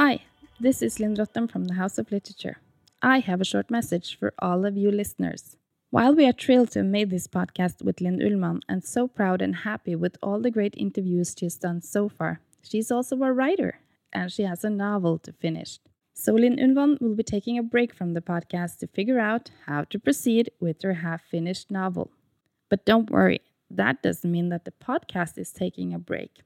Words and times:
Hi, 0.00 0.20
this 0.60 0.80
is 0.80 1.00
Lynn 1.00 1.16
from 1.48 1.64
the 1.64 1.74
House 1.74 1.98
of 1.98 2.12
Literature. 2.12 2.58
I 3.02 3.18
have 3.18 3.40
a 3.40 3.44
short 3.44 3.68
message 3.68 4.16
for 4.16 4.32
all 4.38 4.64
of 4.64 4.76
you 4.76 4.92
listeners. 4.92 5.56
While 5.90 6.14
we 6.14 6.24
are 6.24 6.32
thrilled 6.32 6.70
to 6.70 6.78
have 6.78 6.86
made 6.86 7.10
this 7.10 7.26
podcast 7.26 7.82
with 7.82 8.00
Linn 8.00 8.20
Ullmann 8.20 8.60
and 8.68 8.84
so 8.84 9.08
proud 9.08 9.42
and 9.42 9.56
happy 9.56 9.96
with 9.96 10.16
all 10.22 10.40
the 10.40 10.52
great 10.52 10.74
interviews 10.76 11.34
she 11.36 11.46
has 11.46 11.56
done 11.56 11.82
so 11.82 12.08
far, 12.08 12.40
she's 12.62 12.92
also 12.92 13.20
a 13.24 13.32
writer 13.32 13.80
and 14.12 14.30
she 14.30 14.44
has 14.44 14.62
a 14.62 14.70
novel 14.70 15.18
to 15.18 15.32
finish. 15.32 15.80
So 16.14 16.34
Linn 16.34 16.60
Ullmann 16.60 17.00
will 17.00 17.16
be 17.16 17.24
taking 17.24 17.58
a 17.58 17.64
break 17.64 17.92
from 17.92 18.14
the 18.14 18.20
podcast 18.20 18.78
to 18.78 18.86
figure 18.86 19.18
out 19.18 19.50
how 19.66 19.82
to 19.90 19.98
proceed 19.98 20.52
with 20.60 20.80
her 20.82 20.94
half 20.94 21.22
finished 21.22 21.72
novel. 21.72 22.12
But 22.68 22.84
don't 22.84 23.10
worry, 23.10 23.40
that 23.68 24.00
doesn't 24.04 24.30
mean 24.30 24.50
that 24.50 24.64
the 24.64 24.70
podcast 24.70 25.38
is 25.38 25.50
taking 25.50 25.92
a 25.92 25.98
break. 25.98 26.42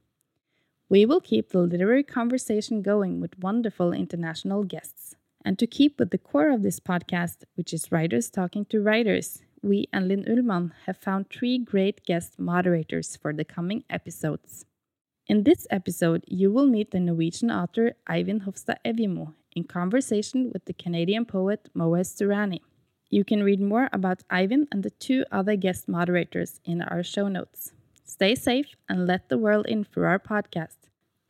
We 0.93 1.06
will 1.06 1.22
keep 1.22 1.48
the 1.48 1.61
literary 1.61 2.03
conversation 2.03 2.82
going 2.82 3.18
with 3.18 3.39
wonderful 3.39 3.94
international 3.94 4.62
guests. 4.62 5.17
And 5.43 5.58
to 5.58 5.67
keep 5.67 5.98
with 5.98 6.11
the 6.11 6.18
core 6.18 6.50
of 6.50 6.62
this 6.62 6.80
podcast, 6.80 7.44
which 7.54 7.72
is 7.72 7.90
writers 7.90 8.29
talking 8.29 8.67
to 8.67 8.82
writers, 8.82 9.40
we 9.62 9.89
and 9.90 10.07
Linn 10.07 10.26
Ullmann 10.26 10.72
have 10.84 10.98
found 10.98 11.31
three 11.31 11.57
great 11.57 12.04
guest 12.04 12.39
moderators 12.39 13.17
for 13.17 13.32
the 13.32 13.43
coming 13.43 13.84
episodes. 13.89 14.67
In 15.26 15.44
this 15.44 15.67
episode, 15.70 16.25
you 16.29 16.53
will 16.53 16.67
meet 16.67 16.90
the 16.90 17.00
Norwegian 17.00 17.50
author 17.50 17.93
Eivind 18.06 18.45
Hofstad 18.45 18.76
Evjemo 18.84 19.32
in 19.56 19.64
conversation 19.64 20.50
with 20.53 20.67
the 20.67 20.75
Canadian 20.75 21.25
poet 21.25 21.70
Moez 21.72 22.14
Surani. 22.14 22.61
You 23.09 23.25
can 23.25 23.43
read 23.43 23.62
more 23.62 23.89
about 23.95 24.29
Eivind 24.31 24.67
and 24.70 24.82
the 24.82 24.90
two 24.90 25.25
other 25.32 25.56
guest 25.56 25.89
moderators 25.89 26.61
in 26.67 26.82
our 26.82 27.03
show 27.03 27.29
notes. 27.29 27.72
Stay 28.04 28.34
safe 28.34 28.75
and 28.90 29.06
let 29.06 29.31
the 29.31 29.39
world 29.39 29.64
in 29.64 29.84
for 29.84 30.06
our 30.06 30.18
podcast. 30.18 30.82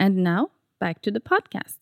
And 0.02 0.16
now, 0.16 0.50
back 0.80 1.00
to 1.02 1.12
the 1.12 1.20
podcast. 1.20 1.76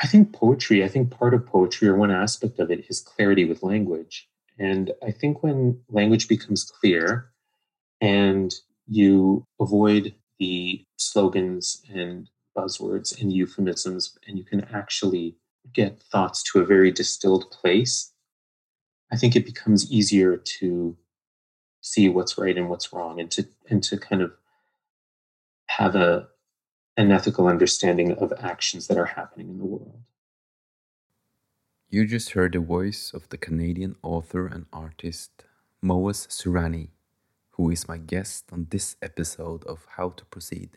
I 0.00 0.08
think 0.08 0.32
poetry, 0.32 0.82
I 0.82 0.88
think 0.88 1.12
part 1.12 1.32
of 1.32 1.46
poetry 1.46 1.86
or 1.86 1.94
one 1.94 2.10
aspect 2.10 2.58
of 2.58 2.72
it 2.72 2.84
is 2.88 2.98
clarity 2.98 3.44
with 3.44 3.62
language. 3.62 4.28
And 4.58 4.90
I 5.00 5.12
think 5.12 5.44
when 5.44 5.80
language 5.90 6.26
becomes 6.26 6.64
clear 6.64 7.30
and 8.00 8.52
you 8.88 9.44
avoid 9.60 10.16
the 10.40 10.84
slogans 10.96 11.80
and 11.88 12.28
buzzwords 12.58 13.16
and 13.20 13.32
euphemisms, 13.32 14.18
and 14.26 14.36
you 14.36 14.44
can 14.44 14.62
actually 14.74 15.36
get 15.72 16.02
thoughts 16.02 16.42
to 16.50 16.58
a 16.58 16.66
very 16.66 16.90
distilled 16.90 17.48
place, 17.52 18.12
I 19.12 19.16
think 19.16 19.36
it 19.36 19.46
becomes 19.46 19.88
easier 19.88 20.36
to 20.58 20.96
see 21.86 22.08
what's 22.08 22.36
right 22.36 22.58
and 22.58 22.68
what's 22.68 22.92
wrong 22.92 23.20
and 23.20 23.30
to 23.30 23.46
and 23.70 23.80
to 23.80 23.96
kind 23.96 24.20
of 24.20 24.32
have 25.68 25.94
a 25.94 26.26
an 26.96 27.12
ethical 27.12 27.46
understanding 27.46 28.10
of 28.12 28.32
actions 28.40 28.88
that 28.88 28.98
are 28.98 29.12
happening 29.18 29.48
in 29.50 29.58
the 29.58 29.64
world. 29.64 30.00
You 31.88 32.04
just 32.06 32.30
heard 32.30 32.54
the 32.54 32.60
voice 32.60 33.12
of 33.14 33.28
the 33.28 33.36
Canadian 33.36 33.94
author 34.02 34.46
and 34.48 34.66
artist 34.72 35.44
Moez 35.80 36.26
Surani, 36.26 36.88
who 37.50 37.70
is 37.70 37.86
my 37.86 37.98
guest 37.98 38.46
on 38.50 38.66
this 38.70 38.96
episode 39.00 39.62
of 39.64 39.86
How 39.96 40.08
to 40.18 40.24
Proceed. 40.24 40.70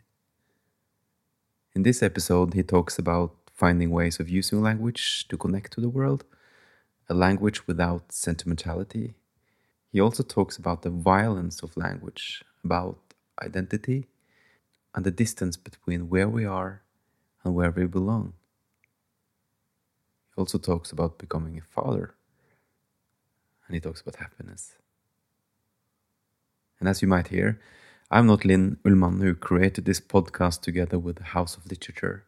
In 1.74 1.82
this 1.82 2.02
episode, 2.02 2.54
he 2.54 2.62
talks 2.62 2.98
about 2.98 3.34
finding 3.52 3.90
ways 3.90 4.20
of 4.20 4.28
using 4.28 4.62
language 4.62 5.26
to 5.28 5.36
connect 5.36 5.72
to 5.72 5.80
the 5.80 5.88
world, 5.88 6.24
a 7.08 7.14
language 7.14 7.66
without 7.66 8.12
sentimentality, 8.12 9.14
he 9.92 10.00
also 10.00 10.22
talks 10.22 10.56
about 10.56 10.82
the 10.82 10.90
violence 10.90 11.62
of 11.62 11.76
language, 11.76 12.44
about 12.64 12.98
identity, 13.42 14.06
and 14.94 15.04
the 15.04 15.10
distance 15.10 15.56
between 15.56 16.08
where 16.08 16.28
we 16.28 16.44
are 16.44 16.82
and 17.44 17.54
where 17.54 17.70
we 17.70 17.86
belong. 17.86 18.34
He 20.34 20.40
also 20.40 20.58
talks 20.58 20.92
about 20.92 21.18
becoming 21.18 21.58
a 21.58 21.62
father, 21.62 22.14
and 23.66 23.74
he 23.74 23.80
talks 23.80 24.00
about 24.00 24.16
happiness. 24.16 24.76
And 26.78 26.88
as 26.88 27.02
you 27.02 27.08
might 27.08 27.28
hear, 27.28 27.60
I'm 28.10 28.26
not 28.26 28.44
Linn 28.44 28.78
Ullmann 28.84 29.20
who 29.20 29.34
created 29.34 29.84
this 29.84 30.00
podcast 30.00 30.62
together 30.62 30.98
with 30.98 31.16
the 31.16 31.24
House 31.24 31.56
of 31.56 31.66
Literature. 31.66 32.24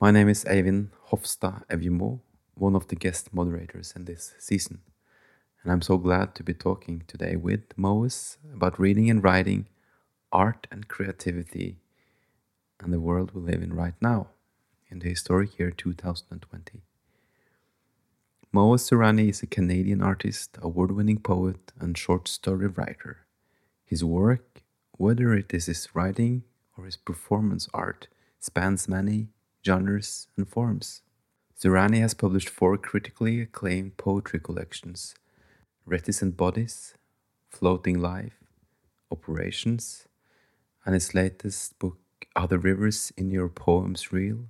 My 0.00 0.10
name 0.10 0.28
is 0.28 0.44
Eivind 0.44 0.88
Hofstad 1.10 1.66
Evjemo, 1.68 2.20
one 2.54 2.76
of 2.76 2.88
the 2.88 2.96
guest 2.96 3.32
moderators 3.32 3.92
in 3.96 4.04
this 4.04 4.34
season 4.38 4.80
and 5.62 5.70
I'm 5.70 5.82
so 5.82 5.96
glad 5.96 6.34
to 6.34 6.42
be 6.42 6.54
talking 6.54 7.04
today 7.06 7.36
with 7.36 7.60
Moez 7.76 8.36
about 8.52 8.80
reading 8.80 9.08
and 9.08 9.22
writing, 9.22 9.68
art 10.32 10.66
and 10.72 10.88
creativity, 10.88 11.78
and 12.80 12.92
the 12.92 13.00
world 13.00 13.30
we 13.32 13.42
live 13.42 13.62
in 13.62 13.72
right 13.72 13.94
now, 14.00 14.28
in 14.88 14.98
the 14.98 15.10
historic 15.10 15.58
year 15.58 15.70
2020. 15.70 16.82
Moez 18.50 18.90
Surani 18.90 19.30
is 19.30 19.42
a 19.42 19.46
Canadian 19.46 20.02
artist, 20.02 20.58
award 20.60 20.90
winning 20.90 21.20
poet, 21.20 21.72
and 21.78 21.96
short 21.96 22.26
story 22.26 22.66
writer. 22.66 23.18
His 23.84 24.02
work, 24.02 24.62
whether 24.98 25.32
it 25.32 25.54
is 25.54 25.66
his 25.66 25.88
writing 25.94 26.42
or 26.76 26.86
his 26.86 26.96
performance 26.96 27.68
art, 27.72 28.08
spans 28.40 28.88
many 28.88 29.28
genres 29.64 30.26
and 30.36 30.48
forms. 30.48 31.02
Surani 31.56 32.00
has 32.00 32.14
published 32.14 32.48
four 32.48 32.76
critically 32.76 33.40
acclaimed 33.40 33.96
poetry 33.96 34.40
collections 34.40 35.14
Reticent 35.84 36.36
Bodies, 36.36 36.94
Floating 37.50 37.98
Life, 37.98 38.38
Operations, 39.10 40.06
and 40.84 40.94
his 40.94 41.12
latest 41.12 41.76
book, 41.80 41.98
Are 42.36 42.46
the 42.46 42.60
Rivers 42.60 43.12
in 43.16 43.32
Your 43.32 43.48
Poems 43.48 44.12
Real? 44.12 44.46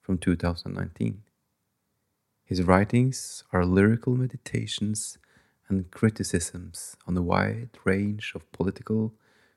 from 0.00 0.16
2019. 0.16 1.22
His 2.44 2.62
writings 2.62 3.42
are 3.52 3.64
lyrical 3.64 4.14
meditations 4.14 5.18
and 5.68 5.90
criticisms 5.90 6.96
on 7.04 7.16
a 7.16 7.22
wide 7.22 7.70
range 7.82 8.30
of 8.36 8.50
political, 8.52 9.12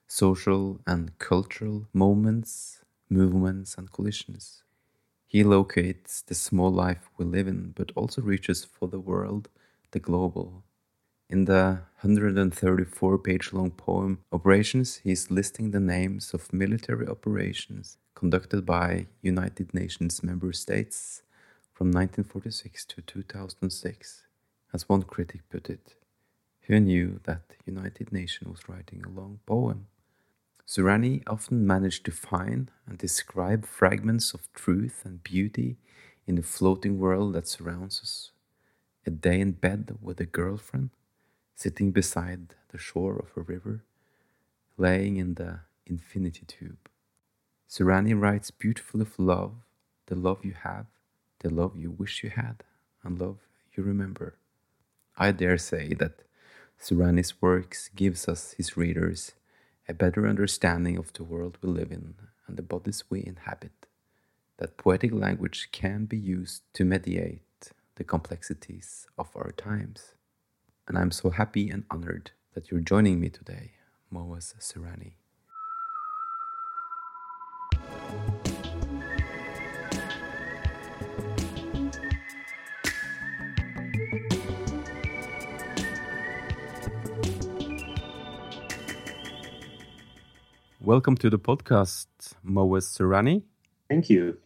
social, 0.08 0.80
and 0.88 1.16
cultural 1.20 1.88
moments, 1.94 2.82
movements, 3.08 3.76
and 3.78 3.92
collisions. 3.92 4.64
He 5.28 5.44
locates 5.44 6.24
the 6.24 6.34
small 6.34 6.72
life 6.72 7.08
we 7.20 7.26
live 7.26 7.48
in, 7.48 7.74
but 7.76 7.92
also 7.94 8.24
reaches 8.24 8.66
for 8.66 8.88
the 8.88 9.00
world, 9.00 9.50
the 9.92 10.00
global, 10.00 10.64
in 11.30 11.46
the 11.46 11.82
134 12.02 13.18
page 13.18 13.54
long 13.54 13.72
poem 13.72 14.20
Operations, 14.32 14.98
he 15.04 15.12
is 15.12 15.32
listing 15.32 15.72
the 15.72 15.80
names 15.80 16.34
of 16.34 16.54
military 16.54 17.08
operations 17.08 17.98
conducted 18.14 18.66
by 18.66 19.08
United 19.22 19.74
Nations 19.74 20.22
member 20.22 20.54
states 20.54 21.24
from 21.74 21.88
1946 21.88 22.86
to 22.86 23.02
2006. 23.02 24.24
As 24.74 24.90
one 24.90 25.04
critic 25.04 25.42
put 25.50 25.70
it, 25.70 25.96
who 26.64 26.80
knew 26.80 27.20
that 27.24 27.42
United 27.66 28.12
Nations 28.12 28.50
was 28.50 28.70
writing 28.70 29.04
a 29.06 29.10
long 29.10 29.40
poem? 29.46 29.88
Surani 30.68 31.22
often 31.28 31.68
managed 31.68 32.06
to 32.06 32.12
find 32.12 32.72
and 32.88 32.98
describe 32.98 33.66
fragments 33.66 34.34
of 34.34 34.52
truth 34.54 35.02
and 35.04 35.24
beauty 35.24 35.78
in 36.26 36.36
the 36.36 36.44
floating 36.44 37.00
world 37.00 37.34
that 37.34 37.48
surrounds 37.48 38.00
us. 38.02 38.32
A 39.06 39.10
day 39.10 39.42
in 39.42 39.52
bed 39.52 39.98
with 40.02 40.20
a 40.22 40.26
girlfriend, 40.26 40.92
sitting 41.56 41.92
beside 41.92 42.56
the 42.70 42.78
shore 42.78 43.18
of 43.18 43.38
a 43.38 43.42
river, 43.42 43.84
laying 44.78 45.18
in 45.18 45.36
the 45.36 45.60
infinity 45.86 46.44
tube. 46.48 46.90
Surani 47.70 48.20
writes 48.20 48.52
beautifully 48.52 49.02
of 49.02 49.18
love, 49.18 49.54
the 50.08 50.16
love 50.16 50.44
you 50.44 50.54
have, 50.64 50.86
the 51.40 51.50
love 51.50 51.76
you 51.76 51.92
wish 51.92 52.24
you 52.24 52.30
had, 52.30 52.64
and 53.04 53.20
love 53.20 53.38
you 53.76 53.84
remember. 53.84 54.36
I 55.18 55.32
dare 55.32 55.58
say 55.58 55.94
that 55.96 56.24
Surani's 56.80 57.42
works 57.42 57.90
gives 57.96 58.28
us, 58.28 58.54
his 58.58 58.76
readers, 58.76 59.34
a 59.88 59.94
better 59.94 60.28
understanding 60.28 60.98
of 60.98 61.14
the 61.14 61.24
world 61.24 61.58
we 61.62 61.70
live 61.70 61.92
in 61.92 62.16
and 62.48 62.58
the 62.58 62.62
bodies 62.62 63.04
we 63.10 63.24
inhabit. 63.26 63.88
That 64.58 64.78
poetic 64.78 65.14
language 65.14 65.70
can 65.72 66.06
be 66.06 66.18
used 66.18 66.64
to 66.74 66.86
mediate 66.86 67.72
the 67.96 68.04
complexities 68.04 69.08
of 69.18 69.30
our 69.36 69.52
times 69.52 70.14
and 70.88 70.98
I'm 70.98 71.12
so 71.12 71.30
happy 71.30 71.70
and 71.70 71.84
honored 71.90 72.32
that 72.54 72.70
you're 72.70 72.82
joining 72.82 73.20
me 73.20 73.30
today, 73.30 73.72
Moez 74.12 74.54
Surani. 74.60 75.14
Welcome 90.82 91.16
to 91.18 91.30
the 91.30 91.40
podcast, 91.40 92.08
Moez 92.44 92.86
Surani. 92.86 93.44
Thank 93.90 94.10
you. 94.10 94.38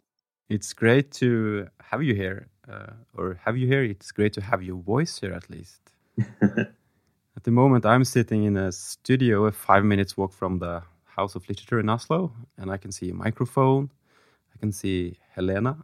It's 0.49 0.71
great 0.71 1.11
to 1.13 1.67
have 1.81 2.03
you 2.03 2.13
here, 2.13 2.47
uh, 2.71 2.91
or 3.15 3.39
have 3.43 3.57
you 3.57 3.65
here. 3.65 3.83
It's 3.83 4.11
great 4.11 4.33
to 4.33 4.41
have 4.41 4.61
your 4.61 4.77
voice 4.77 5.19
here 5.19 5.33
at 5.33 5.49
least. 5.49 5.96
At 6.41 7.43
the 7.43 7.51
moment, 7.51 7.85
I'm 7.85 8.03
sitting 8.03 8.43
in 8.43 8.57
a 8.57 8.71
studio, 8.71 9.45
a 9.45 9.51
five 9.51 9.83
minutes 9.83 10.17
walk 10.17 10.33
from 10.33 10.59
the 10.59 10.81
House 11.05 11.35
of 11.35 11.47
Literature 11.47 11.79
in 11.79 11.89
Oslo, 11.89 12.31
and 12.57 12.71
I 12.71 12.77
can 12.77 12.91
see 12.91 13.09
a 13.09 13.13
microphone. 13.13 13.91
I 14.53 14.57
can 14.57 14.71
see 14.71 15.19
Helena, 15.31 15.77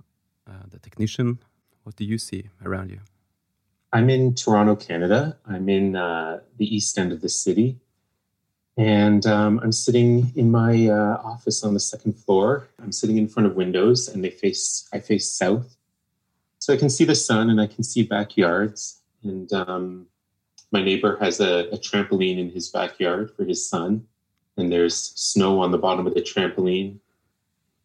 uh, 0.47 0.63
the 0.69 0.80
technician. 0.80 1.39
What 1.83 1.95
do 1.95 2.06
you 2.06 2.18
see 2.18 2.50
around 2.65 2.89
you? 2.89 3.00
I'm 3.91 4.09
in 4.09 4.33
Toronto, 4.33 4.75
Canada. 4.75 5.38
I'm 5.45 5.69
in 5.69 5.95
uh, 5.95 6.39
the 6.57 6.75
east 6.75 6.97
end 6.97 7.12
of 7.12 7.21
the 7.21 7.30
city. 7.30 7.77
And 8.75 9.24
um, 9.27 9.59
I'm 9.62 9.71
sitting 9.71 10.31
in 10.35 10.50
my 10.50 10.88
uh, 10.88 11.21
office 11.24 11.63
on 11.63 11.75
the 11.75 11.80
second 11.80 12.13
floor. 12.13 12.68
I'm 12.81 12.91
sitting 12.91 13.18
in 13.18 13.27
front 13.27 13.45
of 13.45 13.56
windows, 13.56 14.07
and 14.07 14.24
they 14.24 14.31
face 14.31 14.89
I 14.91 15.00
face 15.00 15.30
south, 15.30 15.75
so 16.57 16.74
I 16.74 16.77
can 16.77 16.89
see 16.89 17.06
the 17.06 17.13
sun 17.13 17.51
and 17.51 17.62
I 17.62 17.68
can 17.68 17.83
see 17.83 18.01
backyards. 18.01 19.00
And 19.21 19.51
um, 19.53 20.07
my 20.73 20.83
neighbor 20.83 21.17
has 21.21 21.39
a, 21.39 21.69
a 21.71 21.77
trampoline 21.77 22.39
in 22.39 22.49
his 22.49 22.67
backyard 22.69 23.31
for 23.37 23.45
his 23.45 23.69
son, 23.69 24.05
and 24.57 24.71
there's 24.71 25.13
snow 25.15 25.61
on 25.61 25.71
the 25.71 25.77
bottom 25.77 26.07
of 26.07 26.15
the 26.15 26.21
trampoline, 26.21 26.97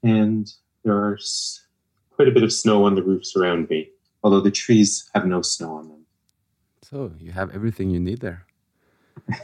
and 0.02 0.50
there's 0.84 1.66
quite 2.10 2.28
a 2.28 2.30
bit 2.30 2.42
of 2.42 2.52
snow 2.52 2.84
on 2.84 2.94
the 2.94 3.02
roofs 3.02 3.36
around 3.36 3.68
me, 3.68 3.90
although 4.24 4.40
the 4.40 4.50
trees 4.50 5.08
have 5.14 5.26
no 5.26 5.42
snow 5.42 5.74
on 5.74 5.88
them. 5.88 6.06
So 6.82 7.12
you 7.20 7.32
have 7.32 7.54
everything 7.54 7.90
you 7.90 8.00
need 8.00 8.20
there. 8.20 8.46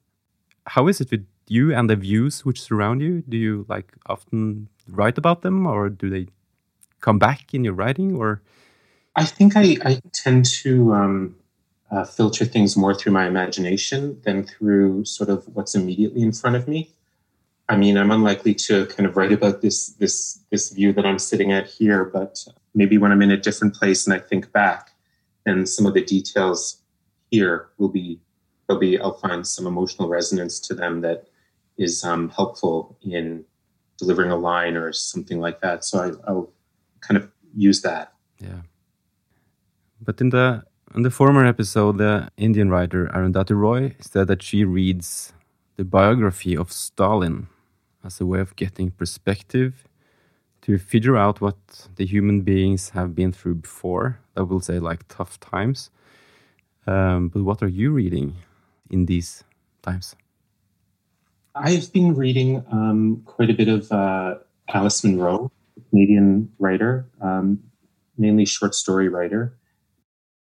How 0.67 0.89
is 0.89 1.03
it 1.03 1.11
with 1.11 1.27
you 1.47 1.75
and 1.75 1.91
the 1.91 1.97
views 1.97 2.47
which 2.47 2.63
surround 2.63 3.03
you? 3.03 3.23
Do 3.29 3.37
you 3.37 3.67
like 3.69 3.93
often 4.07 4.69
write 4.89 5.19
about 5.19 5.43
them, 5.43 5.67
or 5.67 5.91
do 5.91 6.09
they 6.09 6.29
come 7.03 7.19
back 7.19 7.53
in 7.53 7.65
your 7.65 7.75
writing? 7.75 8.17
Or 8.17 8.41
I 9.15 9.27
think 9.27 9.57
I, 9.57 9.77
I 9.85 10.01
tend 10.15 10.47
to 10.63 10.95
um, 10.95 11.37
uh, 11.91 12.05
filter 12.05 12.45
things 12.45 12.77
more 12.77 12.95
through 12.95 13.13
my 13.13 13.27
imagination 13.27 14.21
than 14.25 14.45
through 14.45 15.05
sort 15.05 15.31
of 15.31 15.47
what's 15.55 15.75
immediately 15.75 16.23
in 16.23 16.33
front 16.33 16.57
of 16.57 16.67
me. 16.67 16.91
I 17.69 17.77
mean, 17.77 17.97
I'm 17.97 18.11
unlikely 18.11 18.55
to 18.55 18.87
kind 18.87 19.07
of 19.07 19.17
write 19.17 19.33
about 19.33 19.63
this 19.63 19.89
this 19.95 20.41
this 20.51 20.71
view 20.71 20.93
that 20.93 21.07
I'm 21.07 21.19
sitting 21.19 21.53
at 21.53 21.67
here, 21.67 22.05
but 22.05 22.45
maybe 22.75 22.99
when 22.99 23.13
I'm 23.13 23.23
in 23.23 23.31
a 23.31 23.37
different 23.37 23.75
place 23.75 24.07
and 24.07 24.15
I 24.15 24.19
think 24.19 24.53
back, 24.53 24.91
then 25.47 25.67
some 25.67 25.87
of 25.87 25.95
the 25.95 26.05
details 26.05 26.83
here 27.31 27.69
will 27.79 27.89
be 27.89 28.21
there'll 28.67 28.81
be 28.81 28.99
I'll 28.99 29.19
find 29.19 29.47
some 29.47 29.67
emotional 29.67 30.09
resonance 30.09 30.61
to 30.61 30.75
them 30.75 31.01
that 31.03 31.29
is 31.79 32.05
um, 32.05 32.29
helpful 32.31 32.99
in 33.03 33.45
delivering 33.99 34.31
a 34.31 34.37
line 34.37 34.77
or 34.77 34.93
something 34.93 35.41
like 35.41 35.61
that. 35.61 35.85
So 35.85 35.99
I, 35.99 36.31
I'll 36.31 36.53
kind 37.01 37.17
of 37.17 37.31
use 37.57 37.83
that. 37.83 38.13
Yeah. 38.39 38.63
But 40.01 40.21
in 40.21 40.31
the 40.31 40.65
in 40.95 41.03
the 41.03 41.11
former 41.11 41.45
episode, 41.45 41.99
the 41.99 42.29
Indian 42.37 42.71
writer 42.71 43.07
Arundhati 43.07 43.57
Roy 43.57 43.97
said 44.01 44.29
that 44.29 44.43
she 44.43 44.65
reads 44.65 45.33
the 45.77 45.85
biography 45.85 46.57
of 46.57 46.71
Stalin 46.71 47.49
as 48.05 48.21
a 48.21 48.27
way 48.27 48.39
of 48.39 48.55
getting 48.55 48.93
perspective 48.93 49.89
to 50.63 50.79
figure 50.79 51.17
out 51.17 51.41
what 51.41 51.57
the 51.97 52.07
human 52.07 52.43
beings 52.43 52.91
have 52.91 53.15
been 53.15 53.33
through 53.33 53.57
before. 53.57 54.21
I 54.37 54.43
will 54.43 54.61
say 54.61 54.79
like 54.79 55.07
tough 55.09 55.41
times. 55.41 55.91
Um, 56.87 57.29
but 57.29 57.43
what 57.43 57.63
are 57.63 57.69
you 57.69 57.91
reading 57.91 58.37
in 58.89 59.07
these 59.07 59.43
times? 59.83 60.15
I've 61.57 61.93
been 61.93 62.15
reading 62.15 62.65
um, 62.71 63.23
quite 63.25 63.51
a 63.51 63.55
bit 63.55 63.69
of 63.69 63.91
uh, 63.91 64.37
Alice 64.69 65.03
Munro, 65.05 65.51
Canadian 65.91 66.53
writer, 66.59 67.07
um, 67.21 67.63
mainly 68.17 68.45
short 68.45 68.75
story 68.75 69.09
writer. 69.09 69.57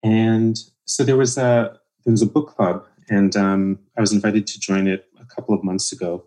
And 0.02 0.58
so 0.84 1.04
there 1.04 1.16
was 1.16 1.36
a 1.36 1.78
there 2.04 2.12
was 2.12 2.22
a 2.22 2.26
book 2.26 2.54
club, 2.54 2.86
and 3.08 3.36
um, 3.36 3.78
I 3.96 4.00
was 4.00 4.12
invited 4.12 4.46
to 4.48 4.60
join 4.60 4.86
it 4.86 5.06
a 5.20 5.24
couple 5.24 5.54
of 5.54 5.62
months 5.62 5.92
ago, 5.92 6.24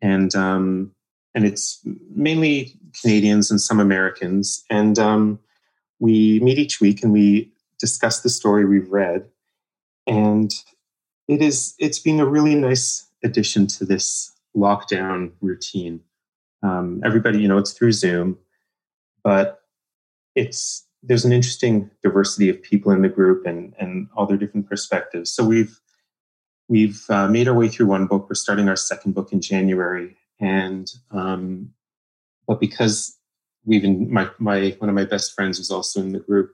and 0.00 0.34
um, 0.34 0.92
and 1.34 1.44
it's 1.44 1.80
mainly 2.14 2.78
Canadians 3.00 3.50
and 3.50 3.60
some 3.60 3.80
Americans, 3.80 4.64
and 4.70 4.98
um, 4.98 5.38
we 5.98 6.40
meet 6.40 6.58
each 6.58 6.80
week 6.80 7.02
and 7.02 7.12
we 7.12 7.52
discuss 7.78 8.20
the 8.20 8.30
story 8.30 8.64
we've 8.64 8.90
read, 8.90 9.28
and 10.06 10.52
it 11.28 11.42
is 11.42 11.74
it's 11.78 11.98
been 11.98 12.20
a 12.20 12.26
really 12.26 12.54
nice 12.54 13.06
addition 13.24 13.66
to 13.66 13.84
this 13.84 14.32
lockdown 14.56 15.32
routine. 15.40 16.00
Um, 16.62 17.00
everybody, 17.04 17.40
you 17.40 17.48
know, 17.48 17.58
it's 17.58 17.72
through 17.72 17.92
Zoom, 17.92 18.38
but 19.22 19.62
it's 20.34 20.86
there's 21.02 21.24
an 21.24 21.32
interesting 21.32 21.90
diversity 22.02 22.48
of 22.48 22.62
people 22.62 22.92
in 22.92 23.02
the 23.02 23.08
group 23.08 23.46
and 23.46 23.74
and 23.78 24.08
all 24.14 24.26
their 24.26 24.36
different 24.36 24.68
perspectives. 24.68 25.30
So 25.30 25.44
we've 25.44 25.80
we've 26.68 27.04
uh, 27.08 27.28
made 27.28 27.48
our 27.48 27.54
way 27.54 27.68
through 27.68 27.86
one 27.86 28.06
book. 28.06 28.28
We're 28.28 28.34
starting 28.34 28.68
our 28.68 28.76
second 28.76 29.14
book 29.14 29.32
in 29.32 29.40
January, 29.40 30.16
and 30.40 30.90
um, 31.10 31.70
but 32.46 32.60
because 32.60 33.18
we've 33.64 33.84
in, 33.84 34.12
my 34.12 34.28
my 34.38 34.76
one 34.78 34.88
of 34.88 34.94
my 34.94 35.04
best 35.04 35.34
friends 35.34 35.58
is 35.58 35.70
also 35.70 36.00
in 36.00 36.12
the 36.12 36.20
group. 36.20 36.52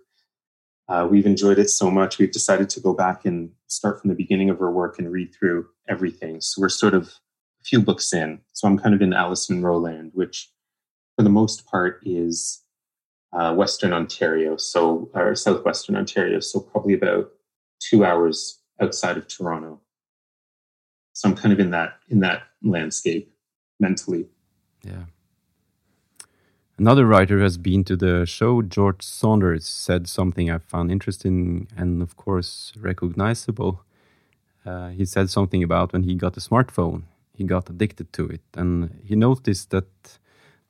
Uh, 0.89 1.07
we've 1.11 1.27
enjoyed 1.27 1.59
it 1.59 1.69
so 1.69 1.91
much. 1.91 2.19
We've 2.19 2.33
decided 2.33 2.71
to 2.71 2.81
go 2.81 2.95
back 2.95 3.27
and 3.27 3.51
start 3.67 4.01
from 4.01 4.09
the 4.09 4.17
beginning 4.17 4.49
of 4.49 4.63
our 4.63 4.71
work 4.71 4.99
and 4.99 5.13
read 5.13 5.35
through 5.35 5.67
everything. 5.87 6.41
So 6.41 6.63
we're 6.63 6.71
sort 6.71 6.95
of 6.95 7.09
a 7.61 7.65
few 7.65 7.83
books 7.83 8.11
in. 8.15 8.41
So 8.55 8.67
I'm 8.67 8.79
kind 8.79 8.95
of 8.95 9.03
in 9.03 9.13
Alice 9.13 9.51
land, 9.51 10.13
which 10.15 10.51
for 11.15 11.25
the 11.25 11.29
most 11.29 11.67
part 11.67 12.01
is 12.07 12.63
uh, 13.33 13.55
Western 13.55 13.93
Ontario, 13.93 14.57
so 14.57 15.11
or 15.15 15.35
Southwestern 15.35 15.97
Ontario, 15.97 16.41
so 16.41 16.61
probably 16.61 16.95
about 16.95 17.31
two 17.81 18.05
hours 18.05 18.61
outside 18.81 19.17
of 19.17 19.29
Toronto. 19.29 19.81
So 21.13 21.29
I'm 21.29 21.37
kind 21.37 21.53
of 21.53 21.61
in 21.61 21.71
that 21.71 21.99
in 22.09 22.21
that 22.21 22.43
landscape 22.63 23.33
mentally. 23.81 24.29
Yeah. 24.83 25.05
Another 26.79 27.07
writer 27.07 27.39
who 27.39 27.43
has 27.43 27.59
been 27.59 27.83
to 27.85 27.97
the 27.97 28.25
show, 28.25 28.63
George 28.63 29.03
Saunders, 29.03 29.67
said 29.67 30.09
something 30.09 30.49
I 30.49 30.59
found 30.59 30.93
interesting 30.93 31.67
and, 31.77 32.01
of 32.01 32.17
course, 32.17 32.73
recognizable. 32.79 33.83
Uh, 34.65 34.91
he 34.91 35.05
said 35.05 35.29
something 35.29 35.65
about 35.65 35.93
when 35.93 36.05
he 36.05 36.15
got 36.15 36.37
a 36.37 36.41
smartphone, 36.41 37.03
he 37.35 37.43
got 37.43 37.69
addicted 37.69 38.13
to 38.13 38.29
it, 38.29 38.43
and 38.55 39.01
he 39.05 39.17
noticed 39.17 39.71
that 39.71 39.89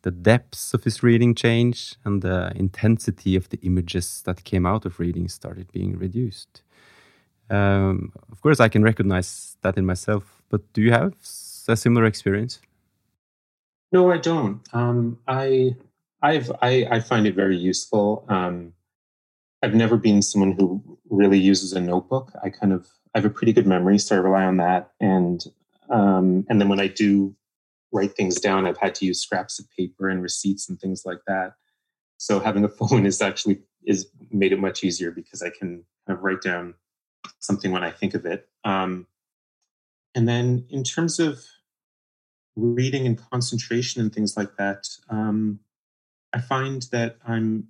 the 0.03 0.11
depths 0.11 0.75
of 0.75 0.85
his 0.85 1.03
reading 1.03 1.35
changed 1.35 1.97
and 2.05 2.23
the 2.23 2.53
intensity 2.55 3.37
of 3.37 3.49
the 3.49 3.59
images 3.63 4.23
that 4.23 4.45
came 4.45 4.65
out 4.65 4.85
of 4.85 5.01
reading 5.01 5.29
started 5.29 5.73
being 5.73 5.99
reduced. 5.99 6.63
Um, 7.51 8.13
of 8.31 8.41
course, 8.41 8.61
I 8.61 8.69
can 8.69 8.83
recognize 8.83 9.57
that 9.63 9.77
in 9.77 9.87
myself, 9.87 10.43
but 10.49 10.73
do 10.73 10.83
you 10.83 10.93
have 10.93 11.15
a 11.67 11.77
similar 11.77 12.05
experience? 12.05 12.61
No, 13.91 14.11
I 14.11 14.19
don't. 14.19 14.61
Um, 14.73 15.19
I, 15.27 15.75
I've, 16.23 16.53
I, 16.61 16.87
I 16.91 17.01
find 17.01 17.27
it 17.27 17.35
very 17.35 17.57
useful. 17.57 18.25
Um, 18.29 18.75
I've 19.63 19.75
never 19.75 19.97
been 19.97 20.23
someone 20.23 20.53
who 20.53 20.99
really 21.11 21.39
uses 21.39 21.73
a 21.73 21.81
notebook. 21.81 22.33
I 22.45 22.51
kind 22.51 22.73
of, 22.73 22.87
I 23.15 23.19
have 23.19 23.25
a 23.25 23.31
pretty 23.31 23.53
good 23.53 23.67
memory, 23.67 23.99
so 23.99 24.15
I 24.15 24.19
rely 24.19 24.45
on 24.45 24.59
that. 24.59 24.93
And, 25.01 25.43
um, 25.91 26.47
and 26.49 26.61
then 26.61 26.69
when 26.69 26.81
I 26.81 26.87
do 26.89 27.35
write 27.93 28.15
things 28.15 28.41
down, 28.41 28.67
I've 28.67 28.79
had 28.79 28.95
to 28.97 29.07
use 29.07 29.21
scraps 29.21 29.59
of 29.59 29.67
paper 29.71 30.09
and 30.09 30.23
receipts 30.23 30.69
and 30.69 30.79
things 30.79 31.03
like 31.05 31.21
that. 31.27 31.55
So 32.19 32.41
having 32.41 32.65
a 32.65 32.69
phone 32.79 33.07
is 33.07 33.23
actually 33.23 33.63
is 33.85 34.09
made 34.31 34.53
it 34.53 34.61
much 34.61 34.85
easier 34.85 35.11
because 35.11 35.43
I 35.43 35.51
can 35.51 35.85
kind 36.07 36.19
of 36.19 36.23
write 36.23 36.43
down 36.43 36.75
something 37.39 37.73
when 37.73 37.85
I 37.85 37.91
think 37.91 38.15
of 38.15 38.27
it. 38.27 38.49
Um, 38.65 39.07
and 40.15 40.29
then 40.29 40.67
in 40.69 40.85
terms 40.85 41.19
of 41.19 41.45
reading 42.57 43.07
and 43.07 43.21
concentration 43.31 44.03
and 44.03 44.13
things 44.13 44.37
like 44.37 44.57
that, 44.57 44.89
um, 45.09 45.61
I 46.33 46.41
find 46.41 46.83
that 46.93 47.17
I'm 47.27 47.69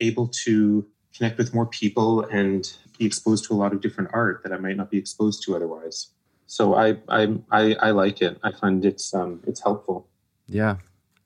able 0.00 0.28
to 0.44 0.86
connect 1.14 1.36
with 1.36 1.52
more 1.52 1.66
people 1.66 2.22
and 2.22 2.72
be 2.98 3.04
exposed 3.04 3.44
to 3.46 3.54
a 3.54 3.56
lot 3.56 3.72
of 3.72 3.80
different 3.80 4.10
art 4.12 4.42
that 4.44 4.52
I 4.52 4.58
might 4.58 4.76
not 4.76 4.90
be 4.90 4.98
exposed 4.98 5.42
to 5.44 5.56
otherwise 5.56 6.10
so 6.50 6.74
I, 6.74 6.96
I 7.08 7.38
I 7.52 7.76
I 7.80 7.90
like 7.92 8.20
it. 8.20 8.36
I 8.42 8.50
find 8.50 8.84
it's 8.84 9.14
um 9.14 9.40
it's 9.46 9.62
helpful. 9.62 10.08
Yeah, 10.48 10.78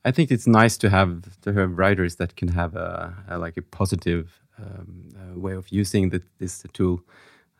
I 0.04 0.10
think 0.10 0.30
it's 0.30 0.46
nice 0.46 0.76
to 0.78 0.90
have 0.90 1.40
to 1.40 1.52
have 1.54 1.78
writers 1.78 2.16
that 2.16 2.36
can 2.36 2.48
have 2.48 2.76
a, 2.76 3.14
a 3.28 3.38
like 3.38 3.56
a 3.56 3.62
positive 3.62 4.42
um, 4.58 5.08
a 5.34 5.38
way 5.38 5.54
of 5.54 5.66
using 5.70 6.10
the, 6.10 6.22
this 6.38 6.62
tool. 6.74 7.00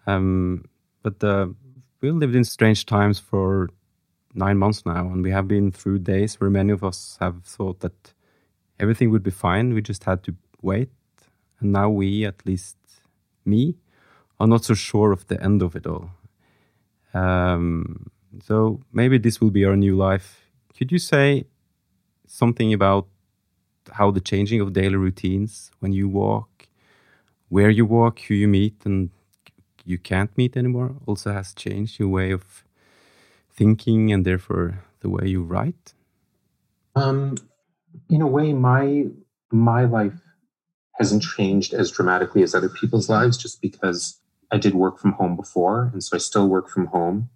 Um, 0.06 0.66
but 1.02 1.24
uh, 1.24 1.46
we 2.02 2.10
lived 2.10 2.34
in 2.34 2.44
strange 2.44 2.84
times 2.84 3.18
for 3.18 3.70
nine 4.34 4.58
months 4.58 4.84
now, 4.84 5.06
and 5.06 5.22
we 5.22 5.30
have 5.30 5.48
been 5.48 5.72
through 5.72 6.00
days 6.00 6.38
where 6.38 6.50
many 6.50 6.70
of 6.70 6.84
us 6.84 7.16
have 7.18 7.44
thought 7.44 7.80
that 7.80 8.12
everything 8.78 9.10
would 9.10 9.22
be 9.22 9.30
fine. 9.30 9.72
We 9.72 9.80
just 9.80 10.04
had 10.04 10.22
to 10.24 10.34
wait, 10.60 10.90
and 11.60 11.72
now 11.72 11.88
we, 11.88 12.26
at 12.26 12.44
least 12.44 12.76
me, 13.46 13.78
are 14.38 14.46
not 14.46 14.66
so 14.66 14.74
sure 14.74 15.12
of 15.12 15.26
the 15.28 15.42
end 15.42 15.62
of 15.62 15.74
it 15.74 15.86
all. 15.86 16.10
Um, 17.14 18.10
so 18.42 18.80
maybe 18.92 19.18
this 19.18 19.40
will 19.40 19.50
be 19.50 19.64
our 19.64 19.76
new 19.76 19.96
life. 19.96 20.50
Could 20.76 20.90
you 20.90 20.98
say 20.98 21.44
something 22.26 22.72
about 22.72 23.06
how 23.92 24.10
the 24.10 24.20
changing 24.20 24.60
of 24.60 24.72
daily 24.72 24.96
routines 24.96 25.70
when 25.80 25.92
you 25.92 26.08
walk, 26.08 26.68
where 27.48 27.70
you 27.70 27.86
walk, 27.86 28.20
who 28.20 28.34
you 28.34 28.48
meet, 28.48 28.74
and 28.84 29.10
you 29.84 29.98
can't 29.98 30.36
meet 30.36 30.56
anymore 30.56 30.96
also 31.06 31.32
has 31.32 31.54
changed 31.54 31.98
your 31.98 32.08
way 32.08 32.30
of 32.30 32.64
thinking 33.50 34.12
and 34.12 34.24
therefore 34.24 34.82
the 35.00 35.08
way 35.08 35.28
you 35.28 35.42
write? 35.42 35.94
Um, 36.96 37.36
in 38.08 38.22
a 38.22 38.26
way, 38.26 38.52
my 38.52 39.06
my 39.52 39.84
life 39.84 40.20
hasn't 40.98 41.22
changed 41.22 41.74
as 41.74 41.90
dramatically 41.90 42.42
as 42.42 42.54
other 42.54 42.68
people's 42.68 43.08
lives, 43.08 43.36
just 43.36 43.60
because 43.60 44.20
I 44.50 44.58
did 44.58 44.74
work 44.74 44.98
from 44.98 45.12
home 45.12 45.36
before, 45.36 45.90
and 45.92 46.02
so 46.02 46.16
I 46.16 46.18
still 46.18 46.48
work 46.48 46.68
from 46.68 46.86
home. 46.86 47.30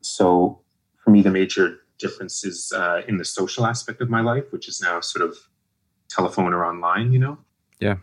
So 0.00 0.60
for 1.02 1.10
me, 1.10 1.22
the 1.22 1.30
major 1.30 1.78
difference 1.98 2.44
is 2.44 2.72
uh, 2.74 3.02
in 3.06 3.18
the 3.18 3.24
social 3.24 3.66
aspect 3.66 4.00
of 4.00 4.10
my 4.10 4.20
life, 4.20 4.44
which 4.50 4.68
is 4.68 4.80
now 4.80 5.00
sort 5.00 5.28
of 5.28 5.36
telephone 6.08 6.52
or 6.52 6.64
online. 6.64 7.12
You 7.12 7.18
know. 7.18 7.38
Yeah. 7.80 7.96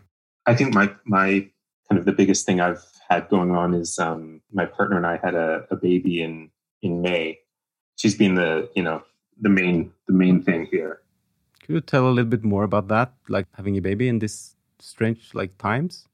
I 0.46 0.54
think 0.54 0.74
my 0.74 0.94
my 1.04 1.48
kind 1.88 1.98
of 1.98 2.04
the 2.04 2.12
biggest 2.12 2.46
thing 2.46 2.60
I've 2.60 2.84
had 3.08 3.28
going 3.28 3.52
on 3.52 3.74
is 3.74 3.98
um, 3.98 4.40
my 4.52 4.64
partner 4.64 4.96
and 4.96 5.06
I 5.06 5.18
had 5.22 5.34
a, 5.34 5.66
a 5.70 5.76
baby 5.76 6.22
in 6.22 6.50
in 6.80 7.02
May. 7.02 7.38
She's 7.96 8.16
been 8.16 8.34
the 8.34 8.68
you 8.74 8.82
know 8.82 9.02
the 9.40 9.48
main 9.48 9.92
the 10.06 10.14
main 10.14 10.42
thing 10.42 10.66
here. 10.70 11.00
Could 11.60 11.74
you 11.74 11.80
tell 11.80 12.08
a 12.08 12.10
little 12.10 12.30
bit 12.30 12.42
more 12.42 12.64
about 12.64 12.88
that, 12.88 13.12
like 13.28 13.46
having 13.54 13.76
a 13.76 13.80
baby 13.80 14.08
in 14.08 14.18
this 14.18 14.56
strange 14.80 15.30
like 15.34 15.56
times? 15.58 16.08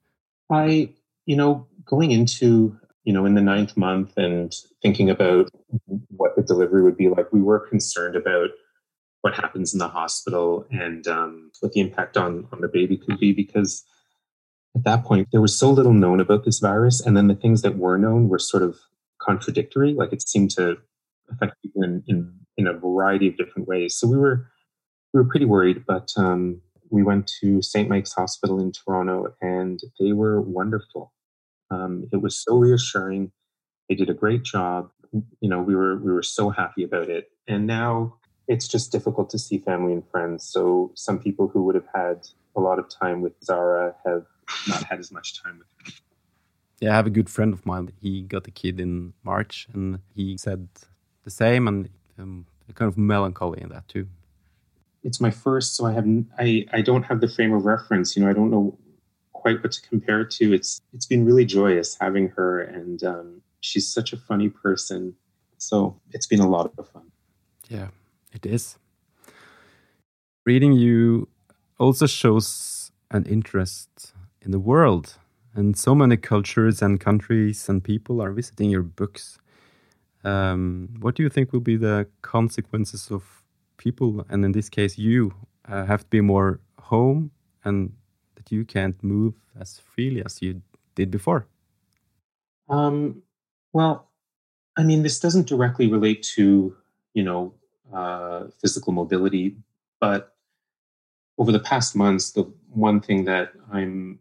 I 0.51 0.91
you 1.29 1.37
know 1.37 1.67
going 1.85 2.11
into 2.11 2.77
you 3.05 3.13
know 3.13 3.27
in 3.27 3.35
the 3.35 3.43
ninth 3.43 3.77
month 3.77 4.17
and 4.17 4.55
thinking 4.83 5.11
about 5.11 5.51
what 6.09 6.35
the 6.35 6.43
delivery 6.43 6.83
would 6.83 6.97
be 6.97 7.09
like, 7.09 7.33
we 7.33 7.43
were 7.43 7.61
concerned 7.61 8.17
about 8.17 8.49
what 9.21 9.35
happens 9.35 9.73
in 9.73 9.79
the 9.79 9.89
hospital 9.89 10.67
and 10.71 11.07
um, 11.07 11.51
what 11.61 11.73
the 11.73 11.81
impact 11.81 12.17
on 12.17 12.49
on 12.51 12.63
the 12.63 12.69
baby 12.69 12.97
could 12.97 13.21
be 13.21 13.33
because 13.33 13.85
at 14.75 14.85
that 14.85 15.05
point 15.05 15.29
there 15.31 15.41
was 15.43 15.57
so 15.57 15.71
little 15.71 15.93
known 15.93 16.19
about 16.19 16.45
this 16.45 16.61
virus 16.61 17.01
and 17.01 17.17
then 17.17 17.27
the 17.27 17.35
things 17.35 17.61
that 17.63 17.77
were 17.77 17.99
known 17.99 18.29
were 18.29 18.39
sort 18.39 18.63
of 18.63 18.79
contradictory. 19.21 19.93
Like 19.93 20.13
it 20.15 20.27
seemed 20.27 20.51
to 20.53 20.79
affect 21.31 21.61
people 21.63 21.83
in, 21.83 22.03
in, 22.07 22.33
in 22.57 22.67
a 22.67 22.73
variety 22.73 23.29
of 23.29 23.37
different 23.37 23.69
ways. 23.69 23.97
So 23.97 24.09
we 24.09 24.17
were 24.17 24.49
we 25.13 25.21
were 25.21 25.29
pretty 25.29 25.47
worried 25.47 25.85
but 25.87 26.09
um, 26.17 26.63
we 26.91 27.03
went 27.03 27.31
to 27.41 27.61
st 27.61 27.89
mike's 27.89 28.13
hospital 28.13 28.61
in 28.61 28.73
toronto 28.73 29.35
and 29.43 29.81
they 30.01 30.13
were 30.13 30.41
wonderful 30.41 31.13
um, 31.71 32.09
it 32.13 32.21
was 32.23 32.43
so 32.43 32.57
reassuring 32.57 33.31
they 33.89 33.95
did 33.95 34.11
a 34.11 34.15
great 34.15 34.43
job 34.43 34.91
you 35.41 35.49
know 35.49 35.61
we 35.61 35.75
were 35.75 35.97
we 35.99 36.13
were 36.13 36.23
so 36.23 36.51
happy 36.51 36.85
about 36.85 37.09
it 37.09 37.31
and 37.47 37.67
now 37.67 38.15
it's 38.49 38.67
just 38.67 38.91
difficult 38.91 39.29
to 39.31 39.39
see 39.39 39.59
family 39.59 39.93
and 39.93 40.09
friends. 40.09 40.43
So 40.43 40.91
some 40.95 41.19
people 41.19 41.49
who 41.49 41.63
would 41.65 41.75
have 41.75 41.87
had 41.95 42.27
a 42.57 42.61
lot 42.61 42.79
of 42.79 42.89
time 42.89 43.21
with 43.21 43.35
Zara 43.45 43.95
have 44.05 44.25
not 44.67 44.83
had 44.85 44.99
as 44.99 45.13
much 45.13 45.41
time 45.41 45.59
with 45.59 45.69
her. 45.77 45.93
Yeah, 46.81 46.93
I 46.93 46.97
have 46.97 47.07
a 47.07 47.11
good 47.11 47.29
friend 47.29 47.53
of 47.53 47.67
mine. 47.67 47.93
He 48.01 48.23
got 48.23 48.47
a 48.47 48.51
kid 48.51 48.81
in 48.81 49.13
March, 49.23 49.69
and 49.73 49.99
he 50.15 50.37
said 50.39 50.69
the 51.25 51.31
same, 51.31 51.69
and 51.69 51.91
um, 52.19 52.47
a 52.69 52.73
kind 52.73 52.89
of 52.89 52.97
melancholy 52.97 53.61
in 53.61 53.69
that 53.69 53.87
too. 53.89 54.09
It's 55.05 55.21
my 55.21 55.31
first, 55.31 55.77
so 55.77 55.87
I 55.87 55.93
have 55.93 56.07
I 56.39 56.67
I 56.73 56.81
don't 56.81 57.03
have 57.03 57.21
the 57.21 57.29
frame 57.29 57.53
of 57.53 57.65
reference. 57.65 58.17
You 58.17 58.23
know, 58.23 58.31
I 58.31 58.33
don't 58.33 58.51
know 58.51 58.79
quite 59.49 59.63
what 59.63 59.73
to 59.73 59.83
compare 59.89 60.21
it 60.21 60.31
to. 60.31 60.53
It's 60.53 60.83
it's 60.93 61.07
been 61.07 61.25
really 61.25 61.45
joyous 61.45 61.97
having 62.01 62.29
her, 62.37 62.61
and 62.61 63.03
um, 63.03 63.43
she's 63.61 63.87
such 63.93 64.13
a 64.13 64.17
funny 64.17 64.49
person. 64.49 65.15
So 65.59 66.01
it's 66.13 66.27
been 66.27 66.41
a 66.41 66.49
lot 66.49 66.73
of 66.79 66.89
fun. 66.89 67.11
Yeah, 67.69 67.89
it 68.33 68.47
is. 68.47 68.79
Reading 70.45 70.73
you 70.73 71.29
also 71.79 72.07
shows 72.07 72.93
an 73.11 73.25
interest 73.25 74.13
in 74.43 74.51
the 74.51 74.59
world, 74.59 75.17
and 75.55 75.77
so 75.77 75.95
many 75.95 76.17
cultures 76.17 76.83
and 76.83 77.01
countries 77.01 77.69
and 77.69 77.83
people 77.83 78.23
are 78.23 78.33
visiting 78.33 78.71
your 78.71 78.83
books. 78.83 79.39
Um, 80.25 80.89
what 81.01 81.15
do 81.15 81.23
you 81.23 81.31
think 81.31 81.53
will 81.53 81.69
be 81.73 81.77
the 81.77 82.07
consequences 82.23 83.11
of 83.11 83.23
people, 83.77 84.27
and 84.29 84.45
in 84.45 84.53
this 84.53 84.69
case, 84.69 84.99
you, 84.99 85.33
uh, 85.69 85.85
have 85.87 86.01
to 86.01 86.11
be 86.11 86.21
more 86.21 86.61
home 86.79 87.31
and 87.65 87.93
that 88.49 88.55
you 88.55 88.65
can't 88.65 89.03
move 89.03 89.35
as 89.59 89.81
freely 89.81 90.23
as 90.25 90.41
you 90.43 90.63
did 90.95 91.11
before? 91.11 91.47
Um, 92.69 93.23
well, 93.73 94.09
I 94.77 94.83
mean, 94.83 95.03
this 95.03 95.21
doesn't 95.21 95.49
directly 95.49 95.89
relate 95.89 96.23
to, 96.35 96.77
you 97.15 97.23
know, 97.23 97.55
uh, 97.93 98.45
physical 98.61 98.93
mobility. 98.93 99.57
But 100.01 100.35
over 101.39 101.53
the 101.53 101.61
past 101.61 101.97
months, 101.97 102.33
the 102.33 102.43
one 102.71 103.01
thing 103.01 103.25
that 103.25 103.53
I'm 103.73 104.19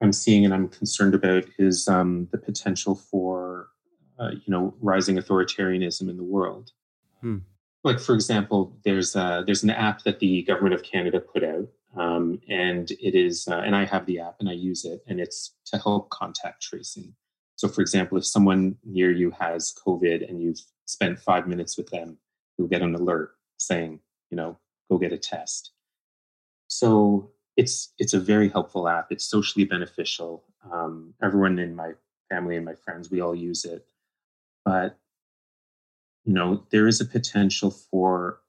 I'm 0.00 0.12
seeing 0.12 0.44
and 0.44 0.52
I'm 0.52 0.68
concerned 0.68 1.14
about 1.14 1.44
is 1.58 1.88
um, 1.88 2.28
the 2.30 2.38
potential 2.38 2.94
for 2.94 3.68
uh, 4.18 4.30
you 4.32 4.48
know 4.48 4.74
rising 4.80 5.16
authoritarianism 5.16 6.08
in 6.08 6.16
the 6.16 6.24
world. 6.24 6.72
Hmm. 7.20 7.38
Like 7.84 8.00
for 8.00 8.14
example, 8.14 8.76
there's 8.84 9.14
uh, 9.14 9.42
there's 9.46 9.62
an 9.62 9.70
app 9.70 10.02
that 10.04 10.18
the 10.18 10.42
government 10.42 10.74
of 10.74 10.82
Canada 10.82 11.20
put 11.20 11.44
out, 11.44 11.68
um, 11.96 12.40
and 12.48 12.90
it 12.92 13.14
is 13.14 13.46
uh, 13.48 13.58
and 13.58 13.76
I 13.76 13.84
have 13.84 14.06
the 14.06 14.20
app 14.20 14.36
and 14.40 14.48
I 14.48 14.52
use 14.52 14.84
it, 14.84 15.02
and 15.06 15.20
it's 15.20 15.54
to 15.66 15.78
help 15.78 16.10
contact 16.10 16.62
tracing. 16.62 17.14
So, 17.56 17.68
for 17.68 17.80
example, 17.80 18.18
if 18.18 18.26
someone 18.26 18.76
near 18.84 19.12
you 19.12 19.30
has 19.38 19.74
COVID 19.86 20.28
and 20.28 20.42
you've 20.42 20.60
spent 20.86 21.20
five 21.20 21.46
minutes 21.46 21.76
with 21.76 21.90
them, 21.90 22.18
you'll 22.58 22.68
get 22.68 22.82
an 22.82 22.94
alert 22.94 23.36
saying, 23.58 24.00
you 24.30 24.36
know, 24.36 24.58
go 24.90 24.98
get 24.98 25.12
a 25.12 25.18
test. 25.18 25.72
So 26.66 27.30
it's 27.56 27.92
it's 27.98 28.14
a 28.14 28.20
very 28.20 28.48
helpful 28.48 28.88
app. 28.88 29.12
It's 29.12 29.24
socially 29.24 29.64
beneficial. 29.64 30.44
Um, 30.70 31.14
everyone 31.22 31.58
in 31.58 31.76
my 31.76 31.92
family 32.28 32.56
and 32.56 32.64
my 32.64 32.74
friends, 32.74 33.10
we 33.10 33.20
all 33.20 33.34
use 33.34 33.64
it. 33.64 33.86
But 34.64 34.98
you 36.24 36.32
know, 36.32 36.64
there 36.70 36.88
is 36.88 37.00
a 37.00 37.04
potential 37.04 37.70
for 37.70 38.40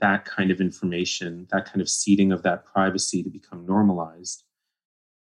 that 0.00 0.24
kind 0.24 0.50
of 0.50 0.60
information, 0.60 1.46
that 1.50 1.66
kind 1.66 1.80
of 1.80 1.88
ceding 1.88 2.32
of 2.32 2.42
that 2.42 2.64
privacy 2.64 3.22
to 3.22 3.30
become 3.30 3.66
normalized, 3.66 4.44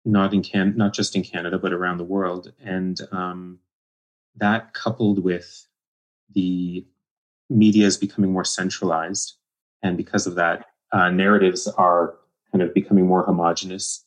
not 0.04 0.35
in 0.35 0.42
can 0.42 0.76
not 0.76 0.92
just 0.92 1.16
in 1.16 1.23
Canada 1.23 1.59
but 1.59 1.73
around 1.73 1.99
the 1.99 2.04
world, 2.04 2.52
and 2.62 3.00
um, 3.12 3.59
that 4.37 4.75
coupled 4.75 5.23
with 5.23 5.66
the 6.35 6.87
media 7.50 7.87
is 7.87 7.97
becoming 7.97 8.32
more 8.32 8.44
centralized. 8.44 9.35
And 9.82 9.97
because 9.97 10.26
of 10.26 10.37
that, 10.37 10.66
uh, 10.92 11.11
narratives 11.11 11.66
are 11.66 12.14
kind 12.50 12.62
of 12.62 12.73
becoming 12.73 13.06
more 13.06 13.25
homogenous. 13.25 14.04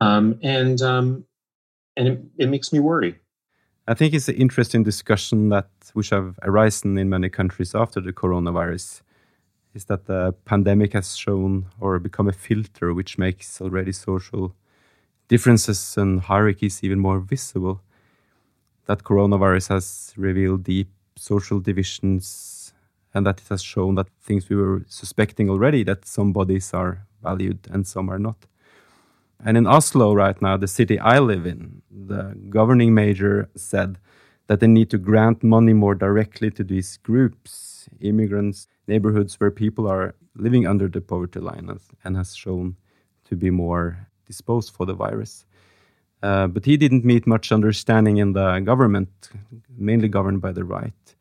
Um, 0.00 0.38
and 0.42 0.80
um, 0.82 1.24
and 1.96 2.08
it, 2.08 2.20
it 2.38 2.46
makes 2.48 2.72
me 2.72 2.80
worry. 2.80 3.18
I 3.88 3.94
think 3.94 4.14
it's 4.14 4.28
an 4.28 4.34
interesting 4.34 4.82
discussion 4.82 5.48
that 5.50 5.68
which 5.94 6.10
have 6.10 6.38
arisen 6.42 6.98
in 6.98 7.08
many 7.08 7.28
countries 7.28 7.74
after 7.74 8.00
the 8.00 8.12
coronavirus 8.12 9.02
is 9.76 9.84
that 9.84 10.06
the 10.06 10.34
pandemic 10.44 10.94
has 10.94 11.16
shown 11.16 11.66
or 11.78 11.98
become 11.98 12.28
a 12.28 12.32
filter 12.32 12.94
which 12.94 13.18
makes 13.18 13.60
already 13.60 13.92
social 13.92 14.54
differences 15.28 15.96
and 15.96 16.22
hierarchies 16.22 16.82
even 16.82 16.98
more 16.98 17.20
visible. 17.20 17.82
That 18.86 19.04
coronavirus 19.04 19.68
has 19.68 20.14
revealed 20.16 20.64
deep 20.64 20.88
social 21.16 21.60
divisions 21.60 22.72
and 23.12 23.26
that 23.26 23.40
it 23.40 23.48
has 23.48 23.62
shown 23.62 23.94
that 23.96 24.08
things 24.20 24.48
we 24.48 24.56
were 24.56 24.84
suspecting 24.88 25.50
already 25.50 25.84
that 25.84 26.06
some 26.06 26.32
bodies 26.32 26.72
are 26.72 27.06
valued 27.22 27.58
and 27.70 27.86
some 27.86 28.08
are 28.08 28.18
not. 28.18 28.46
And 29.44 29.56
in 29.56 29.66
Oslo 29.66 30.14
right 30.14 30.40
now, 30.40 30.56
the 30.56 30.68
city 30.68 30.98
I 30.98 31.18
live 31.18 31.46
in, 31.46 31.82
the 31.90 32.34
governing 32.48 32.94
major 32.94 33.50
said 33.54 33.98
that 34.46 34.60
they 34.60 34.66
need 34.66 34.90
to 34.90 34.98
grant 34.98 35.42
money 35.42 35.74
more 35.74 35.94
directly 35.94 36.50
to 36.52 36.64
these 36.64 36.96
groups, 36.98 37.75
immigrants, 38.00 38.66
neighborhoods 38.86 39.38
where 39.40 39.50
people 39.50 39.86
are 39.88 40.14
living 40.34 40.66
under 40.66 40.88
the 40.88 41.00
poverty 41.00 41.40
line 41.40 41.70
and 42.04 42.16
has 42.16 42.34
shown 42.34 42.76
to 43.24 43.36
be 43.36 43.50
more 43.50 44.08
disposed 44.26 44.72
for 44.72 44.86
the 44.86 44.94
virus. 44.94 45.46
Uh, 46.22 46.46
but 46.46 46.64
he 46.64 46.76
didn't 46.76 47.04
meet 47.04 47.26
much 47.26 47.52
understanding 47.52 48.16
in 48.16 48.32
the 48.32 48.60
government, 48.60 49.30
mainly 49.76 50.08
governed 50.08 50.40
by 50.40 50.52
the 50.52 50.64
right. 50.64 51.15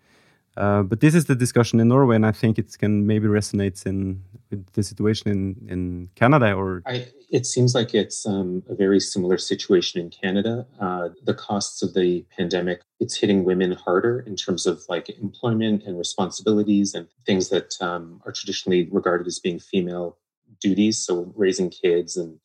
Uh, 0.58 0.84
but 0.84 1.02
this 1.02 1.14
is 1.14 1.26
the 1.26 1.36
discussion 1.36 1.80
in 1.80 1.88
Norway, 1.90 2.16
and 2.16 2.26
I 2.26 2.32
think 2.32 2.58
it 2.58 2.78
can 2.78 3.06
maybe 3.06 3.28
resonates 3.28 3.86
in 3.86 4.24
with 4.50 4.66
the 4.74 4.84
situation 4.84 5.32
in, 5.32 5.70
in 5.70 6.10
Canada. 6.16 6.54
Or 6.54 6.82
I, 6.86 7.08
it 7.30 7.46
seems 7.46 7.76
like 7.76 7.94
it's 7.94 8.26
um, 8.26 8.64
a 8.70 8.76
very 8.76 9.00
similar 9.00 9.38
situation 9.38 10.00
in 10.00 10.10
Canada. 10.10 10.66
Uh, 10.80 11.10
the 11.24 11.34
costs 11.34 11.82
of 11.82 11.94
the 11.94 12.26
pandemic 12.38 12.82
it's 13.00 13.18
hitting 13.18 13.44
women 13.44 13.74
harder 13.74 14.22
in 14.22 14.36
terms 14.36 14.66
of 14.66 14.84
like 14.88 15.10
employment 15.20 15.84
and 15.86 15.98
responsibilities 15.98 16.94
and 16.94 17.08
things 17.26 17.50
that 17.50 17.76
um, 17.82 18.22
are 18.26 18.32
traditionally 18.32 18.88
regarded 18.92 19.28
as 19.28 19.40
being 19.40 19.60
female 19.60 20.18
duties. 20.62 20.98
So 20.98 21.34
raising 21.36 21.70
kids 21.70 22.16
and 22.16 22.40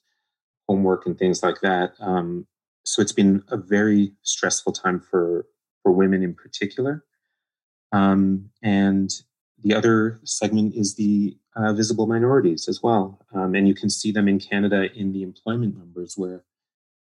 homework 0.68 1.06
and 1.06 1.18
things 1.18 1.42
like 1.42 1.60
that. 1.60 1.92
Um, 2.00 2.46
so 2.84 3.00
it's 3.00 3.12
been 3.12 3.42
a 3.48 3.56
very 3.56 4.12
stressful 4.22 4.72
time 4.72 5.00
for 5.00 5.46
for 5.82 5.92
women 5.92 6.22
in 6.22 6.34
particular. 6.34 7.04
Um, 7.92 8.50
and 8.62 9.10
the 9.62 9.74
other 9.74 10.20
segment 10.24 10.74
is 10.74 10.94
the 10.94 11.36
uh, 11.56 11.72
visible 11.72 12.06
minorities 12.06 12.68
as 12.68 12.82
well. 12.82 13.20
Um, 13.34 13.54
and 13.54 13.66
you 13.66 13.74
can 13.74 13.90
see 13.90 14.12
them 14.12 14.28
in 14.28 14.38
Canada 14.38 14.92
in 14.94 15.12
the 15.12 15.22
employment 15.22 15.76
numbers, 15.76 16.14
where 16.16 16.44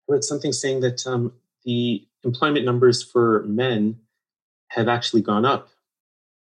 I 0.10 0.14
read 0.14 0.24
something 0.24 0.52
saying 0.52 0.82
that 0.82 1.06
um, 1.08 1.34
the 1.66 2.08
employment 2.24 2.66
numbers 2.66 3.02
for 3.02 3.44
men 3.44 4.00
have 4.70 4.88
actually 4.88 5.22
gone 5.22 5.46
up 5.46 5.70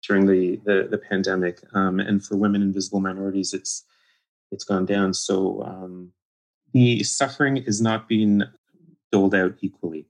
during 0.06 0.26
the 0.26 0.60
the, 0.64 0.88
the 0.90 0.98
pandemic, 0.98 1.60
um, 1.74 2.00
and 2.00 2.24
for 2.24 2.36
women 2.36 2.62
and 2.62 2.72
visible 2.72 3.00
minorities, 3.00 3.52
it's 3.52 3.84
it's 4.50 4.64
gone 4.64 4.86
down. 4.86 5.14
So 5.14 5.62
um, 5.62 6.12
the 6.72 7.02
suffering 7.02 7.58
is 7.58 7.80
not 7.80 8.08
being 8.08 8.42
doled 9.12 9.34
out 9.34 9.56
equally. 9.60 10.06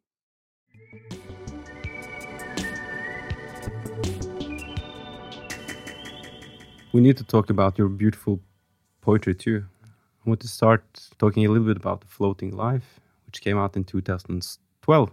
We 6.92 7.00
need 7.00 7.16
to 7.18 7.24
talk 7.24 7.50
about 7.50 7.78
your 7.78 7.88
beautiful 7.88 8.40
poetry 9.00 9.32
too. 9.36 9.64
I 9.84 10.28
want 10.28 10.40
to 10.40 10.48
start 10.48 10.82
talking 11.18 11.46
a 11.46 11.48
little 11.48 11.68
bit 11.68 11.76
about 11.76 12.00
The 12.00 12.08
Floating 12.08 12.56
Life, 12.56 12.98
which 13.26 13.40
came 13.42 13.56
out 13.56 13.76
in 13.76 13.84
2012, 13.84 15.10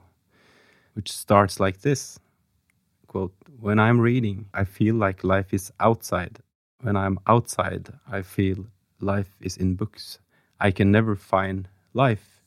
which 0.96 1.12
starts 1.12 1.60
like 1.60 1.81
this 1.81 2.19
quote, 3.05 3.31
When 3.60 3.77
I'm 3.77 4.01
reading, 4.01 4.48
I 4.55 4.63
feel 4.63 4.96
like 4.96 5.24
life 5.24 5.53
is 5.53 5.72
outside. 5.79 6.39
When 6.81 6.96
I'm 6.96 7.19
outside, 7.27 7.89
I 8.12 8.24
feel 8.24 8.65
life 9.00 9.36
is 9.39 9.55
in 9.55 9.75
books. 9.75 10.17
I 10.60 10.72
can 10.72 10.91
never 10.91 11.15
find 11.15 11.67
life. 11.93 12.41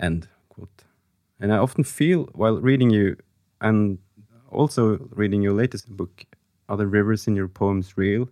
End 0.00 0.26
quote. 0.48 0.82
And 1.38 1.52
I 1.52 1.58
often 1.58 1.84
feel 1.84 2.28
while 2.32 2.60
reading 2.60 2.90
you 2.90 3.16
and 3.60 3.98
also 4.50 5.08
reading 5.10 5.40
your 5.40 5.52
latest 5.52 5.88
book, 5.88 6.24
Are 6.68 6.76
the 6.76 6.88
Rivers 6.88 7.28
in 7.28 7.36
Your 7.36 7.48
Poems 7.48 7.96
Real? 7.96 8.28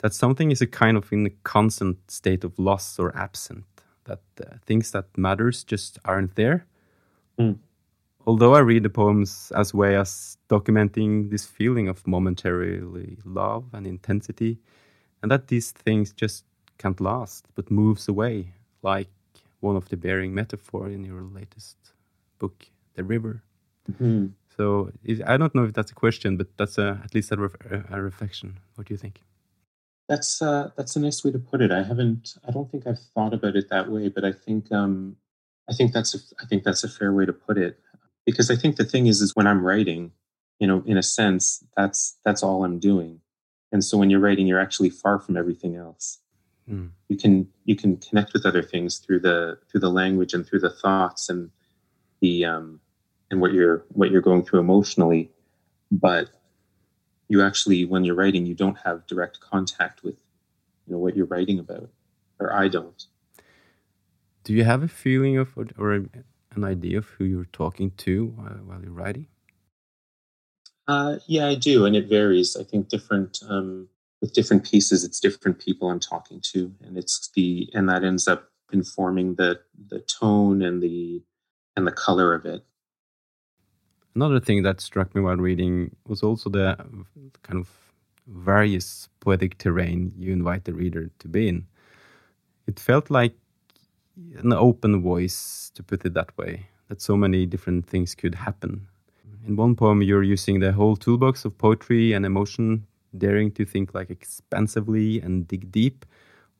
That 0.00 0.14
something 0.14 0.50
is 0.50 0.60
a 0.60 0.66
kind 0.66 0.96
of 0.96 1.12
in 1.12 1.26
a 1.26 1.30
constant 1.44 1.98
state 2.10 2.44
of 2.44 2.58
loss 2.58 2.98
or 2.98 3.16
absent 3.16 3.64
that 4.04 4.20
uh, 4.40 4.56
things 4.66 4.90
that 4.90 5.06
matters 5.16 5.62
just 5.64 5.98
aren't 6.04 6.34
there 6.34 6.66
mm. 7.38 7.56
although 8.26 8.54
i 8.54 8.58
read 8.58 8.82
the 8.82 8.90
poems 8.90 9.52
as 9.56 9.72
way 9.72 9.96
as 9.96 10.36
documenting 10.48 11.30
this 11.30 11.46
feeling 11.46 11.88
of 11.88 12.06
momentarily 12.06 13.18
love 13.24 13.64
and 13.72 13.86
intensity 13.86 14.58
and 15.22 15.30
that 15.30 15.48
these 15.48 15.70
things 15.70 16.12
just 16.12 16.44
can't 16.78 17.00
last 17.00 17.46
but 17.54 17.70
moves 17.70 18.08
away 18.08 18.52
like 18.82 19.10
one 19.60 19.76
of 19.76 19.88
the 19.90 19.96
bearing 19.96 20.34
metaphor 20.34 20.88
in 20.88 21.04
your 21.04 21.22
latest 21.22 21.76
book 22.38 22.66
the 22.94 23.04
river 23.04 23.42
mm-hmm. 23.92 24.26
so 24.56 24.90
i 25.26 25.36
don't 25.36 25.54
know 25.54 25.64
if 25.64 25.74
that's 25.74 25.92
a 25.92 25.94
question 25.94 26.38
but 26.38 26.46
that's 26.56 26.78
a, 26.78 26.98
at 27.04 27.14
least 27.14 27.30
a, 27.32 27.36
ref- 27.36 27.90
a 27.90 28.00
reflection 28.00 28.58
what 28.76 28.86
do 28.86 28.94
you 28.94 28.98
think 28.98 29.20
that's 30.10 30.42
uh, 30.42 30.70
that's 30.76 30.96
a 30.96 31.00
nice 31.00 31.22
way 31.22 31.30
to 31.30 31.38
put 31.38 31.62
it. 31.62 31.70
I 31.70 31.84
haven't. 31.84 32.34
I 32.46 32.50
don't 32.50 32.68
think 32.68 32.84
I've 32.84 32.98
thought 33.14 33.32
about 33.32 33.54
it 33.54 33.68
that 33.70 33.88
way, 33.88 34.08
but 34.08 34.24
I 34.24 34.32
think 34.32 34.70
um, 34.72 35.16
I 35.70 35.72
think 35.72 35.92
that's 35.92 36.16
a, 36.16 36.18
I 36.42 36.46
think 36.46 36.64
that's 36.64 36.82
a 36.82 36.88
fair 36.88 37.12
way 37.12 37.26
to 37.26 37.32
put 37.32 37.56
it. 37.56 37.78
Because 38.26 38.50
I 38.50 38.56
think 38.56 38.74
the 38.74 38.84
thing 38.84 39.06
is, 39.06 39.20
is 39.20 39.36
when 39.36 39.46
I'm 39.46 39.64
writing, 39.64 40.10
you 40.58 40.66
know, 40.66 40.82
in 40.84 40.98
a 40.98 41.02
sense, 41.02 41.64
that's 41.76 42.18
that's 42.24 42.42
all 42.42 42.64
I'm 42.64 42.80
doing. 42.80 43.20
And 43.70 43.84
so 43.84 43.96
when 43.96 44.10
you're 44.10 44.18
writing, 44.18 44.48
you're 44.48 44.58
actually 44.58 44.90
far 44.90 45.20
from 45.20 45.36
everything 45.36 45.76
else. 45.76 46.18
Mm. 46.68 46.90
You 47.08 47.16
can 47.16 47.46
you 47.64 47.76
can 47.76 47.96
connect 47.96 48.32
with 48.32 48.44
other 48.44 48.64
things 48.64 48.98
through 48.98 49.20
the 49.20 49.58
through 49.70 49.80
the 49.80 49.90
language 49.90 50.34
and 50.34 50.44
through 50.44 50.60
the 50.60 50.70
thoughts 50.70 51.28
and 51.28 51.50
the 52.20 52.44
um, 52.46 52.80
and 53.30 53.40
what 53.40 53.52
you're 53.52 53.84
what 53.90 54.10
you're 54.10 54.22
going 54.22 54.44
through 54.44 54.58
emotionally. 54.58 55.30
But 55.92 56.30
you 57.30 57.40
actually 57.42 57.84
when 57.84 58.04
you're 58.04 58.16
writing 58.16 58.44
you 58.44 58.54
don't 58.54 58.78
have 58.84 59.06
direct 59.06 59.40
contact 59.40 60.02
with 60.02 60.16
you 60.86 60.92
know 60.92 60.98
what 60.98 61.16
you're 61.16 61.26
writing 61.26 61.58
about 61.58 61.88
or 62.38 62.52
i 62.52 62.68
don't. 62.68 63.04
Do 64.42 64.52
you 64.54 64.64
have 64.64 64.82
a 64.82 64.88
feeling 64.88 65.38
of 65.38 65.56
or 65.78 65.92
an 65.92 66.64
idea 66.64 66.98
of 66.98 67.06
who 67.06 67.24
you're 67.24 67.52
talking 67.52 67.92
to 67.98 68.26
while 68.66 68.80
you're 68.82 68.92
writing? 68.92 69.26
Uh, 70.88 71.16
yeah 71.26 71.46
i 71.46 71.54
do 71.54 71.86
and 71.86 71.96
it 71.96 72.08
varies. 72.08 72.56
I 72.56 72.64
think 72.64 72.88
different 72.88 73.38
um, 73.48 73.88
with 74.20 74.34
different 74.34 74.64
pieces 74.64 75.04
it's 75.04 75.20
different 75.20 75.58
people 75.60 75.88
i'm 75.88 76.00
talking 76.00 76.40
to 76.52 76.74
and 76.82 76.98
it's 76.98 77.30
the 77.34 77.70
and 77.72 77.88
that 77.88 78.04
ends 78.04 78.26
up 78.26 78.50
informing 78.72 79.36
the 79.36 79.60
the 79.88 80.00
tone 80.00 80.62
and 80.62 80.82
the 80.82 81.22
and 81.76 81.86
the 81.86 81.92
color 81.92 82.34
of 82.34 82.44
it 82.44 82.64
Another 84.14 84.40
thing 84.40 84.62
that 84.64 84.80
struck 84.80 85.14
me 85.14 85.20
while 85.20 85.36
reading 85.36 85.94
was 86.06 86.22
also 86.22 86.50
the 86.50 86.76
kind 87.42 87.60
of 87.60 87.68
various 88.26 89.08
poetic 89.20 89.58
terrain 89.58 90.12
you 90.18 90.32
invite 90.32 90.64
the 90.64 90.72
reader 90.72 91.10
to 91.20 91.28
be 91.28 91.48
in. 91.48 91.66
It 92.66 92.80
felt 92.80 93.10
like 93.10 93.34
an 94.36 94.52
open 94.52 95.00
voice, 95.02 95.70
to 95.74 95.82
put 95.82 96.04
it 96.04 96.14
that 96.14 96.36
way, 96.36 96.66
that 96.88 97.00
so 97.00 97.16
many 97.16 97.46
different 97.46 97.86
things 97.86 98.14
could 98.14 98.34
happen. 98.34 98.88
In 99.46 99.56
one 99.56 99.76
poem, 99.76 100.02
you're 100.02 100.22
using 100.22 100.60
the 100.60 100.72
whole 100.72 100.96
toolbox 100.96 101.44
of 101.44 101.56
poetry 101.56 102.12
and 102.12 102.26
emotion, 102.26 102.86
daring 103.16 103.50
to 103.52 103.64
think 103.64 103.94
like 103.94 104.10
expansively 104.10 105.20
and 105.20 105.46
dig 105.48 105.72
deep, 105.72 106.04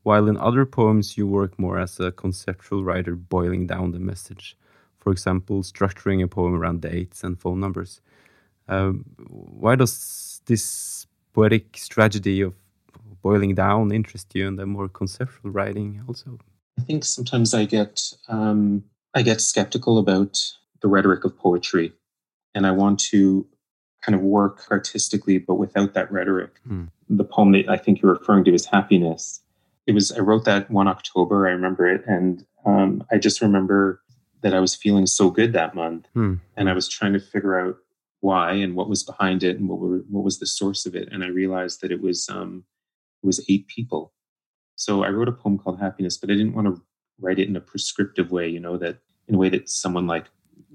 while 0.03 0.29
in 0.29 0.37
other 0.39 0.65
poems, 0.65 1.19
you 1.19 1.27
work 1.27 1.59
more 1.59 1.79
as 1.79 2.01
a 2.01 2.13
conceptual 2.13 2.85
writer, 2.85 3.15
boiling 3.15 3.67
down 3.67 3.93
the 3.93 3.99
message 3.99 4.57
for 5.01 5.11
example, 5.11 5.63
structuring 5.63 6.23
a 6.23 6.29
poem 6.29 6.55
around 6.55 6.83
dates 6.83 7.25
and 7.25 7.41
phone 7.41 7.59
numbers. 7.59 8.01
Um, 8.69 9.05
why 9.29 9.75
does 9.75 10.41
this 10.47 11.07
poetic 11.33 11.77
strategy 11.77 12.41
of 12.43 12.55
boiling 13.23 13.55
down 13.55 13.93
interest 13.93 14.35
you, 14.35 14.47
and 14.47 14.59
the 14.59 14.67
more 14.67 14.89
conceptual 14.89 15.51
writing 15.51 16.03
also? 16.07 16.39
I 16.79 16.83
think 16.83 17.05
sometimes 17.05 17.53
I 17.55 17.65
get 17.65 18.01
um, 18.29 18.85
I 19.15 19.23
get 19.23 19.41
skeptical 19.41 19.99
about 19.99 20.39
the 20.81 20.89
rhetoric 20.89 21.25
of 21.25 21.37
poetry, 21.37 21.93
and 22.55 22.67
I 22.67 22.71
want 22.71 23.01
to 23.11 23.47
kind 24.03 24.15
of 24.15 24.23
work 24.23 24.65
artistically, 24.71 25.39
but 25.39 25.57
without 25.57 25.93
that 25.93 26.11
rhetoric. 26.11 26.53
Mm. 26.67 26.89
The 27.11 27.25
poem 27.25 27.53
that 27.53 27.69
I 27.69 27.77
think 27.77 28.01
you're 28.01 28.13
referring 28.13 28.45
to 28.45 28.55
is 28.55 28.67
"Happiness." 28.67 29.43
It 29.87 29.93
was 29.93 30.13
I 30.13 30.21
wrote 30.21 30.45
that 30.45 30.71
one 30.71 30.89
October. 30.89 31.47
I 31.47 31.51
remember 31.51 31.89
it, 31.89 32.05
and 32.07 32.45
um, 32.65 33.05
I 33.11 33.19
just 33.19 33.41
remember 33.41 34.03
that 34.42 34.55
I 34.55 34.61
was 34.61 34.74
feeling 34.74 35.07
so 35.07 35.31
good 35.31 35.53
that 35.53 35.74
month, 35.74 36.09
hmm. 36.14 36.35
and 36.57 36.68
I 36.68 36.72
was 36.72 36.88
trying 36.88 37.12
to 37.12 37.20
figure 37.20 37.59
out 37.59 37.76
why 38.20 38.53
and 38.53 38.74
what 38.74 38.88
was 38.88 39.03
behind 39.03 39.42
it 39.42 39.59
and 39.59 39.68
what 39.68 39.79
were 39.79 39.98
what 40.09 40.24
was 40.24 40.38
the 40.38 40.46
source 40.46 40.87
of 40.87 40.94
it. 40.94 41.09
And 41.11 41.24
I 41.24 41.29
realized 41.29 41.81
that 41.81 41.92
it 41.92 42.00
was 42.00 42.29
um, 42.29 42.64
it 43.22 43.26
was 43.26 43.44
eight 43.48 43.66
people. 43.66 44.12
So 44.76 45.05
I 45.05 45.11
wrote 45.11 45.29
a 45.29 45.33
poem 45.33 45.59
called 45.59 45.79
Happiness, 45.79 46.16
but 46.16 46.31
I 46.31 46.35
didn't 46.35 46.55
want 46.55 46.66
to 46.66 46.83
write 47.20 47.38
it 47.38 47.48
in 47.48 47.57
a 47.57 47.61
prescriptive 47.61 48.31
way. 48.31 48.48
You 48.48 48.61
know 48.61 48.76
that 48.79 48.98
in 49.29 49.35
a 49.35 49.38
way 49.38 49.48
that 49.50 49.68
someone 49.68 50.07
like 50.07 50.26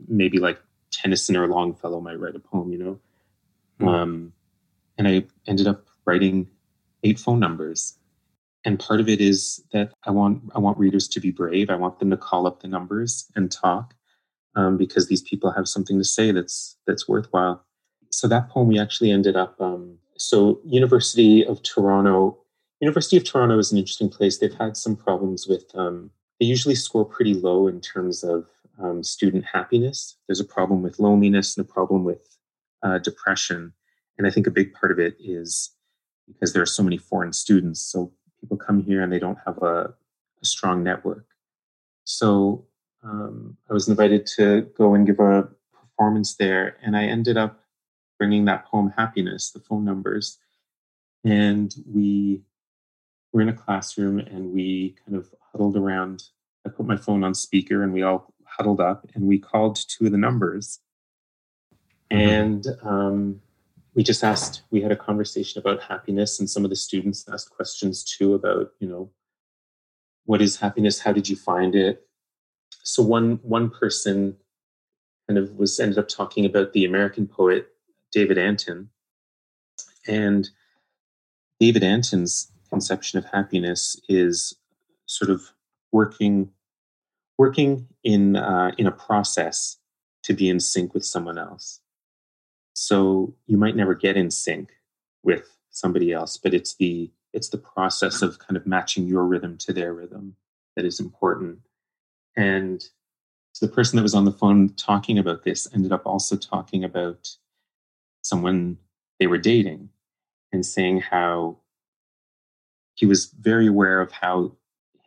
maybe 0.08 0.40
like 0.40 0.60
Tennyson 0.92 1.36
or 1.36 1.48
Longfellow 1.48 2.02
might 2.02 2.20
write 2.20 2.36
a 2.36 2.40
poem. 2.40 2.72
You 2.72 2.78
know, 2.78 3.00
hmm. 3.80 3.88
um, 3.88 4.34
and 4.98 5.08
I 5.08 5.26
ended 5.48 5.68
up 5.68 5.86
writing 6.06 6.48
eight 7.04 7.20
phone 7.20 7.40
numbers 7.40 7.98
and 8.66 8.80
part 8.80 9.00
of 9.00 9.08
it 9.08 9.22
is 9.22 9.64
that 9.72 9.94
I 10.06 10.12
want 10.12 10.42
I 10.56 10.60
want 10.60 10.80
readers 10.80 11.08
to 11.10 11.20
be 11.20 11.32
brave. 11.32 11.70
I 11.70 11.76
want 11.76 12.00
them 12.00 12.10
to 12.10 12.18
call 12.18 12.48
up 12.48 12.62
the 12.62 12.68
numbers 12.68 13.32
and 13.36 13.52
talk 13.52 13.94
um, 14.56 14.76
because 14.76 15.08
these 15.08 15.22
people 15.22 15.52
have 15.52 15.68
something 15.68 16.00
to 16.00 16.04
say 16.04 16.32
that's 16.32 16.76
that's 16.88 17.08
worthwhile. 17.08 17.64
So 18.10 18.28
that 18.28 18.50
poem 18.50 18.68
we 18.68 18.80
actually 18.80 19.12
ended 19.12 19.36
up. 19.36 19.56
Um, 19.62 20.00
so 20.18 20.60
University 20.66 21.46
of 21.46 21.62
Toronto, 21.62 22.38
University 22.82 23.18
of 23.18 23.24
Toronto 23.24 23.60
is 23.60 23.72
an 23.72 23.78
interesting 23.78 24.10
place. 24.10 24.40
They've 24.40 24.54
had 24.54 24.76
some 24.76 24.96
problems 24.96 25.48
with. 25.48 25.66
Um, 25.76 26.10
they 26.40 26.46
usually 26.46 26.76
score 26.76 27.06
pretty 27.06 27.34
low 27.34 27.68
in 27.68 27.80
terms 27.80 28.24
of 28.24 28.46
um, 28.82 29.04
student 29.04 29.46
happiness. 29.46 30.18
There's 30.28 30.42
a 30.42 30.46
problem 30.46 30.82
with 30.82 31.00
loneliness 31.00 31.56
and 31.56 31.66
a 31.66 31.72
problem 31.72 32.04
with 32.04 32.38
uh, 32.84 32.98
depression, 32.98 33.74
and 34.18 34.26
I 34.26 34.32
think 34.32 34.48
a 34.48 34.52
big 34.52 34.74
part 34.74 34.92
of 34.92 35.00
it 35.00 35.16
is 35.20 35.72
because 36.28 36.54
there 36.54 36.64
are 36.64 36.66
so 36.66 36.82
many 36.82 36.98
foreign 36.98 37.32
students. 37.32 37.80
So 37.80 38.12
people 38.46 38.58
come 38.58 38.84
here 38.84 39.02
and 39.02 39.12
they 39.12 39.18
don't 39.18 39.40
have 39.44 39.58
a, 39.58 39.92
a 40.42 40.46
strong 40.46 40.84
network. 40.84 41.26
So 42.04 42.66
um, 43.04 43.58
I 43.68 43.74
was 43.74 43.88
invited 43.88 44.28
to 44.38 44.62
go 44.78 44.94
and 44.94 45.06
give 45.06 45.20
a 45.20 45.48
performance 45.74 46.36
there, 46.36 46.78
and 46.84 46.96
I 46.96 47.06
ended 47.06 47.38
up 47.38 47.60
bringing 48.20 48.46
that 48.46 48.66
poem 48.68 48.94
"Happiness," 48.96 49.52
the 49.52 49.60
phone 49.60 49.84
numbers, 49.84 50.38
and 51.24 51.74
we 51.92 52.42
were 53.34 53.42
in 53.42 53.50
a 53.50 53.54
classroom 53.54 54.20
and 54.20 54.54
we 54.54 54.96
kind 55.04 55.18
of 55.18 55.34
huddled 55.52 55.76
around. 55.76 56.24
I 56.66 56.70
put 56.70 56.86
my 56.86 56.98
phone 56.98 57.24
on 57.24 57.34
speaker, 57.34 57.82
and 57.84 57.94
we 57.94 58.04
all 58.04 58.32
huddled 58.46 58.80
up 58.80 59.08
and 59.16 59.26
we 59.26 59.40
called 59.40 59.76
two 59.76 60.06
of 60.06 60.12
the 60.12 60.18
numbers, 60.20 60.80
mm-hmm. 62.12 62.30
and 62.30 62.68
um, 62.84 63.42
we 63.96 64.04
just 64.04 64.24
asked 64.24 64.62
we 64.72 64.82
had 64.82 64.92
a 64.92 64.96
conversation 64.96 65.60
about 65.60 65.82
happiness 65.82 66.40
and 66.40 66.50
some 66.50 66.64
of 66.64 66.70
the 66.70 66.76
students 66.76 67.26
asked 67.32 67.50
questions 67.50 68.04
too 68.04 68.34
about 68.34 68.72
you 68.80 68.88
know 68.88 69.10
what 70.26 70.42
is 70.42 70.58
happiness? 70.58 71.00
How 71.00 71.12
did 71.12 71.30
you 71.30 71.36
find 71.36 71.76
it? 71.76 72.08
So 72.84 73.02
one 73.02 73.40
one 73.42 73.70
person 73.70 74.36
kind 75.28 75.38
of 75.38 75.52
was 75.56 75.80
ended 75.80 75.98
up 75.98 76.08
talking 76.08 76.46
about 76.46 76.74
the 76.74 76.86
american 76.86 77.28
poet 77.28 77.70
david 78.12 78.38
antin. 78.38 78.90
And 80.08 80.50
david 81.60 81.84
antin's 81.84 82.52
conception 82.70 83.18
of 83.18 83.26
happiness 83.26 84.00
is 84.10 84.56
sort 85.06 85.32
of 85.32 85.42
working 85.92 86.52
working 87.38 87.88
in 88.04 88.36
uh, 88.36 88.72
in 88.78 88.88
a 88.88 88.92
process 88.92 89.78
to 90.24 90.34
be 90.34 90.50
in 90.50 90.60
sync 90.60 90.94
with 90.94 91.06
someone 91.06 91.38
else 91.38 91.80
so 92.76 93.34
you 93.48 93.58
might 93.58 93.76
never 93.76 93.96
get 93.96 94.18
in 94.18 94.30
sync 94.30 94.70
with 95.24 95.58
somebody 95.72 96.12
else, 96.12 96.38
but 96.38 96.54
it's 96.54 96.76
the 96.76 97.10
it's 97.34 97.50
the 97.50 97.58
process 97.58 98.22
of 98.22 98.40
kind 98.40 98.56
of 98.56 98.68
matching 98.68 99.08
your 99.08 99.26
rhythm 99.26 99.58
to 99.58 99.74
their 99.74 99.94
rhythm 99.94 100.36
that 100.76 100.86
is 100.86 101.00
important. 101.00 101.60
And 102.38 102.82
so 103.54 103.66
the 103.66 103.72
person 103.72 103.96
that 103.96 104.04
was 104.04 104.14
on 104.14 104.26
the 104.26 104.32
phone 104.32 104.74
talking 104.76 105.18
about 105.18 105.44
this 105.44 105.68
ended 105.74 105.92
up 105.92 106.06
also 106.06 106.36
talking 106.36 106.84
about 106.84 107.30
someone 108.22 108.78
they 109.20 109.28
were 109.28 109.38
dating 109.38 109.90
and 110.52 110.66
saying 110.66 111.00
how 111.00 111.58
he 112.96 113.06
was 113.06 113.28
very 113.40 113.68
aware 113.68 114.02
of 114.02 114.12
how 114.12 114.54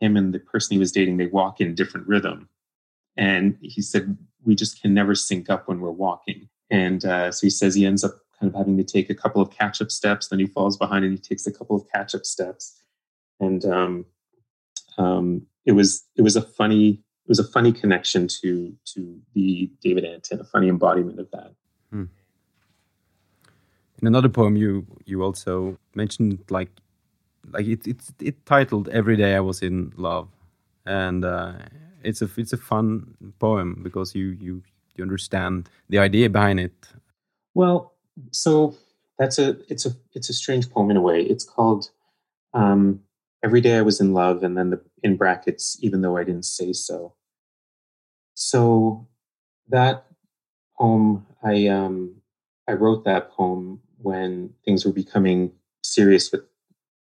him 0.00 0.16
and 0.16 0.32
the 0.32 0.38
person 0.38 0.74
he 0.74 0.78
was 0.78 0.92
dating 0.92 1.16
they 1.16 1.26
walk 1.26 1.60
in 1.60 1.74
different 1.74 2.06
rhythm 2.06 2.48
and 3.16 3.58
he 3.60 3.82
said 3.82 4.16
we 4.44 4.54
just 4.54 4.80
can 4.80 4.94
never 4.94 5.14
sync 5.14 5.50
up 5.50 5.66
when 5.66 5.80
we're 5.80 5.90
walking 5.90 6.48
and 6.70 7.04
uh, 7.04 7.30
so 7.30 7.46
he 7.46 7.50
says 7.50 7.74
he 7.74 7.86
ends 7.86 8.04
up 8.04 8.12
kind 8.38 8.52
of 8.52 8.58
having 8.58 8.76
to 8.76 8.84
take 8.84 9.10
a 9.10 9.14
couple 9.14 9.42
of 9.42 9.50
catch 9.50 9.80
up 9.80 9.90
steps 9.90 10.28
then 10.28 10.38
he 10.38 10.46
falls 10.46 10.76
behind 10.76 11.04
and 11.04 11.12
he 11.12 11.18
takes 11.18 11.46
a 11.46 11.52
couple 11.52 11.76
of 11.76 11.84
catch 11.92 12.14
up 12.14 12.24
steps 12.24 12.82
and 13.40 13.64
um, 13.64 14.04
um, 14.98 15.46
it 15.64 15.72
was 15.72 16.04
it 16.16 16.22
was 16.22 16.36
a 16.36 16.42
funny 16.42 16.90
it 16.90 17.28
was 17.28 17.38
a 17.38 17.44
funny 17.44 17.72
connection 17.72 18.26
to 18.26 18.74
to 18.94 19.20
the 19.34 19.70
David 19.82 20.04
Antin, 20.04 20.40
a 20.40 20.44
funny 20.44 20.68
embodiment 20.68 21.20
of 21.20 21.30
that. 21.30 21.52
Hmm. 21.90 22.04
In 24.00 24.08
another 24.08 24.28
poem, 24.28 24.56
you 24.56 24.86
you 25.04 25.22
also 25.22 25.78
mentioned 25.94 26.44
like 26.50 26.70
like 27.50 27.66
it, 27.66 27.86
it's 27.86 28.12
it 28.20 28.44
titled 28.46 28.88
"Every 28.88 29.16
Day 29.16 29.34
I 29.34 29.40
Was 29.40 29.62
in 29.62 29.92
Love," 29.96 30.28
and 30.86 31.24
uh, 31.24 31.52
it's 32.02 32.22
a 32.22 32.30
it's 32.36 32.52
a 32.52 32.56
fun 32.56 33.14
poem 33.38 33.80
because 33.82 34.14
you 34.14 34.36
you 34.40 34.62
you 34.98 35.02
understand 35.02 35.68
the 35.88 35.98
idea 35.98 36.28
behind 36.28 36.60
it. 36.60 36.88
Well, 37.54 37.94
so 38.32 38.76
that's 39.18 39.38
a 39.38 39.56
it's 39.68 39.86
a 39.86 39.90
it's 40.12 40.28
a 40.28 40.34
strange 40.34 40.70
poem 40.70 40.90
in 40.90 40.96
a 40.96 41.00
way. 41.00 41.22
It's 41.22 41.44
called 41.44 41.90
um, 42.54 43.00
"Every 43.42 43.60
Day 43.60 43.76
I 43.76 43.82
Was 43.82 44.00
in 44.00 44.12
Love," 44.12 44.42
and 44.42 44.56
then 44.56 44.70
the 44.70 44.80
in 45.02 45.16
brackets, 45.16 45.78
even 45.80 46.02
though 46.02 46.16
I 46.16 46.24
didn't 46.24 46.44
say 46.44 46.72
so. 46.72 47.14
So 48.34 49.08
that 49.68 50.06
poem, 50.78 51.26
I 51.42 51.66
um, 51.68 52.16
I 52.68 52.72
wrote 52.72 53.04
that 53.04 53.30
poem 53.32 53.80
when 53.98 54.50
things 54.64 54.84
were 54.84 54.92
becoming 54.92 55.52
serious 55.82 56.30
with 56.30 56.42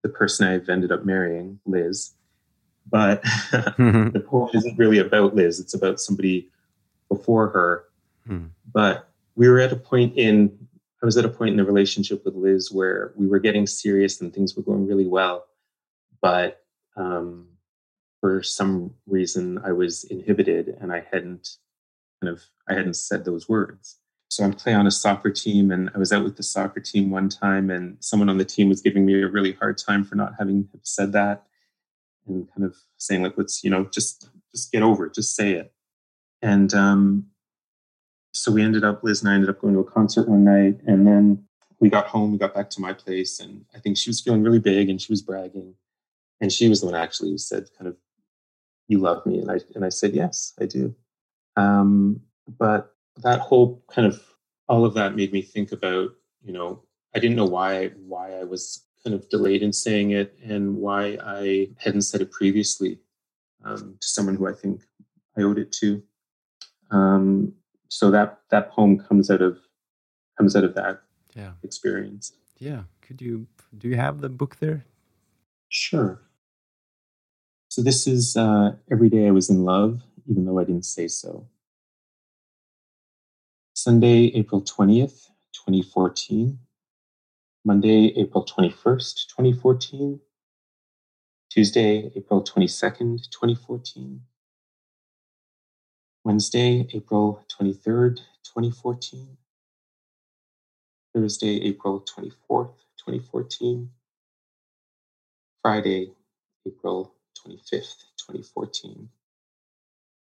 the 0.03 0.09
person 0.09 0.47
I've 0.47 0.69
ended 0.69 0.91
up 0.91 1.05
marrying, 1.05 1.59
Liz. 1.65 2.11
But 2.89 3.21
mm-hmm. 3.51 4.11
the 4.11 4.19
poem 4.21 4.49
isn't 4.53 4.77
really 4.77 4.99
about 4.99 5.35
Liz, 5.35 5.59
it's 5.59 5.73
about 5.73 5.99
somebody 5.99 6.49
before 7.09 7.49
her. 7.49 7.85
Hmm. 8.25 8.47
But 8.71 9.09
we 9.35 9.49
were 9.49 9.59
at 9.59 9.71
a 9.71 9.75
point 9.75 10.17
in, 10.17 10.57
I 11.01 11.05
was 11.05 11.17
at 11.17 11.25
a 11.25 11.29
point 11.29 11.51
in 11.51 11.57
the 11.57 11.65
relationship 11.65 12.23
with 12.25 12.35
Liz 12.35 12.71
where 12.71 13.13
we 13.15 13.27
were 13.27 13.39
getting 13.39 13.67
serious 13.67 14.21
and 14.21 14.33
things 14.33 14.55
were 14.55 14.63
going 14.63 14.87
really 14.87 15.07
well. 15.07 15.45
But 16.21 16.63
um, 16.95 17.47
for 18.21 18.43
some 18.43 18.93
reason, 19.07 19.59
I 19.63 19.71
was 19.71 20.03
inhibited 20.05 20.77
and 20.79 20.91
I 20.91 21.05
hadn't 21.11 21.57
kind 22.21 22.33
of, 22.33 22.43
I 22.67 22.73
hadn't 22.73 22.95
said 22.95 23.25
those 23.25 23.47
words. 23.47 23.97
So 24.29 24.43
I'm 24.43 24.53
playing 24.53 24.77
on 24.77 24.85
a 24.85 24.91
soccer 24.91 25.31
team, 25.31 25.71
and 25.71 25.89
I 25.95 25.97
was 25.97 26.13
out 26.13 26.23
with 26.23 26.37
the 26.37 26.43
soccer 26.43 26.79
team 26.79 27.09
one 27.09 27.29
time, 27.29 27.71
and 27.71 27.97
someone 27.99 28.29
on 28.29 28.37
the 28.37 28.45
team 28.45 28.69
was 28.69 28.79
giving 28.79 29.03
me 29.03 29.19
a 29.23 29.27
really 29.27 29.53
hard 29.53 29.79
time 29.79 30.03
for 30.03 30.15
not 30.15 30.35
having 30.37 30.69
said 30.83 31.13
that, 31.13 31.47
and 32.27 32.47
kind 32.53 32.63
of 32.63 32.75
saying 32.97 33.23
like, 33.23 33.33
"Let's 33.37 33.63
you 33.63 33.71
know, 33.71 33.85
just 33.85 34.29
just 34.51 34.71
get 34.71 34.83
over 34.83 35.07
it, 35.07 35.15
just 35.15 35.35
say 35.35 35.53
it." 35.53 35.73
And 36.41 36.73
um, 36.73 37.25
so 38.33 38.51
we 38.51 38.63
ended 38.63 38.83
up, 38.83 39.03
Liz 39.03 39.21
and 39.21 39.29
I 39.29 39.35
ended 39.35 39.49
up 39.49 39.59
going 39.59 39.73
to 39.73 39.81
a 39.81 39.91
concert 39.91 40.29
one 40.29 40.43
night, 40.43 40.79
and 40.85 41.05
then 41.05 41.43
we 41.79 41.89
got 41.89 42.07
home, 42.07 42.31
we 42.31 42.37
got 42.37 42.53
back 42.53 42.69
to 42.71 42.81
my 42.81 42.93
place, 42.93 43.39
and 43.39 43.65
I 43.75 43.79
think 43.79 43.97
she 43.97 44.09
was 44.09 44.21
feeling 44.21 44.43
really 44.43 44.59
big, 44.59 44.89
and 44.89 45.01
she 45.01 45.11
was 45.11 45.21
bragging, 45.21 45.75
and 46.41 46.51
she 46.51 46.69
was 46.69 46.81
the 46.81 46.87
one 46.87 46.95
actually 46.95 47.31
who 47.31 47.37
said, 47.37 47.69
kind 47.77 47.87
of, 47.87 47.97
"You 48.87 48.99
love 48.99 49.25
me," 49.25 49.39
and 49.39 49.51
I 49.51 49.59
and 49.75 49.85
I 49.85 49.89
said, 49.89 50.13
"Yes, 50.13 50.53
I 50.59 50.65
do." 50.65 50.95
Um, 51.55 52.21
but 52.47 52.95
that 53.17 53.39
whole 53.39 53.83
kind 53.91 54.07
of 54.07 54.21
all 54.67 54.85
of 54.85 54.93
that 54.93 55.15
made 55.15 55.33
me 55.33 55.41
think 55.41 55.71
about 55.71 56.09
you 56.43 56.53
know 56.53 56.83
i 57.15 57.19
didn't 57.19 57.35
know 57.35 57.45
why 57.45 57.87
why 58.05 58.33
i 58.39 58.43
was 58.43 58.85
kind 59.03 59.15
of 59.15 59.27
delayed 59.29 59.63
in 59.63 59.73
saying 59.73 60.11
it 60.11 60.37
and 60.43 60.75
why 60.75 61.17
i 61.23 61.67
hadn't 61.77 62.03
said 62.03 62.21
it 62.21 62.31
previously 62.31 62.99
um, 63.65 63.95
to 63.99 64.07
someone 64.07 64.35
who 64.35 64.47
i 64.47 64.53
think 64.53 64.81
i 65.37 65.41
owed 65.41 65.57
it 65.57 65.71
to 65.71 66.01
um, 66.91 67.53
so 67.87 68.11
that 68.11 68.39
that 68.51 68.71
poem 68.71 68.97
comes 68.97 69.29
out 69.29 69.41
of 69.41 69.57
comes 70.37 70.55
out 70.55 70.63
of 70.63 70.75
that 70.75 71.01
yeah. 71.35 71.51
experience 71.63 72.33
yeah 72.57 72.83
could 73.01 73.21
you 73.21 73.47
do 73.77 73.87
you 73.87 73.95
have 73.95 74.21
the 74.21 74.29
book 74.29 74.57
there 74.59 74.85
sure 75.69 76.21
so 77.69 77.81
this 77.81 78.07
is 78.07 78.35
uh, 78.35 78.71
every 78.91 79.09
day 79.09 79.27
i 79.27 79.31
was 79.31 79.49
in 79.49 79.63
love 79.63 80.01
even 80.29 80.45
though 80.45 80.59
i 80.59 80.63
didn't 80.63 80.85
say 80.85 81.07
so 81.07 81.47
Sunday, 83.79 84.25
April 84.35 84.61
20th, 84.61 85.29
2014. 85.53 86.59
Monday, 87.63 88.07
April 88.17 88.43
21st, 88.43 89.27
2014. 89.29 90.19
Tuesday, 91.49 92.11
April 92.13 92.43
22nd, 92.43 93.29
2014. 93.31 94.19
Wednesday, 96.29 96.87
April 96.93 97.43
23rd, 97.59 98.17
2014. 98.43 99.35
Thursday, 101.11 101.59
April 101.63 102.05
24th, 102.05 102.75
2014. 102.99 103.89
Friday, 105.63 106.11
April 106.67 107.15
25th, 107.35 108.03
2014. 108.19 109.09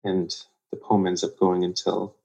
And 0.03 0.29
the 0.69 0.77
poem 0.77 1.07
ends 1.07 1.23
up 1.23 1.39
going 1.39 1.63
until 1.63 2.15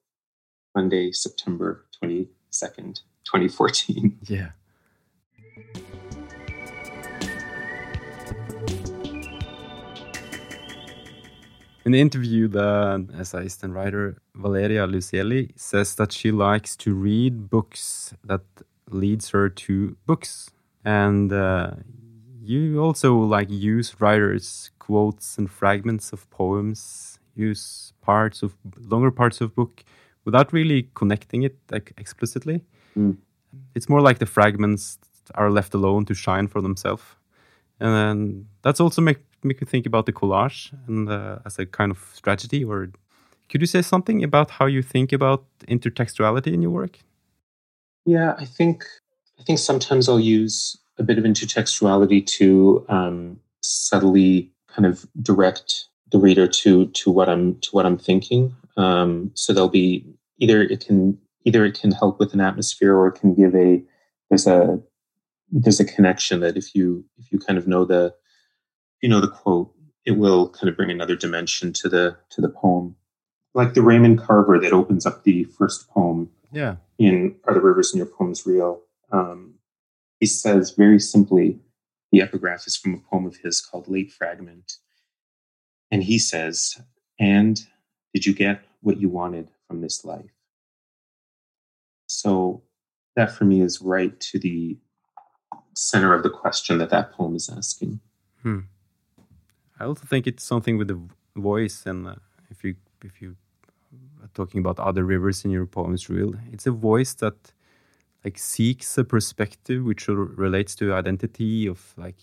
Monday, 0.75 1.11
September 1.13 1.87
22nd, 2.03 3.01
2014. 3.25 4.19
Yeah. 4.27 4.51
In 11.85 11.93
the 11.93 12.01
interview, 12.01 12.49
the 12.49 13.07
essayist 13.19 13.63
and 13.63 13.75
writer 13.75 14.17
Valeria 14.35 14.87
Luiselli 14.87 15.53
says 15.55 15.95
that 15.97 16.13
she 16.13 16.33
likes 16.33 16.77
to 16.77 16.95
read 16.95 17.51
books 17.51 18.15
that 18.25 18.41
leads 18.91 19.31
her 19.31 19.51
to 19.51 19.97
books. 20.07 20.51
And 20.85 21.31
uh, 21.33 21.73
you 22.43 22.81
also 22.81 23.17
like 23.17 23.51
use 23.51 24.01
writers' 24.01 24.71
quotes 24.79 25.37
and 25.37 25.51
fragments 25.51 26.13
of 26.13 26.29
poems, 26.31 27.19
use 27.35 27.93
parts 28.01 28.43
of 28.43 28.57
longer 28.79 29.11
parts 29.11 29.43
of 29.43 29.55
book 29.55 29.85
without 30.25 30.53
really 30.55 30.89
connecting 30.95 31.43
it 31.43 31.57
like 31.71 31.93
explicitly. 31.99 32.63
Mm. 32.97 33.19
It's 33.75 33.91
more 33.91 34.01
like 34.01 34.19
the 34.19 34.27
fragments 34.27 34.99
are 35.35 35.51
left 35.51 35.75
alone 35.75 36.07
to 36.07 36.15
shine 36.15 36.49
for 36.49 36.63
themselves. 36.63 37.05
And 37.81 37.93
then 37.93 38.47
that's 38.63 38.81
also 38.81 39.03
make 39.03 39.19
make 39.45 39.61
me 39.61 39.67
think 39.67 39.87
about 39.87 40.07
the 40.07 40.13
collage 40.13 40.73
and 40.87 41.09
uh, 41.09 41.39
as 41.45 41.59
a 41.59 41.67
kind 41.67 41.91
of 41.91 41.99
strategy. 42.15 42.65
Or 42.65 42.91
could 43.49 43.61
you 43.61 43.67
say 43.67 43.83
something 43.83 44.25
about 44.25 44.51
how 44.51 44.67
you 44.67 44.83
think 44.83 45.13
about 45.13 45.45
intertextuality 45.69 46.53
in 46.53 46.63
your 46.63 46.71
work? 46.71 46.99
Yeah, 48.07 48.35
I 48.39 48.45
think 48.45 48.85
I 49.39 49.43
think 49.43 49.59
sometimes 49.59 50.09
I'll 50.09 50.21
use 50.21 50.77
a 50.99 51.03
bit 51.03 51.19
of 51.19 51.25
intertextuality 51.25 52.25
to 52.39 52.85
um, 52.89 53.41
subtly 53.63 54.53
kind 54.69 54.87
of 54.87 55.07
direct 55.23 55.87
the 56.11 56.19
reader 56.19 56.47
to 56.47 56.87
to 56.87 57.11
what 57.11 57.29
I'm 57.29 57.59
to 57.61 57.71
what 57.73 57.87
I'm 57.87 57.99
thinking. 57.99 58.55
Um, 58.77 59.31
so 59.35 59.53
there'll 59.53 59.69
be 59.69 60.07
either 60.39 60.63
it 60.63 60.87
can 60.87 61.19
either 61.45 61.65
it 61.65 61.79
can 61.79 61.93
help 61.93 62.19
with 62.19 62.35
an 62.35 62.41
atmosphere 62.41 62.95
or 62.97 63.09
it 63.09 63.21
can 63.21 63.35
give 63.35 63.55
a 63.55 63.83
there's 64.29 64.47
a 64.47 64.79
there's 65.51 65.81
a 65.81 65.85
connection 65.85 66.41
that 66.41 66.57
if 66.57 66.75
you 66.75 67.05
if 67.19 67.31
you 67.33 67.39
kind 67.39 67.59
of 67.59 67.67
know 67.67 67.85
the 67.85 68.15
you 69.05 69.11
know 69.11 69.21
the 69.21 69.29
quote 69.29 69.71
it 70.05 70.13
will 70.13 70.49
kind 70.49 70.69
of 70.69 70.77
bring 70.77 70.91
another 70.91 71.15
dimension 71.15 71.73
to 71.75 71.89
the 71.89 72.17
to 72.31 72.41
the 72.41 72.49
poem 72.49 72.97
like 73.53 73.75
the 73.75 73.83
raymond 73.83 74.19
carver 74.19 74.59
that 74.59 74.73
opens 74.73 75.05
up 75.05 75.23
the 75.25 75.45
first 75.45 75.89
poem 75.91 76.31
yeah 76.53 76.77
in 76.99 77.37
are 77.45 77.55
the 77.55 77.61
rivers 77.61 77.93
in 77.93 77.99
your 77.99 78.07
poems 78.07 78.47
real 78.47 78.81
um, 79.13 79.55
he 80.19 80.27
says 80.27 80.71
very 80.71 80.99
simply 80.99 81.59
the 82.11 82.23
epigraph 82.23 82.67
is 82.67 82.77
from 82.77 82.95
a 82.95 83.11
poem 83.11 83.27
of 83.27 83.37
his 83.37 83.61
called 83.61 83.87
late 83.89 84.11
fragment 84.11 84.79
and 85.91 86.05
he 86.05 86.19
says 86.19 86.81
and 87.19 87.67
did 88.15 88.25
you 88.25 88.33
get 88.33 88.63
what 88.81 88.99
you 88.99 89.09
wanted 89.09 89.49
from 89.67 89.81
this 89.81 90.05
life? 90.05 90.31
So 92.07 92.63
that 93.17 93.33
for 93.33 93.45
me 93.45 93.61
is 93.61 93.81
right 93.81 94.19
to 94.21 94.39
the 94.39 94.79
center 95.75 96.15
of 96.15 96.23
the 96.23 96.31
question 96.31 96.79
that 96.79 96.91
that 96.91 97.13
poem 97.13 97.35
is 97.35 97.51
asking. 97.51 98.01
Hmm. 98.43 98.61
I 99.79 99.85
also 99.85 100.05
think 100.07 100.27
it's 100.27 100.45
something 100.45 100.79
with 100.79 100.89
the 100.89 101.01
voice, 101.37 101.87
and 101.87 102.07
uh, 102.07 102.15
if 102.51 102.65
you 102.65 102.77
if 103.03 103.21
you 103.21 103.37
are 104.23 104.31
talking 104.35 104.61
about 104.61 104.79
other 104.79 105.05
rivers 105.05 105.45
in 105.45 105.51
your 105.51 105.67
poems, 105.67 106.09
real, 106.09 106.35
it's 106.53 106.67
a 106.67 106.71
voice 106.71 107.15
that 107.15 107.53
like 108.25 108.39
seeks 108.39 108.97
a 108.97 109.05
perspective 109.05 109.85
which 109.85 110.09
relates 110.09 110.75
to 110.77 110.95
identity 110.95 111.67
of 111.67 111.93
like 111.97 112.17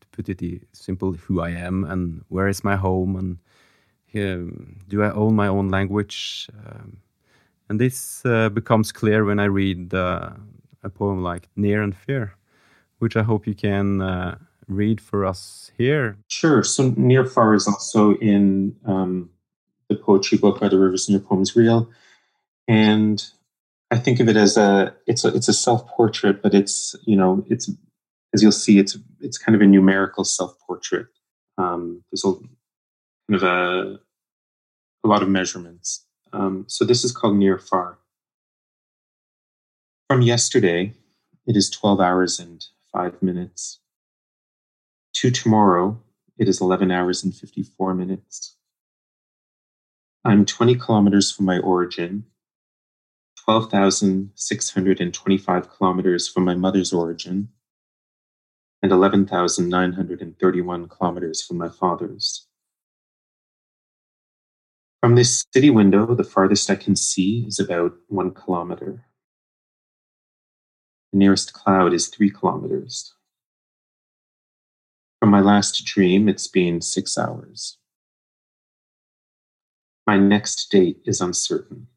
to 0.00 0.06
put 0.12 0.28
it 0.28 0.62
simple 0.72 1.12
who 1.12 1.40
I 1.40 1.50
am 1.50 1.84
and 1.84 2.24
where 2.28 2.46
is 2.48 2.62
my 2.62 2.76
home 2.76 3.16
and 3.16 3.38
um, 4.14 4.76
do 4.88 5.02
I 5.02 5.10
own 5.10 5.34
my 5.34 5.48
own 5.48 5.68
language? 5.68 6.48
Um, 6.64 6.98
and 7.68 7.80
this 7.80 8.24
uh, 8.24 8.48
becomes 8.48 8.92
clear 8.92 9.24
when 9.24 9.38
I 9.40 9.44
read 9.44 9.92
uh, 9.92 10.30
a 10.82 10.88
poem 10.88 11.22
like 11.22 11.48
Near 11.56 11.82
and 11.82 11.94
Fear 11.94 12.34
which 12.98 13.16
I 13.16 13.22
hope 13.22 13.46
you 13.46 13.54
can 13.54 14.00
uh, 14.00 14.38
read 14.68 15.00
for 15.00 15.24
us 15.24 15.70
here. 15.76 16.18
Sure. 16.28 16.62
So 16.62 16.94
Near 16.96 17.24
Far 17.24 17.54
is 17.54 17.66
also 17.66 18.14
in 18.16 18.76
um, 18.84 19.30
the 19.88 19.96
poetry 19.96 20.38
book 20.38 20.62
Are 20.62 20.68
the 20.68 20.78
Rivers 20.78 21.08
in 21.08 21.12
Your 21.12 21.22
Poems 21.22 21.56
Real? 21.56 21.90
And 22.66 23.24
I 23.90 23.96
think 23.96 24.20
of 24.20 24.28
it 24.28 24.36
as 24.36 24.56
a 24.56 24.94
it's 25.06 25.24
a 25.24 25.28
it's 25.28 25.48
a 25.48 25.54
self 25.54 25.86
portrait, 25.88 26.42
but 26.42 26.54
it's 26.54 26.94
you 27.06 27.16
know 27.16 27.44
it's 27.48 27.70
as 28.34 28.42
you'll 28.42 28.52
see 28.52 28.78
it's 28.78 28.96
it's 29.20 29.38
kind 29.38 29.56
of 29.56 29.62
a 29.62 29.66
numerical 29.66 30.24
self 30.24 30.58
portrait. 30.66 31.06
Um, 31.56 32.04
there's 32.10 32.24
a 32.24 32.32
kind 32.32 33.34
of 33.34 33.42
a 33.42 33.98
a 35.04 35.08
lot 35.08 35.22
of 35.22 35.28
measurements. 35.28 36.04
Um, 36.32 36.66
so 36.68 36.84
this 36.84 37.04
is 37.04 37.12
called 37.12 37.36
near 37.36 37.58
far. 37.58 37.98
From 40.08 40.20
yesterday, 40.20 40.92
it 41.46 41.56
is 41.56 41.70
twelve 41.70 42.00
hours 42.00 42.38
and 42.38 42.64
five 42.92 43.22
minutes. 43.22 43.80
To 45.18 45.30
tomorrow, 45.32 46.00
it 46.38 46.48
is 46.48 46.60
eleven 46.60 46.92
hours 46.92 47.24
and 47.24 47.34
fifty 47.34 47.64
four 47.64 47.92
minutes. 47.92 48.56
I'm 50.24 50.46
twenty 50.46 50.76
kilometers 50.76 51.32
from 51.32 51.44
my 51.44 51.58
origin 51.58 52.26
12,625 53.44 55.70
kilometers 55.70 56.28
from 56.28 56.44
my 56.44 56.54
mother's 56.54 56.92
origin 56.92 57.48
and 58.80 58.92
11,931 58.92 60.88
kilometers 60.88 61.42
from 61.42 61.58
my 61.58 61.68
father's. 61.68 62.46
From 65.00 65.16
this 65.16 65.44
city 65.52 65.70
window, 65.70 66.14
the 66.14 66.22
farthest 66.22 66.70
I 66.70 66.76
can 66.76 66.94
see 66.94 67.44
is 67.48 67.58
about 67.58 67.96
one 68.06 68.32
kilometer. 68.32 69.04
The 71.12 71.18
nearest 71.18 71.54
cloud 71.54 71.92
is 71.92 72.06
three 72.06 72.30
kilometers. 72.30 73.14
From 75.28 75.32
my 75.32 75.40
last 75.40 75.84
dream, 75.84 76.26
it's 76.26 76.48
been 76.48 76.80
six 76.80 77.18
hours. 77.18 77.76
My 80.06 80.16
next 80.16 80.70
date 80.70 81.02
is 81.04 81.20
uncertain. 81.20 81.88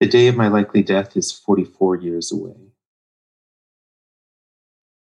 The 0.00 0.06
day 0.06 0.28
of 0.28 0.36
my 0.36 0.48
likely 0.48 0.82
death 0.82 1.16
is 1.16 1.32
44 1.32 1.96
years 1.96 2.30
away. 2.30 2.74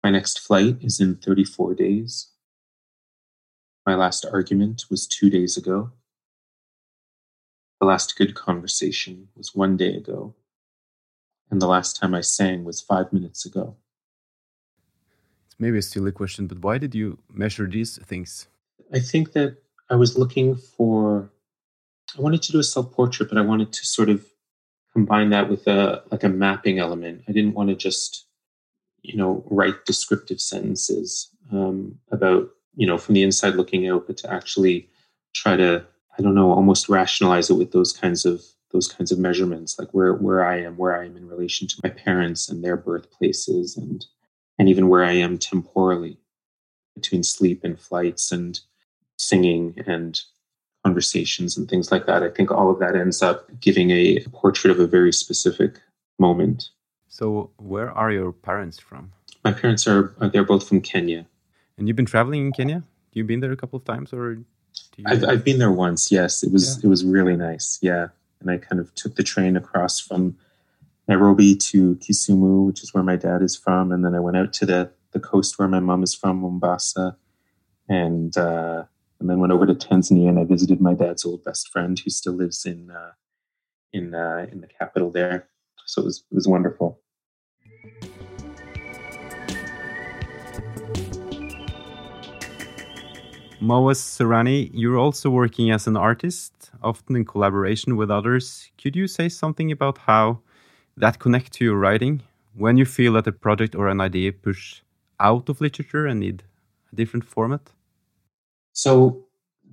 My 0.02 0.10
next 0.10 0.40
flight 0.40 0.78
is 0.80 0.98
in 0.98 1.14
34 1.14 1.74
days. 1.74 2.32
My 3.86 3.94
last 3.94 4.26
argument 4.32 4.86
was 4.90 5.06
two 5.06 5.30
days 5.30 5.56
ago. 5.56 5.92
The 7.80 7.86
last 7.86 8.18
good 8.18 8.34
conversation 8.34 9.28
was 9.36 9.54
one 9.54 9.76
day 9.76 9.94
ago. 9.94 10.34
And 11.52 11.62
the 11.62 11.68
last 11.68 11.96
time 11.96 12.16
I 12.16 12.22
sang 12.22 12.64
was 12.64 12.80
five 12.80 13.12
minutes 13.12 13.46
ago. 13.46 13.76
Maybe 15.58 15.78
a 15.78 15.82
silly 15.82 16.12
question, 16.12 16.46
but 16.46 16.60
why 16.60 16.78
did 16.78 16.94
you 16.94 17.18
measure 17.32 17.66
these 17.66 17.98
things? 18.04 18.46
I 18.92 19.00
think 19.00 19.32
that 19.32 19.56
I 19.90 19.96
was 19.96 20.16
looking 20.16 20.54
for, 20.54 21.30
I 22.16 22.20
wanted 22.20 22.42
to 22.42 22.52
do 22.52 22.58
a 22.58 22.64
self 22.64 22.92
portrait, 22.92 23.28
but 23.28 23.38
I 23.38 23.42
wanted 23.42 23.72
to 23.72 23.84
sort 23.84 24.08
of 24.08 24.24
combine 24.92 25.30
that 25.30 25.48
with 25.48 25.66
a 25.66 26.02
like 26.10 26.24
a 26.24 26.28
mapping 26.28 26.78
element. 26.78 27.22
I 27.28 27.32
didn't 27.32 27.54
want 27.54 27.68
to 27.70 27.76
just 27.76 28.26
you 29.02 29.16
know 29.16 29.44
write 29.46 29.84
descriptive 29.86 30.40
sentences 30.40 31.30
um, 31.52 31.98
about 32.10 32.48
you 32.74 32.86
know 32.86 32.98
from 32.98 33.14
the 33.14 33.22
inside 33.22 33.54
looking 33.54 33.88
out, 33.88 34.06
but 34.06 34.16
to 34.18 34.32
actually 34.32 34.88
try 35.34 35.56
to 35.56 35.84
I 36.18 36.22
don't 36.22 36.34
know 36.34 36.50
almost 36.52 36.88
rationalize 36.88 37.50
it 37.50 37.54
with 37.54 37.72
those 37.72 37.92
kinds 37.92 38.24
of 38.24 38.42
those 38.72 38.88
kinds 38.88 39.12
of 39.12 39.18
measurements, 39.18 39.78
like 39.78 39.90
where 39.92 40.14
where 40.14 40.44
I 40.44 40.60
am, 40.60 40.76
where 40.76 41.00
I 41.00 41.06
am 41.06 41.16
in 41.16 41.28
relation 41.28 41.68
to 41.68 41.80
my 41.82 41.90
parents 41.90 42.48
and 42.48 42.62
their 42.62 42.76
birthplaces, 42.76 43.76
and 43.76 44.04
and 44.58 44.68
even 44.68 44.88
where 44.88 45.04
I 45.04 45.12
am 45.12 45.38
temporally 45.38 46.18
between 46.94 47.22
sleep 47.22 47.62
and 47.64 47.78
flights 47.78 48.32
and 48.32 48.58
singing 49.16 49.74
and 49.86 50.20
conversations 50.84 51.56
and 51.56 51.68
things 51.68 51.92
like 51.92 52.06
that. 52.06 52.22
I 52.22 52.30
think 52.30 52.50
all 52.50 52.70
of 52.70 52.78
that 52.80 52.96
ends 52.96 53.22
up 53.22 53.48
giving 53.60 53.90
a 53.90 54.20
portrait 54.32 54.70
of 54.70 54.80
a 54.80 54.86
very 54.86 55.12
specific 55.12 55.80
moment. 56.18 56.70
So, 57.08 57.50
where 57.56 57.90
are 57.90 58.10
your 58.12 58.32
parents 58.32 58.78
from? 58.78 59.12
My 59.44 59.52
parents 59.52 59.86
are 59.86 60.14
they're 60.32 60.44
both 60.44 60.68
from 60.68 60.80
Kenya. 60.80 61.26
And 61.76 61.86
you've 61.86 61.96
been 61.96 62.06
traveling 62.06 62.46
in 62.46 62.52
Kenya? 62.52 62.82
You've 63.12 63.26
been 63.26 63.40
there 63.40 63.52
a 63.52 63.56
couple 63.56 63.76
of 63.76 63.84
times, 63.84 64.12
or? 64.12 64.32
You... 64.32 65.04
I've 65.06 65.24
I've 65.24 65.44
been 65.44 65.58
there 65.58 65.72
once. 65.72 66.12
Yes, 66.12 66.42
it 66.42 66.52
was 66.52 66.76
yeah. 66.76 66.86
it 66.86 66.88
was 66.88 67.04
really 67.04 67.36
nice. 67.36 67.78
Yeah, 67.82 68.08
and 68.40 68.50
I 68.50 68.58
kind 68.58 68.80
of 68.80 68.94
took 68.94 69.16
the 69.16 69.22
train 69.22 69.56
across 69.56 69.98
from 69.98 70.36
Nairobi 71.08 71.56
to 71.56 71.94
Kisumu, 71.96 72.66
which 72.66 72.82
is 72.82 72.92
where 72.92 73.02
my 73.02 73.16
dad 73.16 73.42
is 73.42 73.56
from, 73.56 73.90
and 73.90 74.04
then 74.04 74.14
I 74.14 74.20
went 74.20 74.36
out 74.36 74.52
to 74.54 74.66
the 74.66 74.92
the 75.12 75.20
coast 75.20 75.58
where 75.58 75.68
my 75.68 75.80
mom 75.80 76.02
is 76.02 76.14
from, 76.14 76.42
Mombasa, 76.42 77.16
and 77.88 78.36
uh, 78.36 78.84
and 79.18 79.30
then 79.30 79.40
went 79.40 79.52
over 79.52 79.66
to 79.66 79.74
Tanzania 79.74 80.28
and 80.28 80.38
I 80.38 80.44
visited 80.44 80.80
my 80.80 80.92
dad's 80.94 81.24
old 81.24 81.42
best 81.44 81.68
friend 81.68 81.98
who 81.98 82.10
still 82.10 82.34
lives 82.34 82.66
in 82.66 82.90
uh, 82.90 83.12
in 83.92 84.14
uh, 84.14 84.46
in 84.52 84.60
the 84.60 84.66
capital 84.66 85.10
there. 85.10 85.48
So 85.86 86.02
it 86.02 86.04
was 86.04 86.24
it 86.30 86.34
was 86.34 86.46
wonderful. 86.46 87.00
Moez 93.60 93.98
Surani, 93.98 94.70
you're 94.72 94.98
also 94.98 95.30
working 95.30 95.72
as 95.72 95.88
an 95.88 95.96
artist, 95.96 96.70
often 96.80 97.16
in 97.16 97.24
collaboration 97.24 97.96
with 97.96 98.08
others. 98.08 98.70
Could 98.80 98.94
you 98.94 99.08
say 99.08 99.28
something 99.28 99.72
about 99.72 99.98
how 99.98 100.40
that 101.00 101.18
connect 101.18 101.52
to 101.54 101.64
your 101.64 101.76
writing 101.76 102.22
when 102.54 102.76
you 102.76 102.84
feel 102.84 103.12
that 103.14 103.26
a 103.26 103.32
project 103.32 103.74
or 103.74 103.88
an 103.88 104.00
idea 104.00 104.32
push 104.32 104.82
out 105.20 105.48
of 105.48 105.60
literature 105.60 106.06
and 106.06 106.20
need 106.20 106.42
a 106.92 106.96
different 106.96 107.24
format? 107.24 107.72
So 108.72 109.24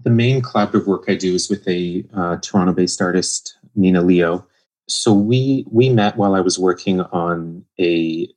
the 0.04 0.10
main 0.10 0.42
collaborative 0.42 0.88
work 0.88 1.06
I 1.08 1.16
do 1.16 1.34
is 1.34 1.50
with 1.50 1.68
a 1.68 2.06
uh, 2.14 2.38
Toronto-based 2.38 3.02
artist, 3.02 3.58
Nina 3.76 4.02
Leo. 4.02 4.46
So 4.88 5.14
we 5.14 5.66
we 5.72 5.90
met 5.90 6.18
while 6.18 6.36
I 6.36 6.42
was 6.42 6.60
working 6.60 7.02
on 7.02 7.66
a 7.80 8.28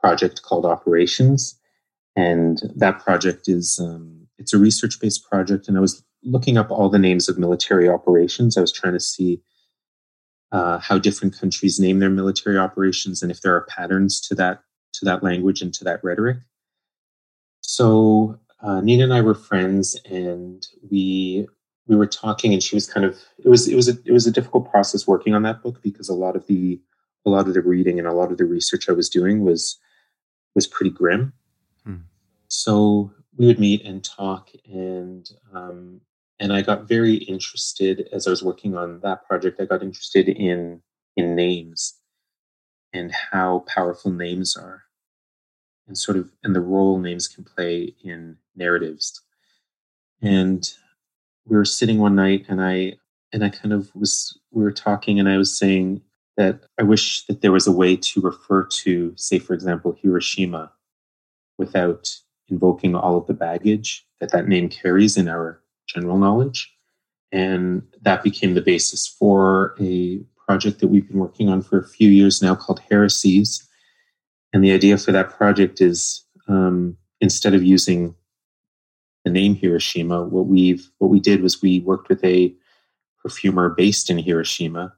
project 0.00 0.42
called 0.42 0.66
Operations, 0.66 1.58
and 2.16 2.60
that 2.76 2.98
project 2.98 3.48
is 3.48 3.78
um, 3.80 4.26
it's 4.38 4.52
a 4.52 4.58
research-based 4.58 5.28
project. 5.28 5.68
And 5.68 5.76
I 5.76 5.80
was 5.80 6.02
looking 6.24 6.56
up 6.56 6.70
all 6.70 6.88
the 6.88 6.98
names 6.98 7.28
of 7.28 7.38
military 7.38 7.88
operations. 7.88 8.56
I 8.56 8.60
was 8.60 8.72
trying 8.72 8.94
to 8.94 9.00
see 9.00 9.40
uh, 10.52 10.78
how 10.78 10.98
different 10.98 11.38
countries 11.38 11.80
name 11.80 11.98
their 11.98 12.10
military 12.10 12.58
operations 12.58 13.22
and 13.22 13.32
if 13.32 13.40
there 13.40 13.54
are 13.54 13.66
patterns 13.66 14.20
to 14.20 14.34
that 14.34 14.62
to 14.92 15.04
that 15.04 15.22
language 15.22 15.62
and 15.62 15.72
to 15.74 15.84
that 15.84 16.04
rhetoric. 16.04 16.36
So 17.62 18.38
uh, 18.62 18.80
Nina 18.80 19.04
and 19.04 19.14
I 19.14 19.20
were 19.20 19.34
friends, 19.34 19.98
and 20.04 20.66
we 20.90 21.46
we 21.86 21.96
were 21.96 22.06
talking, 22.06 22.52
and 22.52 22.62
she 22.62 22.76
was 22.76 22.88
kind 22.88 23.04
of 23.04 23.18
it 23.44 23.48
was 23.48 23.66
it 23.66 23.74
was 23.74 23.88
a 23.88 23.94
it 24.04 24.12
was 24.12 24.26
a 24.26 24.30
difficult 24.30 24.70
process 24.70 25.06
working 25.06 25.34
on 25.34 25.42
that 25.42 25.62
book 25.62 25.82
because 25.82 26.08
a 26.08 26.14
lot 26.14 26.36
of 26.36 26.46
the 26.46 26.80
a 27.26 27.30
lot 27.30 27.48
of 27.48 27.54
the 27.54 27.62
reading 27.62 27.98
and 27.98 28.06
a 28.06 28.12
lot 28.12 28.30
of 28.30 28.38
the 28.38 28.44
research 28.44 28.88
I 28.88 28.92
was 28.92 29.08
doing 29.08 29.44
was 29.44 29.78
was 30.54 30.66
pretty 30.66 30.90
grim. 30.90 31.32
Hmm. 31.84 32.02
So 32.48 33.12
we 33.36 33.46
would 33.46 33.58
meet 33.58 33.84
and 33.84 34.04
talk, 34.04 34.50
and 34.66 35.28
um, 35.52 36.00
and 36.42 36.52
I 36.52 36.60
got 36.60 36.88
very 36.88 37.14
interested 37.14 38.08
as 38.12 38.26
I 38.26 38.30
was 38.30 38.42
working 38.42 38.76
on 38.76 38.98
that 39.04 39.24
project. 39.28 39.60
I 39.60 39.64
got 39.64 39.82
interested 39.82 40.28
in 40.28 40.82
in 41.16 41.36
names 41.36 41.94
and 42.92 43.12
how 43.12 43.60
powerful 43.60 44.10
names 44.10 44.56
are 44.56 44.82
and 45.86 45.96
sort 45.96 46.18
of 46.18 46.32
and 46.42 46.54
the 46.54 46.60
role 46.60 46.98
names 46.98 47.28
can 47.28 47.44
play 47.44 47.94
in 48.02 48.36
narratives. 48.56 49.22
And 50.20 50.68
we 51.46 51.56
were 51.56 51.64
sitting 51.64 51.98
one 51.98 52.16
night 52.16 52.46
and 52.48 52.60
I 52.60 52.94
and 53.32 53.44
I 53.44 53.48
kind 53.48 53.72
of 53.72 53.94
was 53.94 54.36
we 54.50 54.64
were 54.64 54.72
talking 54.72 55.20
and 55.20 55.28
I 55.28 55.38
was 55.38 55.56
saying 55.56 56.02
that 56.36 56.64
I 56.76 56.82
wish 56.82 57.24
that 57.26 57.42
there 57.42 57.52
was 57.52 57.68
a 57.68 57.72
way 57.72 57.94
to 57.94 58.20
refer 58.20 58.64
to, 58.64 59.12
say, 59.16 59.38
for 59.38 59.54
example, 59.54 59.96
Hiroshima 60.02 60.72
without 61.56 62.10
invoking 62.48 62.96
all 62.96 63.16
of 63.16 63.28
the 63.28 63.34
baggage 63.34 64.04
that 64.18 64.32
that 64.32 64.48
name 64.48 64.68
carries 64.68 65.16
in 65.16 65.28
our 65.28 65.61
general 65.92 66.18
knowledge. 66.18 66.72
And 67.30 67.82
that 68.02 68.22
became 68.22 68.54
the 68.54 68.60
basis 68.60 69.06
for 69.06 69.74
a 69.80 70.20
project 70.46 70.80
that 70.80 70.88
we've 70.88 71.08
been 71.08 71.18
working 71.18 71.48
on 71.48 71.62
for 71.62 71.78
a 71.78 71.88
few 71.88 72.10
years 72.10 72.42
now 72.42 72.54
called 72.54 72.80
Heresies. 72.90 73.66
And 74.52 74.62
the 74.62 74.72
idea 74.72 74.98
for 74.98 75.12
that 75.12 75.30
project 75.30 75.80
is 75.80 76.24
um, 76.48 76.96
instead 77.20 77.54
of 77.54 77.62
using 77.62 78.14
the 79.24 79.30
name 79.30 79.54
Hiroshima, 79.54 80.24
what 80.24 80.46
we've 80.46 80.90
what 80.98 81.08
we 81.08 81.20
did 81.20 81.42
was 81.42 81.62
we 81.62 81.80
worked 81.80 82.08
with 82.08 82.22
a 82.24 82.54
perfumer 83.22 83.68
based 83.68 84.10
in 84.10 84.18
Hiroshima, 84.18 84.94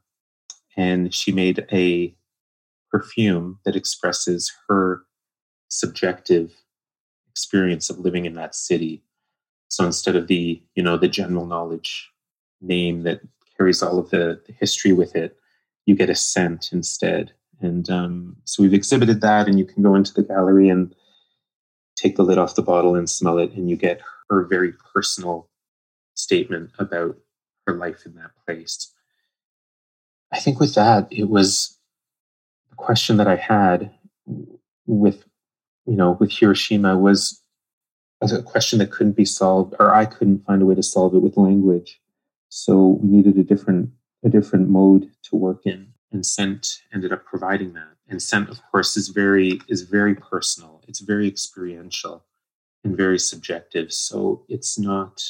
and 0.77 1.15
she 1.15 1.31
made 1.31 1.67
a 1.71 2.15
perfume 2.91 3.59
that 3.65 3.77
expresses 3.77 4.51
her 4.69 5.03
subjective 5.69 6.53
experience 7.31 7.91
of 7.91 7.99
living 7.99 8.25
in 8.25 8.35
that 8.35 8.55
city. 8.55 9.03
So 9.75 9.85
instead 9.85 10.15
of 10.15 10.29
the, 10.29 10.63
you 10.77 10.85
know, 10.85 10.97
the 10.97 11.09
general 11.09 11.47
knowledge 11.47 12.09
name 12.61 13.03
that 13.03 13.23
carries 13.57 13.83
all 13.83 13.99
of 13.99 14.11
the, 14.11 14.41
the 14.47 14.53
history 14.53 14.93
with 14.93 15.17
it, 15.17 15.37
you 15.85 15.97
get 15.97 16.09
a 16.09 16.15
scent 16.15 16.71
instead. 16.73 17.33
And 17.61 17.91
um, 17.91 18.37
so 18.45 18.63
we've 18.63 18.73
exhibited 18.73 19.21
that, 19.23 19.49
and 19.49 19.59
you 19.59 19.65
can 19.65 19.83
go 19.83 19.97
into 19.97 20.15
the 20.15 20.23
gallery 20.23 20.69
and 20.69 20.95
take 21.97 22.15
the 22.15 22.23
lid 22.23 22.39
off 22.39 22.55
the 22.55 22.63
bottle 22.63 22.95
and 22.95 23.11
smell 23.11 23.39
it, 23.39 23.51
and 23.55 23.69
you 23.69 23.77
get 23.77 24.01
her 24.31 24.45
very 24.45 24.75
personal 24.95 25.49
statement 26.15 26.71
about 26.79 27.17
her 27.67 27.77
life 27.77 28.07
in 28.07 28.15
that 28.15 28.31
place. 28.47 28.93
I 30.33 30.39
think 30.39 30.61
with 30.61 30.77
that, 30.77 31.09
it 31.11 31.29
was 31.29 31.77
the 32.71 32.77
question 32.77 33.17
that 33.17 33.27
I 33.27 33.37
had 33.37 33.91
with, 34.87 35.25
you 35.85 35.97
know, 35.97 36.13
with 36.21 36.31
Hiroshima 36.31 36.97
was 36.97 37.41
a 38.23 38.43
question 38.43 38.79
that 38.79 38.91
couldn't 38.91 39.17
be 39.17 39.25
solved, 39.25 39.75
or 39.79 39.95
I 39.95 40.07
couldn't 40.07 40.45
find 40.45 40.63
a 40.63 40.67
way 40.67 40.75
to 40.75 40.83
solve 40.83 41.15
it 41.15 41.19
with 41.19 41.37
language. 41.37 42.01
So 42.49 42.99
we 43.03 43.09
needed 43.09 43.39
a 43.39 43.43
different 43.43 43.91
a 44.23 44.29
different 44.31 44.71
mode 44.71 45.11
to 45.25 45.37
work 45.37 45.67
in, 45.67 45.89
and 46.11 46.25
scent 46.25 46.83
ended 46.93 47.13
up 47.13 47.25
providing 47.25 47.75
that. 47.75 47.95
And 48.09 48.23
scent, 48.23 48.49
of 48.49 48.61
course, 48.71 48.97
is 48.97 49.09
very 49.09 49.61
is 49.69 49.83
very 49.83 50.15
personal. 50.15 50.83
It's 50.89 51.01
very 51.01 51.29
experiential 51.29 52.25
and 52.85 52.97
very 52.97 53.19
subjective. 53.19 53.93
So 53.93 54.45
it's 54.49 54.79
not 54.79 55.23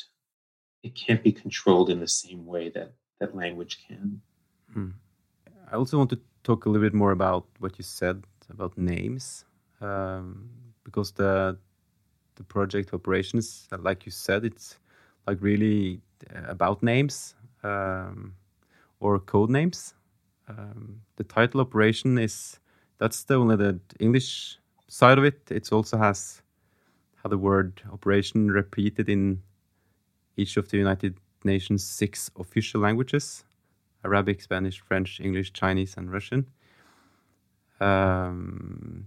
it 0.82 0.94
can't 0.94 1.22
be 1.22 1.32
controlled 1.32 1.88
in 1.88 2.00
the 2.00 2.08
same 2.08 2.44
way 2.46 2.68
that 2.70 2.92
that 3.20 3.34
language 3.34 3.78
can. 3.88 4.20
Hmm. 4.72 4.90
I 5.70 5.76
also 5.76 5.96
want 5.96 6.10
to 6.10 6.20
talk 6.42 6.66
a 6.66 6.68
little 6.68 6.86
bit 6.86 6.94
more 6.94 7.12
about 7.12 7.46
what 7.58 7.78
you 7.78 7.84
said 7.84 8.22
about 8.50 8.76
names, 8.76 9.44
um, 9.80 10.50
because 10.84 11.12
the 11.12 11.56
the 12.36 12.44
project 12.44 12.92
operations, 12.92 13.68
like 13.78 14.06
you 14.06 14.12
said, 14.12 14.44
it's 14.44 14.78
like 15.26 15.38
really 15.40 16.00
uh, 16.34 16.42
about 16.48 16.82
names 16.82 17.34
um, 17.62 18.34
or 19.00 19.18
code 19.18 19.50
names. 19.50 19.94
Um, 20.48 21.00
the 21.16 21.24
title 21.24 21.60
operation 21.60 22.18
is 22.18 22.58
that's 22.98 23.24
the 23.24 23.34
only 23.34 23.56
the 23.56 23.80
English 23.98 24.58
side 24.88 25.18
of 25.18 25.24
it. 25.24 25.40
It 25.50 25.72
also 25.72 25.96
has 25.96 26.42
how 27.22 27.30
the 27.30 27.38
word 27.38 27.80
operation 27.92 28.50
repeated 28.50 29.08
in 29.08 29.42
each 30.36 30.56
of 30.56 30.68
the 30.68 30.76
United 30.76 31.16
Nations 31.44 31.84
six 31.84 32.30
official 32.38 32.80
languages 32.80 33.44
Arabic, 34.04 34.42
Spanish, 34.42 34.80
French, 34.80 35.20
English, 35.20 35.52
Chinese, 35.52 35.94
and 35.96 36.12
Russian. 36.12 36.46
Um, 37.80 39.06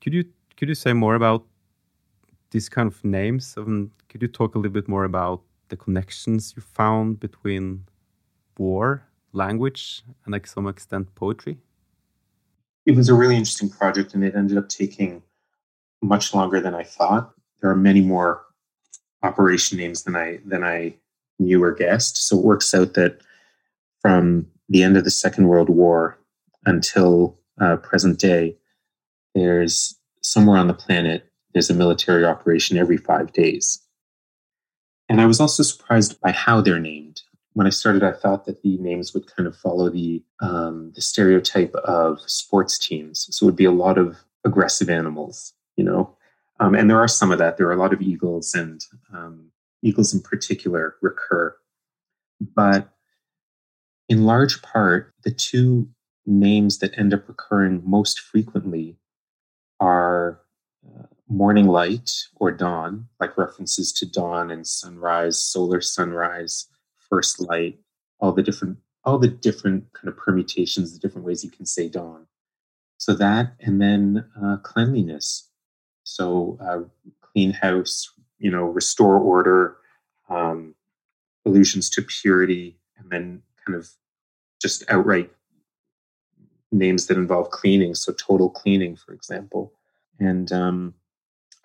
could 0.00 0.12
you 0.12 0.24
could 0.56 0.68
you 0.68 0.74
say 0.74 0.92
more 0.92 1.14
about 1.14 1.46
these 2.50 2.68
kind 2.68 2.86
of 2.86 3.04
names? 3.04 3.54
Um, 3.56 3.90
could 4.08 4.22
you 4.22 4.28
talk 4.28 4.54
a 4.54 4.58
little 4.58 4.72
bit 4.72 4.88
more 4.88 5.04
about 5.04 5.42
the 5.68 5.76
connections 5.76 6.54
you 6.56 6.62
found 6.62 7.20
between 7.20 7.84
war, 8.56 9.06
language, 9.32 10.02
and 10.24 10.32
like 10.32 10.46
some 10.46 10.66
extent 10.66 11.14
poetry? 11.14 11.58
It 12.86 12.96
was 12.96 13.08
a 13.08 13.14
really 13.14 13.36
interesting 13.36 13.68
project, 13.68 14.14
and 14.14 14.24
it 14.24 14.34
ended 14.34 14.56
up 14.56 14.68
taking 14.68 15.22
much 16.02 16.34
longer 16.34 16.60
than 16.60 16.74
I 16.74 16.84
thought. 16.84 17.32
There 17.60 17.70
are 17.70 17.76
many 17.76 18.00
more 18.00 18.44
operation 19.22 19.78
names 19.78 20.04
than 20.04 20.16
I 20.16 20.38
than 20.44 20.64
I 20.64 20.94
knew 21.38 21.62
or 21.62 21.72
guessed. 21.72 22.28
So 22.28 22.38
it 22.38 22.44
works 22.44 22.72
out 22.74 22.94
that 22.94 23.20
from 24.00 24.46
the 24.68 24.82
end 24.82 24.96
of 24.96 25.04
the 25.04 25.10
Second 25.10 25.48
World 25.48 25.68
War 25.68 26.18
until 26.66 27.38
uh, 27.60 27.76
present 27.76 28.18
day, 28.18 28.56
there's 29.34 29.98
somewhere 30.22 30.58
on 30.58 30.68
the 30.68 30.74
planet 30.74 31.27
there's 31.58 31.70
a 31.70 31.74
military 31.74 32.24
operation 32.24 32.78
every 32.78 32.96
five 32.96 33.32
days. 33.32 33.82
And 35.08 35.20
I 35.20 35.26
was 35.26 35.40
also 35.40 35.64
surprised 35.64 36.20
by 36.20 36.30
how 36.30 36.60
they're 36.60 36.78
named. 36.78 37.22
When 37.54 37.66
I 37.66 37.70
started, 37.70 38.04
I 38.04 38.12
thought 38.12 38.44
that 38.44 38.62
the 38.62 38.76
names 38.76 39.12
would 39.12 39.26
kind 39.34 39.48
of 39.48 39.56
follow 39.56 39.90
the 39.90 40.22
um, 40.40 40.92
the 40.94 41.00
stereotype 41.00 41.74
of 41.74 42.20
sports 42.26 42.78
teams. 42.78 43.26
So 43.32 43.44
it 43.44 43.46
would 43.48 43.56
be 43.56 43.64
a 43.64 43.72
lot 43.72 43.98
of 43.98 44.18
aggressive 44.44 44.88
animals, 44.88 45.52
you 45.76 45.82
know, 45.82 46.16
um, 46.60 46.76
and 46.76 46.88
there 46.88 47.00
are 47.00 47.08
some 47.08 47.32
of 47.32 47.38
that. 47.38 47.56
There 47.56 47.66
are 47.66 47.72
a 47.72 47.82
lot 47.82 47.92
of 47.92 48.00
eagles, 48.00 48.54
and 48.54 48.80
um, 49.12 49.50
eagles 49.82 50.14
in 50.14 50.20
particular 50.20 50.94
recur. 51.02 51.56
But 52.40 52.88
in 54.08 54.26
large 54.26 54.62
part, 54.62 55.12
the 55.24 55.32
two 55.32 55.88
names 56.24 56.78
that 56.78 56.96
end 56.96 57.12
up 57.12 57.26
recurring 57.26 57.82
most 57.84 58.20
frequently 58.20 58.96
are 59.80 60.40
morning 61.28 61.66
light 61.66 62.10
or 62.36 62.50
dawn, 62.50 63.08
like 63.20 63.36
references 63.36 63.92
to 63.92 64.06
dawn 64.06 64.50
and 64.50 64.66
sunrise, 64.66 65.38
solar 65.40 65.80
sunrise, 65.80 66.66
first 67.08 67.40
light, 67.40 67.78
all 68.20 68.32
the 68.32 68.42
different 68.42 68.78
all 69.04 69.18
the 69.18 69.28
different 69.28 69.90
kind 69.94 70.08
of 70.08 70.16
permutations, 70.16 70.92
the 70.92 70.98
different 70.98 71.26
ways 71.26 71.42
you 71.42 71.50
can 71.50 71.64
say 71.64 71.88
dawn. 71.88 72.26
So 72.98 73.14
that, 73.14 73.54
and 73.60 73.80
then 73.80 74.24
uh, 74.42 74.56
cleanliness, 74.58 75.48
so 76.02 76.58
uh, 76.60 76.80
clean 77.20 77.52
house, 77.52 78.12
you 78.38 78.50
know, 78.50 78.64
restore 78.64 79.16
order, 79.16 79.76
um, 80.28 80.74
allusions 81.46 81.88
to 81.90 82.02
purity, 82.02 82.76
and 82.98 83.10
then 83.10 83.42
kind 83.64 83.78
of 83.78 83.88
just 84.60 84.84
outright 84.90 85.30
names 86.70 87.06
that 87.06 87.16
involve 87.16 87.50
cleaning. 87.50 87.94
So 87.94 88.12
total 88.12 88.50
cleaning, 88.50 88.96
for 88.96 89.12
example. 89.12 89.72
And 90.18 90.52
um, 90.52 90.94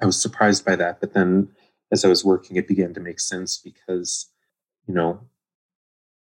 I 0.03 0.05
was 0.05 0.21
surprised 0.21 0.65
by 0.65 0.75
that. 0.75 0.99
But 0.99 1.13
then 1.13 1.47
as 1.91 2.03
I 2.03 2.09
was 2.09 2.25
working, 2.25 2.57
it 2.57 2.67
began 2.67 2.93
to 2.93 2.99
make 2.99 3.21
sense 3.21 3.57
because, 3.57 4.27
you 4.85 4.93
know, 4.93 5.21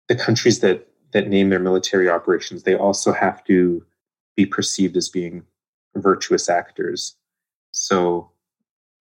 the 0.10 0.16
countries 0.16 0.60
that 0.60 0.90
that 1.14 1.30
name 1.30 1.50
their 1.50 1.60
military 1.60 2.10
operations, 2.10 2.64
they 2.64 2.76
also 2.76 3.14
have 3.14 3.44
to 3.46 3.86
be 4.36 4.46
perceived 4.46 4.98
as 4.98 5.08
being 5.08 5.44
virtuous 5.96 6.50
actors. 6.50 7.16
So 7.72 8.32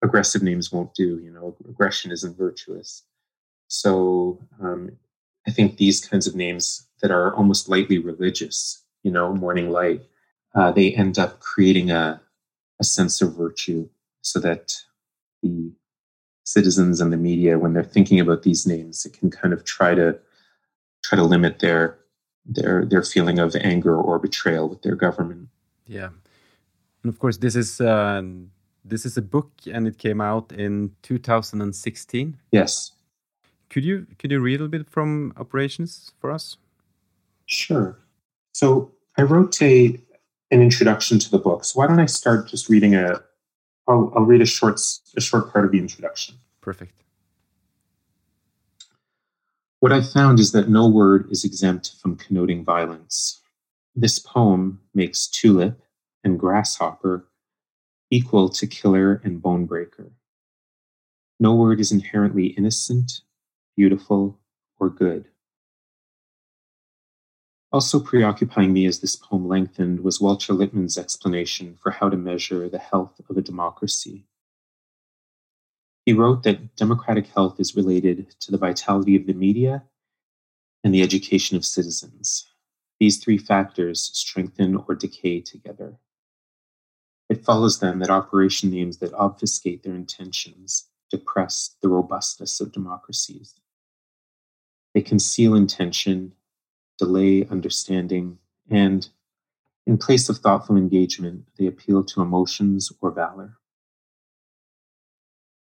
aggressive 0.02 0.42
names 0.42 0.72
won't 0.72 0.94
do. 0.94 1.18
You 1.18 1.32
know, 1.32 1.56
aggression 1.68 2.12
isn't 2.12 2.38
virtuous. 2.38 3.02
So 3.66 4.38
um, 4.62 4.92
I 5.48 5.50
think 5.50 5.76
these 5.76 6.04
kinds 6.04 6.28
of 6.28 6.36
names 6.36 6.86
that 7.02 7.10
are 7.10 7.34
almost 7.34 7.68
lightly 7.68 7.98
religious, 7.98 8.84
you 9.02 9.10
know, 9.10 9.34
morning 9.34 9.70
light, 9.70 10.02
uh, 10.54 10.70
they 10.70 10.92
end 10.94 11.18
up 11.18 11.40
creating 11.40 11.90
a, 11.90 12.20
a 12.80 12.84
sense 12.84 13.20
of 13.20 13.36
virtue 13.36 13.88
so 14.22 14.38
that 14.40 14.74
the 15.42 15.72
citizens 16.44 17.00
and 17.00 17.12
the 17.12 17.16
media, 17.16 17.58
when 17.58 17.72
they're 17.72 17.84
thinking 17.84 18.20
about 18.20 18.42
these 18.42 18.66
names, 18.66 19.04
it 19.06 19.12
can 19.12 19.30
kind 19.30 19.54
of 19.54 19.64
try 19.64 19.94
to 19.94 20.18
try 21.02 21.16
to 21.16 21.24
limit 21.24 21.60
their 21.60 21.98
their 22.44 22.84
their 22.84 23.02
feeling 23.02 23.38
of 23.38 23.54
anger 23.56 23.96
or 23.96 24.18
betrayal 24.18 24.68
with 24.68 24.82
their 24.82 24.96
government. 24.96 25.48
Yeah, 25.86 26.10
and 27.02 27.12
of 27.12 27.18
course, 27.18 27.38
this 27.38 27.56
is 27.56 27.80
uh, 27.80 28.22
this 28.84 29.06
is 29.06 29.16
a 29.16 29.22
book, 29.22 29.52
and 29.66 29.86
it 29.86 29.98
came 29.98 30.20
out 30.20 30.52
in 30.52 30.92
2016. 31.02 32.38
Yes. 32.52 32.92
Could 33.68 33.84
you 33.84 34.06
could 34.18 34.30
you 34.30 34.40
read 34.40 34.60
a 34.60 34.64
little 34.64 34.68
bit 34.68 34.90
from 34.90 35.32
operations 35.36 36.12
for 36.20 36.30
us? 36.30 36.56
Sure. 37.46 37.98
So 38.52 38.92
I 39.16 39.22
wrote 39.22 39.60
a 39.62 40.00
an 40.50 40.60
introduction 40.60 41.18
to 41.20 41.30
the 41.30 41.38
book. 41.38 41.64
So 41.64 41.78
why 41.78 41.86
don't 41.86 42.00
I 42.00 42.06
start 42.06 42.48
just 42.48 42.68
reading 42.68 42.94
a? 42.94 43.22
I'll, 43.90 44.12
I'll 44.14 44.24
read 44.24 44.40
a 44.40 44.46
short 44.46 44.80
a 45.16 45.20
short 45.20 45.52
part 45.52 45.64
of 45.64 45.72
the 45.72 45.78
introduction. 45.78 46.36
Perfect. 46.60 47.02
What 49.80 49.92
I 49.92 50.02
found 50.02 50.38
is 50.38 50.52
that 50.52 50.68
no 50.68 50.88
word 50.88 51.26
is 51.30 51.44
exempt 51.44 51.96
from 52.00 52.16
connoting 52.16 52.64
violence. 52.64 53.40
This 53.96 54.18
poem 54.18 54.80
makes 54.94 55.26
tulip 55.26 55.82
and 56.22 56.38
grasshopper 56.38 57.26
equal 58.10 58.48
to 58.50 58.66
killer 58.66 59.20
and 59.24 59.40
bone 59.40 59.66
breaker. 59.66 60.12
No 61.40 61.54
word 61.54 61.80
is 61.80 61.90
inherently 61.90 62.48
innocent, 62.48 63.22
beautiful, 63.76 64.38
or 64.78 64.90
good. 64.90 65.28
Also 67.72 68.00
preoccupying 68.00 68.72
me 68.72 68.84
as 68.86 68.98
this 68.98 69.14
poem 69.14 69.46
lengthened 69.46 70.00
was 70.00 70.20
Walter 70.20 70.52
Lippmann's 70.52 70.98
explanation 70.98 71.76
for 71.80 71.92
how 71.92 72.08
to 72.08 72.16
measure 72.16 72.68
the 72.68 72.78
health 72.78 73.20
of 73.28 73.36
a 73.36 73.42
democracy. 73.42 74.26
He 76.04 76.12
wrote 76.12 76.42
that 76.42 76.74
democratic 76.74 77.28
health 77.28 77.60
is 77.60 77.76
related 77.76 78.30
to 78.40 78.50
the 78.50 78.58
vitality 78.58 79.14
of 79.14 79.26
the 79.26 79.34
media 79.34 79.84
and 80.82 80.92
the 80.92 81.02
education 81.02 81.56
of 81.56 81.64
citizens. 81.64 82.50
These 82.98 83.22
three 83.22 83.38
factors 83.38 84.10
strengthen 84.14 84.76
or 84.88 84.94
decay 84.94 85.40
together. 85.40 85.98
It 87.28 87.44
follows 87.44 87.78
then 87.78 88.00
that 88.00 88.10
operation 88.10 88.70
names 88.70 88.98
that 88.98 89.14
obfuscate 89.14 89.84
their 89.84 89.94
intentions 89.94 90.88
depress 91.10 91.76
the 91.80 91.88
robustness 91.88 92.60
of 92.60 92.72
democracies. 92.72 93.54
They 94.94 95.02
conceal 95.02 95.54
intention, 95.54 96.32
delay 97.00 97.46
understanding, 97.48 98.38
and, 98.70 99.08
In 99.86 99.98
place 99.98 100.28
of 100.28 100.38
thoughtful 100.38 100.76
engagement, 100.76 101.46
they 101.58 101.66
appeal 101.66 102.04
to 102.04 102.22
emotions 102.22 102.92
or 103.00 103.10
valor. 103.10 103.56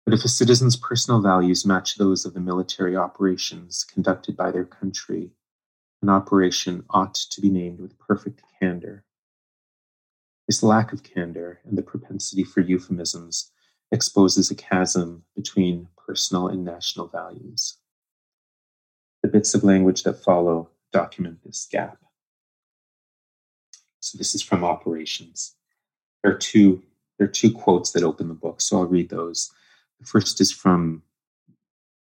But 0.04 0.14
if 0.14 0.26
a 0.26 0.30
citizen's 0.30 0.76
personal 0.76 1.22
values 1.22 1.66
match 1.66 1.96
those 1.96 2.26
of 2.26 2.34
the 2.34 2.40
military 2.40 2.96
operations 2.98 3.86
conducted 3.86 4.36
by 4.36 4.52
their 4.52 4.66
country, 4.66 5.32
an 6.02 6.10
operation 6.10 6.84
ought 6.90 7.14
to 7.14 7.42
be 7.42 7.50
named 7.50 7.80
with 7.80 8.00
perfect 8.00 8.42
candor. 8.60 9.06
This 10.48 10.64
lack 10.64 10.94
of 10.94 11.04
candor 11.04 11.60
and 11.66 11.78
the 11.78 11.84
propensity 11.84 12.44
for 12.44 12.62
euphemisms 12.62 13.52
exposes 13.92 14.50
a 14.50 14.56
chasm 14.56 15.24
between 15.36 15.88
personal 16.08 16.48
and 16.48 16.66
national 16.66 17.08
values. 17.08 17.78
The 19.24 19.30
bits 19.30 19.54
of 19.54 19.64
language 19.64 20.04
that 20.04 20.24
follow 20.24 20.70
document 20.92 21.40
this 21.44 21.68
gap. 21.70 21.98
So 24.00 24.18
this 24.18 24.36
is 24.36 24.42
from 24.42 24.64
Operations. 24.64 25.56
There 26.24 26.32
are 26.32 26.38
two 26.38 26.84
there 27.18 27.28
are 27.28 27.32
two 27.32 27.52
quotes 27.52 27.92
that 27.92 28.04
open 28.04 28.28
the 28.28 28.34
book, 28.36 28.62
so 28.62 28.78
I'll 28.78 28.86
read 28.86 29.10
those. 29.10 29.52
The 30.00 30.06
first 30.06 30.40
is 30.40 30.52
from 30.52 31.04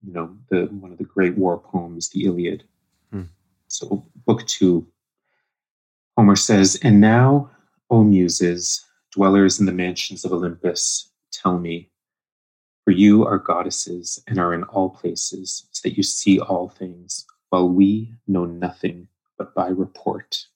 you 0.02 0.12
know 0.12 0.36
the 0.50 0.66
one 0.66 0.92
of 0.92 0.98
the 0.98 1.04
great 1.04 1.36
war 1.36 1.58
poems, 1.58 2.10
the 2.10 2.24
Iliad. 2.24 2.64
Hmm. 3.10 3.22
So 3.68 4.04
book 4.26 4.46
two, 4.46 4.86
Homer 6.16 6.36
says, 6.36 6.78
"And 6.82 7.00
now, 7.00 7.50
O 7.90 8.04
muses, 8.04 8.84
dwellers 9.12 9.58
in 9.58 9.66
the 9.66 9.72
mansions 9.72 10.24
of 10.24 10.32
Olympus, 10.32 11.10
tell 11.32 11.58
me, 11.58 11.90
for 12.84 12.90
you 12.90 13.26
are 13.26 13.38
goddesses 13.38 14.22
and 14.26 14.38
are 14.38 14.54
in 14.54 14.62
all 14.64 14.90
places, 14.90 15.66
so 15.72 15.88
that 15.88 15.96
you 15.96 16.02
see 16.02 16.38
all 16.38 16.68
things, 16.68 17.26
while 17.50 17.68
we 17.68 18.14
know 18.26 18.44
nothing 18.44 19.08
but 19.38 19.54
by 19.54 19.68
report." 19.68 20.46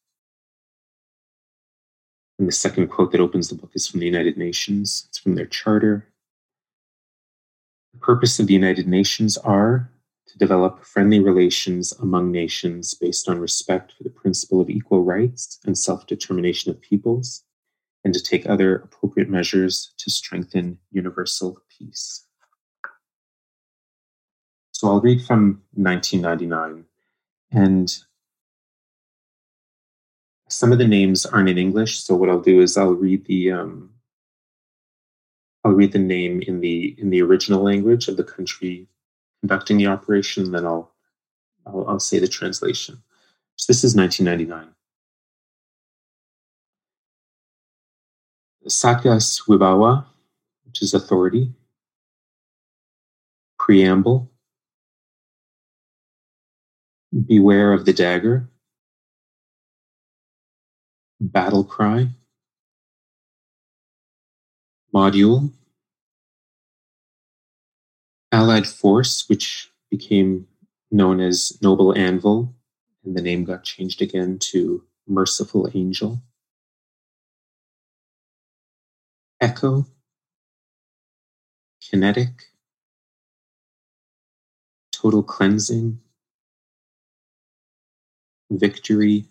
And 2.38 2.49
the 2.49 2.53
second 2.53 2.88
quote 2.88 3.12
that 3.12 3.20
opens 3.20 3.49
the 3.49 3.55
book 3.55 3.72
is 3.74 3.86
from 3.86 4.01
the 4.01 4.07
United 4.07 4.38
Nations. 4.38 5.05
It's 5.09 5.18
from 5.18 5.34
their 5.34 5.47
charter. 5.47 6.07
The 7.93 7.99
purpose 7.99 8.41
of 8.41 8.47
the 8.47 8.55
United 8.55 8.88
Nations 8.88 9.36
are 9.36 9.91
to 10.26 10.38
develop 10.38 10.84
friendly 10.84 11.18
relations 11.18 11.93
among 11.93 12.30
nations 12.30 12.95
based 12.95 13.28
on 13.28 13.41
respect 13.41 13.93
for 13.93 14.05
the 14.05 14.11
principle 14.11 14.61
of 14.61 14.70
equal 14.70 15.05
rights 15.05 15.59
and 15.66 15.76
self 15.76 16.07
determination 16.07 16.70
of 16.70 16.80
peoples, 16.80 17.45
and 18.05 18.14
to 18.14 18.22
take 18.22 18.47
other 18.47 18.76
appropriate 18.76 19.28
measures 19.28 19.93
to 19.99 20.11
strengthen 20.11 20.78
universal 20.93 21.61
peace. 21.68 22.26
So 24.81 24.89
I'll 24.89 25.01
read 25.03 25.22
from 25.22 25.61
1999. 25.74 26.87
And 27.53 27.95
some 30.49 30.72
of 30.72 30.78
the 30.78 30.89
names 30.89 31.26
aren't 31.26 31.51
in 31.51 31.59
English, 31.59 31.99
so 31.99 32.16
what 32.16 32.31
I'll 32.31 32.41
do 32.41 32.62
is 32.62 32.78
I'll 32.78 32.95
read 32.95 33.26
the 33.26 33.53
um, 33.53 33.91
I'll 35.64 35.72
read 35.72 35.93
the 35.93 35.99
name 35.99 36.41
in 36.41 36.61
the 36.61 36.97
in 36.97 37.11
the 37.11 37.20
original 37.20 37.62
language 37.62 38.09
of 38.09 38.16
the 38.16 38.24
country 38.24 38.89
conducting 39.43 39.76
the 39.76 39.89
operation, 39.89 40.47
and 40.47 40.55
then 40.55 40.64
I'll 40.64 40.91
I'll, 41.66 41.87
I'll 41.87 42.01
say 42.01 42.18
the 42.18 42.26
translation. 42.26 43.03
So 43.57 43.70
this 43.70 43.85
is 43.85 43.95
1999. 43.95 44.74
Satgas 48.66 49.47
Wibawa, 49.47 50.07
which 50.64 50.81
is 50.81 50.95
authority. 50.95 51.53
Preamble. 53.59 54.31
Beware 57.13 57.73
of 57.73 57.85
the 57.87 57.93
dagger. 57.93 58.49
Battle 61.21 61.65
cry, 61.65 62.09
module, 64.95 65.53
allied 68.33 68.67
force, 68.67 69.29
which 69.29 69.71
became 69.91 70.47
known 70.91 71.21
as 71.21 71.59
Noble 71.61 71.95
Anvil, 71.95 72.55
and 73.05 73.17
the 73.17 73.23
name 73.23 73.45
got 73.45 73.65
changed 73.65 74.01
again 74.01 74.39
to 74.39 74.85
Merciful 75.07 75.69
Angel. 75.75 76.23
Echo, 79.41 79.87
kinetic, 81.81 82.45
total 84.93 85.23
cleansing, 85.23 86.01
victory, 88.51 89.27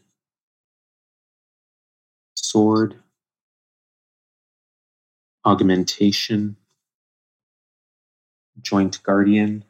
sword, 2.35 2.95
augmentation, 5.45 6.55
joint 8.61 9.01
guardian, 9.03 9.65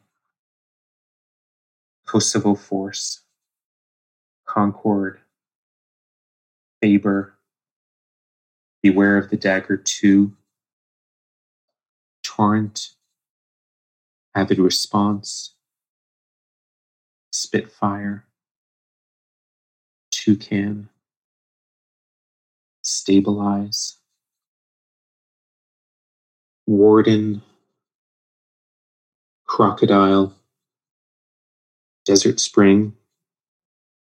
Kosovo 2.06 2.54
force, 2.54 3.22
Concord, 4.46 5.20
Faber, 6.80 7.34
Beware 8.82 9.18
of 9.18 9.30
the 9.30 9.36
Dagger 9.36 9.76
2, 9.76 10.34
Torrent, 12.22 12.90
Avid 14.34 14.58
Response, 14.58 15.54
Spitfire, 17.32 18.24
Toucan, 20.30 20.88
stabilize, 22.82 23.96
warden, 26.68 27.42
crocodile, 29.48 30.32
desert 32.04 32.38
spring, 32.38 32.92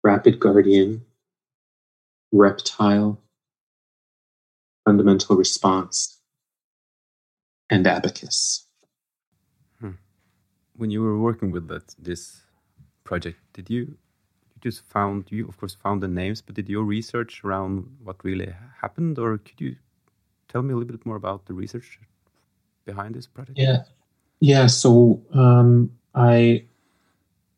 rapid 0.03 0.39
guardian, 0.39 1.03
reptile, 2.31 3.19
fundamental 4.85 5.35
response, 5.35 6.19
and 7.71 7.87
abacus. 7.87 8.67
Hmm. 9.79 9.93
When 10.75 10.91
you 10.91 11.01
were 11.01 11.17
working 11.17 11.49
with 11.49 11.67
that 11.69 11.95
this 11.97 12.43
project, 13.03 13.39
did 13.53 13.71
you 13.71 13.97
just 14.63 14.81
found 14.85 15.25
you 15.29 15.47
of 15.47 15.57
course 15.57 15.75
found 15.75 16.01
the 16.01 16.07
names 16.07 16.41
but 16.41 16.55
did 16.55 16.69
your 16.69 16.83
research 16.83 17.43
around 17.43 17.85
what 18.03 18.23
really 18.23 18.51
happened 18.81 19.19
or 19.19 19.37
could 19.37 19.59
you 19.59 19.75
tell 20.47 20.61
me 20.61 20.73
a 20.73 20.77
little 20.77 20.95
bit 20.97 21.05
more 21.05 21.17
about 21.17 21.45
the 21.45 21.53
research 21.53 21.99
behind 22.85 23.15
this 23.15 23.27
project? 23.27 23.57
Yeah. 23.57 23.83
Yeah 24.39 24.67
so 24.67 25.21
um, 25.33 25.91
i 26.15 26.63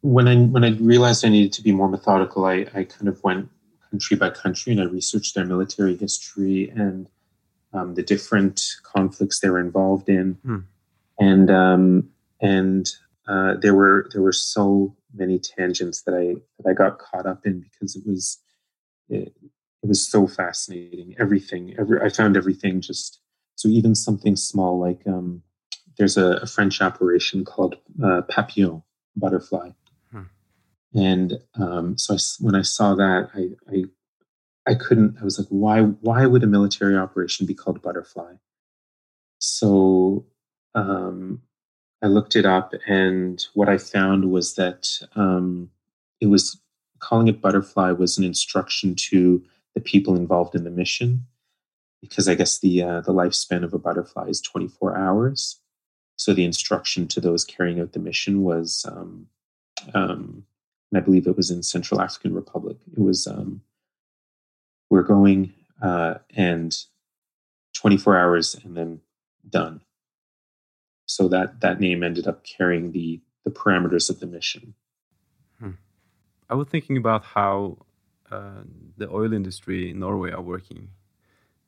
when 0.02 0.28
i 0.28 0.36
when 0.36 0.64
i 0.64 0.72
realized 0.94 1.26
i 1.26 1.30
needed 1.30 1.54
to 1.54 1.62
be 1.62 1.72
more 1.72 1.90
methodical 1.90 2.46
i 2.46 2.66
i 2.74 2.84
kind 2.84 3.08
of 3.08 3.24
went 3.24 3.50
country 3.90 4.18
by 4.18 4.30
country 4.30 4.72
and 4.72 4.82
i 4.82 4.86
researched 4.86 5.36
their 5.36 5.46
military 5.46 5.96
history 5.96 6.70
and 6.70 7.10
um, 7.76 7.96
the 7.96 8.04
different 8.04 8.64
conflicts 8.84 9.40
they 9.40 9.50
were 9.50 9.60
involved 9.60 10.10
in. 10.10 10.38
Hmm. 10.46 10.60
and 11.20 11.52
um, 11.52 12.10
and 12.42 12.90
uh, 13.28 13.56
there 13.62 13.74
were 13.74 14.10
there 14.12 14.22
were 14.22 14.32
so 14.32 14.96
many 15.16 15.40
tangents 15.40 16.04
that 16.04 16.14
I 16.14 16.36
that 16.60 16.70
I 16.70 16.74
got 16.74 17.00
caught 17.00 17.26
up 17.26 17.46
in 17.46 17.62
because 17.62 17.96
it 17.96 18.04
was 18.06 18.40
it, 19.10 19.34
it 19.84 19.88
was 19.88 20.06
so 20.08 20.28
fascinating. 20.28 21.16
Everything, 21.20 21.76
every 21.80 22.02
I 22.02 22.10
found 22.10 22.38
everything 22.38 22.82
just 22.82 23.22
so 23.56 23.70
even 23.70 23.96
something 23.96 24.36
small 24.36 24.80
like 24.80 25.02
um, 25.08 25.42
there's 25.98 26.18
a, 26.18 26.38
a, 26.38 26.46
French 26.46 26.82
operation 26.82 27.46
called 27.46 27.78
uh, 28.04 28.22
Papillon 28.24 28.84
butterfly, 29.16 29.70
hmm. 30.12 30.24
and 30.94 31.34
um, 31.56 31.98
so 31.98 32.16
I, 32.16 32.18
when 32.40 32.56
I 32.56 32.64
saw 32.64 32.96
that 32.96 33.30
I, 33.34 33.74
I 33.74 33.84
I 34.68 34.76
couldn't. 34.76 35.18
I 35.22 35.24
was 35.24 35.38
like, 35.38 35.48
why 35.50 35.82
why 35.82 36.26
would 36.26 36.44
a 36.44 36.48
military 36.48 36.98
operation 36.98 37.46
be 37.46 37.54
called 37.54 37.82
butterfly? 37.82 38.34
So 39.40 40.26
um, 40.74 41.42
I 42.02 42.08
looked 42.08 42.36
it 42.36 42.46
up, 42.46 42.74
and 42.88 43.46
what 43.54 43.70
I 43.70 43.78
found 43.78 44.32
was 44.32 44.56
that 44.56 44.88
um, 45.16 45.70
it 46.20 46.28
was 46.28 46.60
calling 47.00 47.28
it 47.28 47.42
butterfly 47.42 47.92
was 47.92 48.18
an 48.18 48.24
instruction 48.24 48.96
to 48.96 49.44
the 49.74 49.82
people 49.82 50.16
involved 50.16 50.56
in 50.56 50.64
the 50.64 50.70
mission, 50.70 51.26
because 52.02 52.28
I 52.28 52.36
guess 52.36 52.60
the 52.60 52.82
uh, 52.82 53.02
the 53.02 53.14
lifespan 53.14 53.64
of 53.64 53.74
a 53.74 53.80
butterfly 53.80 54.28
is 54.28 54.42
24 54.42 54.98
hours. 54.98 55.60
So 56.18 56.34
the 56.34 56.46
instruction 56.46 57.08
to 57.10 57.20
those 57.20 57.44
carrying 57.44 57.80
out 57.80 57.92
the 57.92 58.00
mission 58.00 58.44
was, 58.44 58.86
um, 58.90 59.28
um, 59.94 60.46
and 60.92 61.02
I 61.02 61.04
believe 61.04 61.28
it 61.28 61.36
was 61.36 61.52
in 61.52 61.62
Central 61.62 62.02
African 62.02 62.34
Republic. 62.34 62.78
It 62.94 63.00
was 63.00 63.28
um, 63.28 63.62
we're 64.90 65.04
going 65.04 65.54
uh, 65.82 66.16
and 66.36 66.76
24 67.74 68.18
hours 68.18 68.56
and 68.64 68.78
then 68.78 69.02
done 69.50 69.82
so 71.06 71.28
that 71.28 71.62
that 71.62 71.80
name 71.80 72.04
ended 72.04 72.28
up 72.28 72.44
carrying 72.44 72.92
the 72.92 73.22
the 73.44 73.52
parameters 73.52 74.10
of 74.10 74.20
the 74.20 74.28
mission. 74.28 74.74
Hmm. 75.60 75.72
I 76.50 76.56
was 76.56 76.68
thinking 76.68 76.98
about 76.98 77.24
how 77.24 77.78
uh, 78.32 78.64
the 78.98 79.10
oil 79.10 79.34
industry 79.34 79.92
in 79.92 80.00
Norway 80.00 80.32
are 80.32 80.42
working. 80.42 80.90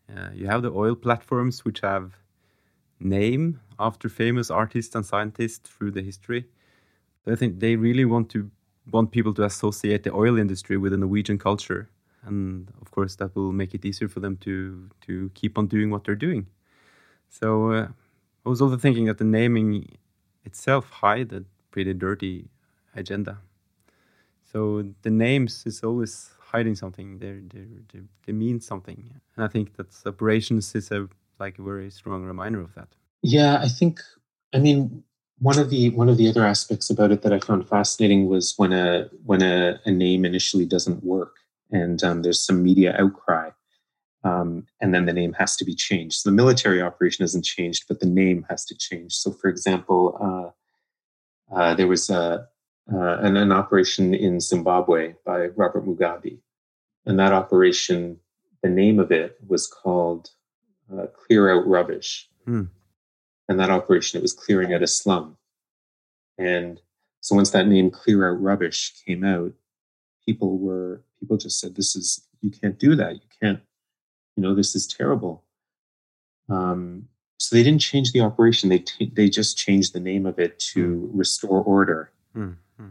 Uh, 0.09 0.29
you 0.33 0.47
have 0.47 0.61
the 0.61 0.71
oil 0.71 0.95
platforms 0.95 1.63
which 1.63 1.81
have 1.81 2.13
name 2.99 3.59
after 3.79 4.09
famous 4.09 4.49
artists 4.49 4.95
and 4.95 5.05
scientists 5.05 5.69
through 5.69 5.91
the 5.91 6.01
history. 6.01 6.45
I 7.27 7.35
think 7.35 7.59
they 7.59 7.75
really 7.75 8.05
want 8.05 8.29
to 8.29 8.49
want 8.89 9.11
people 9.11 9.33
to 9.33 9.43
associate 9.43 10.03
the 10.03 10.13
oil 10.13 10.37
industry 10.37 10.77
with 10.77 10.93
the 10.93 10.97
Norwegian 10.97 11.37
culture, 11.37 11.89
and 12.23 12.71
of 12.81 12.89
course 12.91 13.15
that 13.17 13.35
will 13.35 13.51
make 13.51 13.73
it 13.73 13.83
easier 13.83 14.07
for 14.07 14.21
them 14.21 14.37
to 14.37 14.89
to 15.01 15.29
keep 15.33 15.57
on 15.57 15.67
doing 15.67 15.89
what 15.89 16.05
they're 16.05 16.15
doing. 16.15 16.47
So 17.29 17.71
uh, 17.71 17.87
I 18.47 18.49
was 18.49 18.61
also 18.61 18.77
thinking 18.77 19.05
that 19.07 19.17
the 19.17 19.25
naming 19.25 19.97
itself 20.45 20.89
hide 20.89 21.33
a 21.33 21.43
pretty 21.69 21.93
dirty 21.93 22.47
agenda. 22.95 23.39
So 24.49 24.85
the 25.01 25.09
names 25.09 25.63
is 25.65 25.83
always 25.83 26.29
hiding 26.39 26.75
something. 26.75 27.19
They 27.19 27.41
they 27.51 27.99
they 28.25 28.31
mean 28.31 28.61
something, 28.61 28.99
and 29.35 29.43
I 29.43 29.49
think 29.49 29.75
that 29.75 29.87
operations 30.05 30.73
is 30.75 30.91
a 30.91 31.09
like 31.41 31.59
a 31.59 31.61
very 31.61 31.91
strong 31.91 32.23
reminder 32.23 32.61
of 32.61 32.73
that. 32.75 32.87
Yeah, 33.21 33.59
I 33.61 33.67
think. 33.67 33.99
I 34.53 34.59
mean, 34.59 35.03
one 35.39 35.59
of 35.59 35.69
the 35.69 35.89
one 35.89 36.07
of 36.07 36.15
the 36.15 36.29
other 36.29 36.45
aspects 36.45 36.89
about 36.89 37.11
it 37.11 37.23
that 37.23 37.33
I 37.33 37.39
found 37.39 37.67
fascinating 37.67 38.29
was 38.29 38.53
when 38.55 38.71
a 38.71 39.09
when 39.25 39.41
a, 39.41 39.77
a 39.83 39.91
name 39.91 40.23
initially 40.23 40.65
doesn't 40.65 41.03
work, 41.03 41.35
and 41.69 42.01
um, 42.01 42.21
there's 42.21 42.39
some 42.45 42.63
media 42.63 42.95
outcry, 42.97 43.49
um, 44.23 44.65
and 44.81 44.93
then 44.93 45.05
the 45.05 45.13
name 45.13 45.33
has 45.33 45.55
to 45.57 45.65
be 45.65 45.75
changed. 45.75 46.17
So 46.17 46.29
the 46.29 46.35
military 46.35 46.81
operation 46.81 47.23
hasn't 47.23 47.45
changed, 47.45 47.85
but 47.87 47.99
the 47.99 48.07
name 48.07 48.45
has 48.49 48.65
to 48.65 48.75
change. 48.75 49.13
So, 49.13 49.31
for 49.31 49.47
example, 49.47 50.53
uh, 51.51 51.55
uh, 51.55 51.73
there 51.75 51.87
was 51.87 52.09
a, 52.09 52.47
uh, 52.91 53.17
an, 53.19 53.37
an, 53.37 53.51
operation 53.51 54.13
in 54.13 54.39
Zimbabwe 54.39 55.15
by 55.25 55.47
Robert 55.47 55.85
Mugabe, 55.85 56.39
and 57.05 57.19
that 57.19 57.33
operation, 57.33 58.19
the 58.63 58.69
name 58.69 58.99
of 58.99 59.11
it 59.11 59.37
was 59.45 59.67
called 59.67 60.29
uh, 60.91 61.07
"Clear 61.07 61.51
Out 61.51 61.67
Rubbish." 61.67 62.29
Hmm 62.45 62.65
and 63.47 63.59
that 63.59 63.69
operation 63.69 64.17
it 64.17 64.21
was 64.21 64.33
clearing 64.33 64.73
out 64.73 64.83
a 64.83 64.87
slum 64.87 65.37
and 66.37 66.81
so 67.21 67.35
once 67.35 67.51
that 67.51 67.67
name 67.67 67.89
clear 67.89 68.29
out 68.29 68.41
rubbish 68.41 68.93
came 69.05 69.23
out 69.23 69.53
people 70.25 70.57
were 70.57 71.03
people 71.19 71.37
just 71.37 71.59
said 71.59 71.75
this 71.75 71.95
is 71.95 72.25
you 72.41 72.51
can't 72.51 72.79
do 72.79 72.95
that 72.95 73.15
you 73.15 73.29
can't 73.41 73.61
you 74.37 74.43
know 74.43 74.55
this 74.55 74.75
is 74.75 74.87
terrible 74.87 75.43
um, 76.49 77.07
so 77.37 77.55
they 77.55 77.63
didn't 77.63 77.81
change 77.81 78.13
the 78.13 78.21
operation 78.21 78.69
they 78.69 78.79
t- 78.79 79.11
they 79.13 79.29
just 79.29 79.57
changed 79.57 79.93
the 79.93 79.99
name 79.99 80.25
of 80.25 80.39
it 80.39 80.57
to 80.59 81.09
hmm. 81.11 81.17
restore 81.17 81.61
order 81.61 82.11
mm-hmm. 82.35 82.85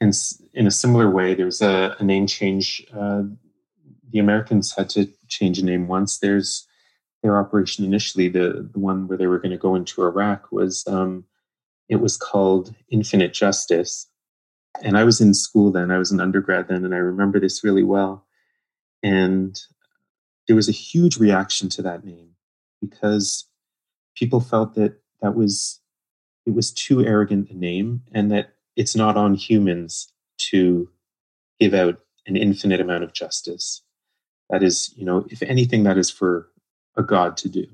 and 0.00 0.14
in 0.54 0.66
a 0.66 0.70
similar 0.70 1.10
way 1.10 1.34
there's 1.34 1.60
a, 1.60 1.96
a 1.98 2.04
name 2.04 2.26
change 2.26 2.86
uh, 2.94 3.22
the 4.12 4.20
americans 4.20 4.72
had 4.76 4.88
to 4.88 5.08
change 5.26 5.58
a 5.58 5.64
name 5.64 5.88
once 5.88 6.18
there's 6.18 6.68
their 7.22 7.38
operation 7.38 7.84
initially, 7.84 8.28
the, 8.28 8.68
the 8.72 8.78
one 8.78 9.06
where 9.06 9.18
they 9.18 9.26
were 9.26 9.38
going 9.38 9.50
to 9.50 9.58
go 9.58 9.74
into 9.74 10.02
Iraq, 10.02 10.50
was 10.50 10.84
um, 10.86 11.24
it 11.88 11.96
was 11.96 12.16
called 12.16 12.74
Infinite 12.90 13.34
Justice. 13.34 14.06
And 14.82 14.96
I 14.96 15.04
was 15.04 15.20
in 15.20 15.34
school 15.34 15.70
then, 15.72 15.90
I 15.90 15.98
was 15.98 16.10
an 16.10 16.20
undergrad 16.20 16.68
then, 16.68 16.84
and 16.84 16.94
I 16.94 16.98
remember 16.98 17.40
this 17.40 17.64
really 17.64 17.82
well. 17.82 18.24
And 19.02 19.60
there 20.50 20.56
was 20.56 20.68
a 20.68 20.72
huge 20.72 21.16
reaction 21.16 21.68
to 21.68 21.80
that 21.80 22.04
name 22.04 22.30
because 22.80 23.46
people 24.16 24.40
felt 24.40 24.74
that 24.74 25.00
that 25.22 25.36
was 25.36 25.78
it 26.44 26.54
was 26.54 26.72
too 26.72 27.06
arrogant 27.06 27.48
a 27.50 27.54
name 27.54 28.02
and 28.10 28.32
that 28.32 28.54
it's 28.74 28.96
not 28.96 29.16
on 29.16 29.34
humans 29.34 30.12
to 30.38 30.90
give 31.60 31.72
out 31.72 32.00
an 32.26 32.34
infinite 32.34 32.80
amount 32.80 33.04
of 33.04 33.12
justice 33.12 33.82
that 34.48 34.64
is 34.64 34.92
you 34.96 35.04
know 35.04 35.24
if 35.30 35.40
anything 35.42 35.84
that 35.84 35.96
is 35.96 36.10
for 36.10 36.48
a 36.96 37.02
god 37.04 37.36
to 37.36 37.48
do. 37.48 37.66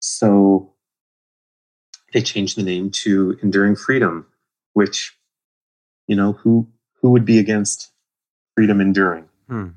So 0.00 0.74
they 2.12 2.20
changed 2.20 2.58
the 2.58 2.64
name 2.64 2.90
to 3.04 3.38
Enduring 3.44 3.76
Freedom, 3.76 4.26
which, 4.72 5.16
you 6.08 6.16
know, 6.16 6.32
who 6.32 6.66
who 7.00 7.10
would 7.10 7.24
be 7.24 7.38
against 7.38 7.92
freedom 8.56 8.80
enduring? 8.80 9.28
Hmm. 9.48 9.68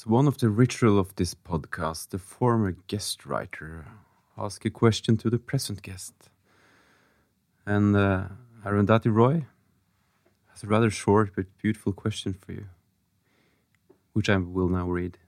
As 0.00 0.06
one 0.06 0.26
of 0.26 0.38
the 0.38 0.48
ritual 0.48 0.98
of 0.98 1.14
this 1.16 1.34
podcast, 1.34 2.08
the 2.08 2.18
former 2.18 2.74
guest 2.86 3.26
writer 3.26 3.84
ask 4.38 4.64
a 4.64 4.70
question 4.70 5.18
to 5.18 5.28
the 5.28 5.38
present 5.38 5.82
guest. 5.82 6.14
And 7.66 7.94
uh, 7.94 8.28
Arundhati 8.64 9.12
Roy, 9.12 9.44
has 10.52 10.62
a 10.62 10.68
rather 10.68 10.88
short 10.88 11.32
but 11.36 11.54
beautiful 11.58 11.92
question 11.92 12.32
for 12.32 12.52
you, 12.52 12.68
which 14.14 14.30
I 14.30 14.38
will 14.38 14.70
now 14.70 14.88
read. 14.88 15.18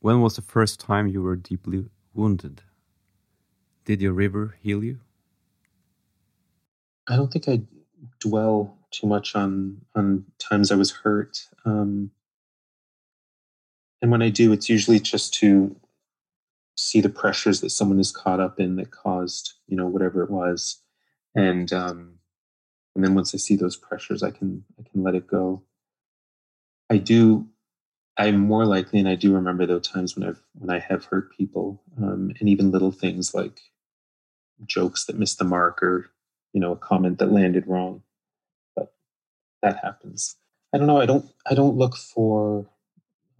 When 0.00 0.20
was 0.20 0.34
the 0.34 0.42
first 0.42 0.80
time 0.80 1.06
you 1.06 1.22
were 1.22 1.36
deeply 1.36 1.88
wounded? 2.14 2.62
Did 3.84 4.02
your 4.02 4.12
river 4.12 4.56
heal 4.60 4.82
you? 4.82 4.98
I 7.06 7.14
don't 7.14 7.32
think 7.32 7.48
I 7.48 7.60
dwell 8.18 8.76
too 8.90 9.06
much 9.06 9.36
on 9.36 9.82
on 9.94 10.24
times 10.40 10.72
I 10.72 10.74
was 10.74 10.90
hurt. 10.90 11.46
Um, 11.64 12.10
and 14.02 14.10
when 14.10 14.22
I 14.22 14.28
do, 14.30 14.52
it's 14.52 14.68
usually 14.68 15.00
just 15.00 15.34
to 15.34 15.76
see 16.76 17.00
the 17.00 17.08
pressures 17.08 17.60
that 17.60 17.70
someone 17.70 18.00
is 18.00 18.12
caught 18.12 18.40
up 18.40 18.58
in 18.58 18.76
that 18.76 18.90
caused, 18.90 19.54
you 19.66 19.76
know, 19.76 19.86
whatever 19.86 20.22
it 20.22 20.30
was, 20.30 20.80
and 21.34 21.72
um, 21.72 22.14
and 22.94 23.04
then 23.04 23.14
once 23.14 23.34
i 23.34 23.38
see 23.38 23.56
those 23.56 23.76
pressures 23.76 24.22
i 24.22 24.30
can 24.30 24.64
i 24.78 24.82
can 24.90 25.02
let 25.02 25.14
it 25.14 25.26
go. 25.26 25.62
I 26.88 26.96
do 26.96 27.46
i'm 28.16 28.38
more 28.38 28.66
likely 28.66 28.98
and 28.98 29.08
i 29.08 29.14
do 29.14 29.32
remember 29.32 29.64
those 29.66 29.86
times 29.86 30.16
when 30.16 30.28
i've 30.28 30.42
when 30.54 30.70
i 30.70 30.78
have 30.80 31.04
hurt 31.04 31.32
people 31.36 31.82
um, 31.98 32.32
and 32.40 32.48
even 32.48 32.70
little 32.70 32.90
things 32.90 33.32
like 33.34 33.60
jokes 34.66 35.06
that 35.06 35.18
missed 35.18 35.38
the 35.38 35.44
mark 35.44 35.82
or 35.82 36.10
you 36.52 36.60
know 36.60 36.72
a 36.72 36.76
comment 36.76 37.18
that 37.18 37.32
landed 37.32 37.66
wrong. 37.66 38.02
But 38.76 38.92
that 39.62 39.78
happens. 39.82 40.36
I 40.72 40.78
don't 40.78 40.86
know 40.86 41.00
i 41.00 41.06
don't 41.06 41.30
i 41.50 41.54
don't 41.54 41.76
look 41.76 41.96
for 41.96 42.68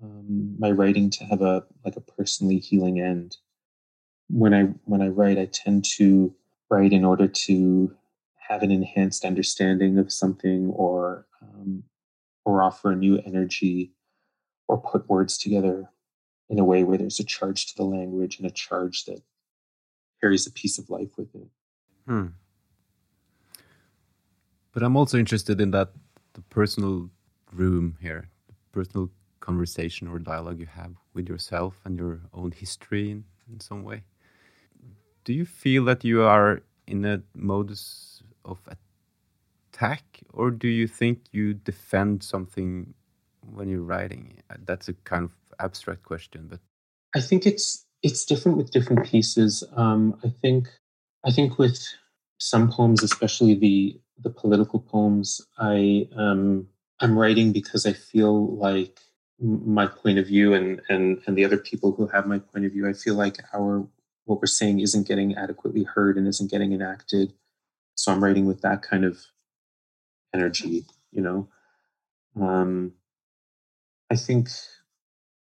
um, 0.03 0.57
my 0.59 0.71
writing 0.71 1.11
to 1.11 1.25
have 1.25 1.43
a 1.43 1.65
like 1.85 1.97
a 1.97 2.01
personally 2.01 2.59
healing 2.59 3.01
end 3.01 3.37
when 4.29 4.55
i 4.55 4.63
when 4.85 5.03
i 5.03 5.09
write 5.09 5.39
i 5.39 5.47
tend 5.47 5.85
to 5.85 6.35
write 6.71 6.93
in 6.93 7.05
order 7.05 7.27
to 7.27 7.95
have 8.37 8.63
an 8.63 8.71
enhanced 8.71 9.25
understanding 9.25 9.99
of 9.99 10.13
something 10.13 10.71
or 10.71 11.27
um, 11.43 11.85
or 12.45 12.63
offer 12.63 12.93
a 12.93 12.97
new 12.97 13.19
energy 13.25 13.93
or 14.69 14.79
put 14.79 15.09
words 15.09 15.39
together 15.39 15.91
in 16.49 16.59
a 16.59 16.65
way 16.65 16.83
where 16.83 16.99
there's 16.99 17.21
a 17.21 17.25
charge 17.25 17.67
to 17.67 17.77
the 17.77 17.85
language 17.85 18.39
and 18.39 18.47
a 18.47 18.51
charge 18.51 19.05
that 19.05 19.23
carries 20.21 20.47
a 20.47 20.53
piece 20.53 20.79
of 20.79 20.91
life 20.91 21.11
with 21.17 21.35
it. 21.35 21.49
Hmm. 22.07 22.27
But 24.73 24.83
I'm 24.83 24.97
also 24.97 25.19
interested 25.19 25.61
in 25.61 25.71
that 25.73 25.91
the 26.35 26.43
personal 26.43 27.11
room 27.53 27.97
here, 28.01 28.29
the 28.49 28.55
personal 28.73 29.11
conversation 29.41 30.09
or 30.09 30.19
dialogue 30.19 30.61
you 30.61 30.67
have 30.67 30.93
with 31.15 31.29
yourself 31.29 31.81
and 31.85 31.99
your 31.99 32.21
own 32.33 32.53
history 32.53 33.11
in, 33.11 33.25
in 33.51 33.61
some 33.61 33.83
way. 33.83 34.03
Do 35.25 35.33
you 35.33 35.45
feel 35.45 35.85
that 35.87 36.05
you 36.05 36.23
are 36.23 36.63
in 36.87 37.05
a 37.05 37.23
modus 37.35 38.23
of 38.45 38.59
attack, 39.73 40.21
or 40.33 40.51
do 40.51 40.69
you 40.69 40.87
think 40.87 41.21
you 41.33 41.55
defend 41.55 42.23
something 42.23 42.95
when 43.53 43.69
you're 43.69 43.83
writing? 43.83 44.43
That's 44.65 44.89
a 44.89 44.93
kind 44.93 45.25
of 45.25 45.33
abstract 45.59 46.03
question, 46.03 46.47
but 46.49 46.61
I 47.15 47.21
think 47.21 47.47
it's 47.47 47.87
it's 48.03 48.25
different 48.25 48.57
with 48.59 48.71
different 48.71 49.05
pieces. 49.05 49.63
Um, 49.77 50.19
I 50.25 50.33
think 50.43 50.69
I 51.25 51.31
think 51.31 51.59
with 51.59 51.79
some 52.39 52.71
poems, 52.71 53.03
especially 53.03 53.55
the 53.55 54.01
the 54.19 54.31
political 54.31 54.81
poems, 54.81 55.41
I 55.59 56.09
um, 56.17 56.67
I'm 57.01 57.19
writing 57.19 57.53
because 57.53 57.87
I 57.87 57.93
feel 57.93 58.57
like 58.57 59.01
my 59.41 59.87
point 59.87 60.19
of 60.19 60.27
view 60.27 60.55
and 60.55 60.81
and 60.89 61.21
and 61.27 61.37
the 61.37 61.45
other 61.45 61.59
people 61.59 61.93
who 61.93 62.07
have 62.09 62.27
my 62.27 62.39
point 62.39 62.67
of 62.67 62.73
view. 62.73 62.89
I 62.89 62.93
feel 62.93 63.15
like 63.15 63.39
our 63.55 63.87
what 64.25 64.41
we're 64.41 64.47
saying 64.47 64.81
isn't 64.81 65.09
getting 65.09 65.35
adequately 65.35 65.83
heard 65.83 66.17
and 66.17 66.29
isn't 66.29 66.51
getting 66.51 66.73
enacted 66.73 67.33
so 68.01 68.13
i'm 68.13 68.23
writing 68.23 68.47
with 68.47 68.63
that 68.63 68.81
kind 68.83 69.05
of 69.05 69.19
energy 70.35 70.85
you 71.13 71.21
know 71.21 71.49
um, 72.41 72.93
i 74.11 74.17
think 74.17 74.49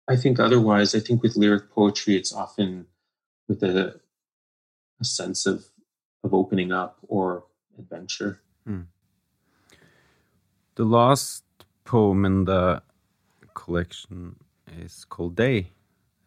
i 0.09 0.15
think 0.15 0.39
otherwise 0.39 0.95
i 0.95 1.01
think 1.01 1.23
with 1.23 1.37
lyric 1.37 1.71
poetry 1.71 2.17
it's 2.17 2.33
often 2.33 2.87
with 3.49 3.63
a, 3.63 3.99
a 5.01 5.05
sense 5.05 5.47
of 5.47 5.65
of 6.23 6.35
opening 6.35 6.71
up 6.73 6.99
or 7.09 7.45
adventure 7.79 8.41
hmm. 8.67 8.83
the 10.75 10.85
last 10.85 11.45
poem 11.85 12.25
in 12.25 12.45
the 12.45 12.83
collection 13.57 14.37
is 14.85 15.05
called 15.05 15.35
day. 15.35 15.73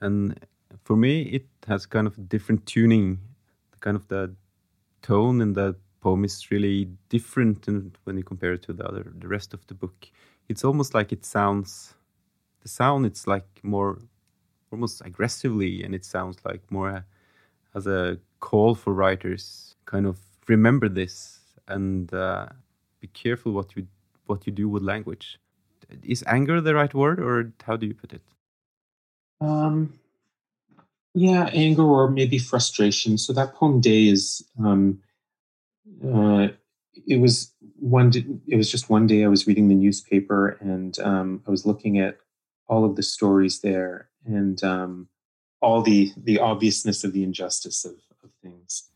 And 0.01 0.37
for 0.83 0.97
me 0.97 1.21
it 1.21 1.45
has 1.67 1.85
kind 1.85 2.07
of 2.07 2.27
different 2.27 2.65
tuning. 2.65 3.19
Kind 3.79 3.95
of 3.95 4.07
the 4.09 4.35
tone 5.01 5.39
in 5.39 5.53
the 5.53 5.75
poem 6.01 6.25
is 6.25 6.51
really 6.51 6.89
different 7.07 7.67
when 8.03 8.17
you 8.17 8.23
compare 8.23 8.53
it 8.53 8.63
to 8.63 8.73
the 8.73 8.85
other 8.85 9.13
the 9.23 9.27
rest 9.27 9.53
of 9.53 9.65
the 9.67 9.73
book. 9.73 10.09
It's 10.49 10.63
almost 10.65 10.93
like 10.93 11.13
it 11.13 11.23
sounds 11.25 11.93
the 12.61 12.69
sound 12.69 13.05
it's 13.05 13.25
like 13.27 13.47
more 13.63 13.99
almost 14.71 15.01
aggressively 15.05 15.83
and 15.83 15.95
it 15.95 16.05
sounds 16.05 16.37
like 16.43 16.61
more 16.69 17.05
as 17.75 17.87
a 17.87 18.17
call 18.39 18.75
for 18.75 18.93
writers 18.93 19.75
kind 19.85 20.05
of 20.05 20.17
remember 20.47 20.89
this 20.89 21.39
and 21.67 22.13
uh, 22.13 22.47
be 22.99 23.07
careful 23.07 23.51
what 23.51 23.75
you 23.75 23.87
what 24.25 24.45
you 24.45 24.53
do 24.53 24.67
with 24.67 24.83
language 24.83 25.39
is 26.03 26.23
anger 26.27 26.61
the 26.61 26.75
right 26.75 26.93
word 26.93 27.19
or 27.19 27.53
how 27.63 27.75
do 27.77 27.85
you 27.85 27.93
put 27.93 28.13
it? 28.13 28.21
Um 29.41 29.93
yeah 31.13 31.49
anger 31.53 31.83
or 31.83 32.09
maybe 32.09 32.37
frustration. 32.37 33.17
So 33.17 33.33
that 33.33 33.55
poem 33.55 33.81
day 33.81 34.07
is 34.07 34.43
um 34.59 34.99
uh 36.03 36.49
it 37.07 37.19
was 37.19 37.51
one 37.79 38.11
it 38.47 38.55
was 38.55 38.69
just 38.69 38.89
one 38.89 39.07
day 39.07 39.23
i 39.23 39.27
was 39.27 39.47
reading 39.47 39.67
the 39.67 39.75
newspaper 39.75 40.57
and 40.59 40.99
um 40.99 41.41
i 41.47 41.51
was 41.51 41.65
looking 41.65 41.97
at 41.97 42.17
all 42.67 42.85
of 42.85 42.95
the 42.95 43.03
stories 43.03 43.61
there 43.61 44.09
and 44.25 44.63
um 44.63 45.07
all 45.61 45.81
the 45.81 46.11
the 46.17 46.39
obviousness 46.39 47.03
of 47.03 47.13
the 47.13 47.23
injustice 47.23 47.85
of, 47.85 47.95
of 48.23 48.29
things. 48.41 48.89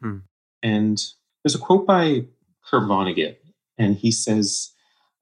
Hmm. 0.00 0.18
and 0.62 1.02
there's 1.42 1.54
a 1.54 1.58
quote 1.58 1.86
by 1.86 2.24
kurt 2.64 2.84
vonnegut 2.84 3.36
and 3.78 3.96
he 3.96 4.10
says 4.10 4.72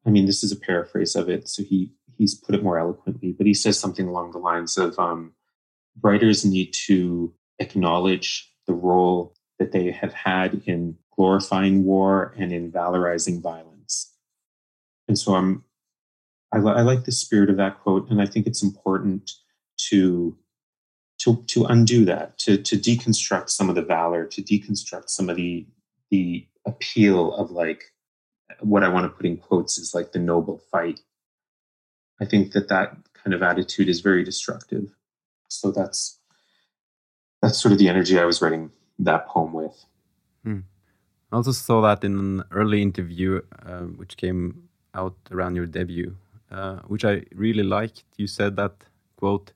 I 0.07 0.11
mean, 0.11 0.27
this 0.27 0.45
is 0.45 0.53
a 0.53 0.57
paraphrase 0.57 1.17
of 1.17 1.29
it, 1.29 1.49
so 1.49 1.63
he 1.63 1.91
he's 2.17 2.35
put 2.35 2.55
it 2.55 2.63
more 2.63 2.79
eloquently, 2.79 3.33
but 3.33 3.47
he 3.47 3.55
says 3.55 3.79
something 3.79 4.07
along 4.07 4.31
the 4.31 4.39
lines 4.39 4.77
of 4.77 4.99
um, 4.99 5.33
writers 6.03 6.45
need 6.45 6.73
to 6.87 7.33
acknowledge 7.59 8.51
the 8.67 8.75
role 8.75 9.35
that 9.59 9.73
they 9.73 9.91
have 9.91 10.13
had 10.13 10.63
in 10.67 10.97
glorifying 11.17 11.85
war 11.85 12.35
and 12.37 12.53
in 12.53 12.73
valorizing 12.73 13.41
violence. 13.41 14.13
And 15.09 15.19
so 15.19 15.35
I'm, 15.35 15.65
I, 16.53 16.59
I 16.59 16.83
like 16.83 17.05
the 17.05 17.13
spirit 17.13 17.51
of 17.51 17.57
that 17.57 17.81
quote, 17.81 18.09
and 18.11 18.21
I 18.21 18.27
think 18.27 18.47
it's 18.47 18.63
important 18.63 19.31
to 19.89 20.37
to 21.19 21.43
to 21.47 21.65
undo 21.65 22.05
that, 22.05 22.39
to 22.39 22.57
to 22.59 22.77
deconstruct 22.77 23.51
some 23.51 23.69
of 23.69 23.75
the 23.75 23.83
valor, 23.83 24.27
to 24.27 24.43
deconstruct 24.43 25.09
some 25.09 25.29
of 25.29 25.37
the 25.37 25.67
the 26.11 26.47
appeal 26.67 27.35
of 27.35 27.51
like 27.51 27.85
what 28.61 28.83
I 28.83 28.89
want 28.89 29.05
to 29.05 29.17
put 29.17 29.27
in 29.27 29.37
quotes 29.37 29.79
is 29.79 29.95
like 29.95 30.13
the 30.13 30.19
noble 30.19 30.59
fight. 30.71 31.01
I 32.21 32.25
think 32.25 32.53
that 32.53 32.69
that 32.69 32.97
kind 33.15 33.35
of 33.35 33.43
attitude 33.43 33.89
is 33.89 34.01
very 34.01 34.25
destructive. 34.25 34.95
So 35.49 35.71
that's 35.71 36.19
that's 37.43 37.61
sort 37.61 37.73
of 37.73 37.79
the 37.79 37.89
energy 37.89 38.19
I 38.19 38.25
was 38.25 38.41
writing 38.41 38.71
that 38.99 39.27
poem 39.27 39.53
with. 39.53 39.85
Hmm. 40.45 40.61
I 41.31 41.37
also 41.37 41.53
saw 41.53 41.81
that 41.83 42.05
in 42.05 42.19
an 42.19 42.45
early 42.51 42.81
interview, 42.81 43.41
uh, 43.67 43.81
which 43.81 44.17
came 44.17 44.69
out 44.95 45.17
around 45.31 45.57
your 45.57 45.67
debut, 45.67 46.17
uh, 46.51 46.77
which 46.87 47.05
I 47.05 47.23
really 47.35 47.63
liked. 47.63 48.05
You 48.17 48.27
said 48.27 48.57
that 48.57 48.85
quote. 49.17 49.53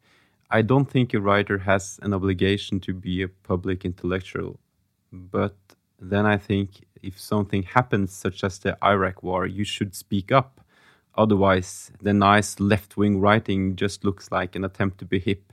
I 0.51 0.62
don't 0.62 0.91
think 0.91 1.12
a 1.12 1.20
writer 1.20 1.59
has 1.59 2.01
an 2.03 2.14
obligation 2.14 2.80
to 2.80 2.95
be 2.95 3.22
a 3.22 3.28
public 3.28 3.84
intellectual, 3.84 4.59
but 5.12 5.57
then 6.01 6.24
I 6.24 6.39
think 6.39 6.86
if 7.03 7.20
something 7.20 7.62
happens, 7.62 8.12
such 8.12 8.44
as 8.44 8.59
the 8.59 8.76
Iraq 8.82 9.22
war, 9.22 9.46
you 9.46 9.64
should 9.64 9.94
speak 9.94 10.32
up. 10.32 10.61
Otherwise, 11.16 11.90
the 12.01 12.12
nice 12.12 12.61
left 12.61 12.96
wing 12.96 13.20
writing 13.20 13.76
just 13.76 14.05
looks 14.05 14.30
like 14.30 14.55
an 14.55 14.64
attempt 14.64 14.99
to 14.99 15.05
be 15.05 15.18
hip. 15.18 15.53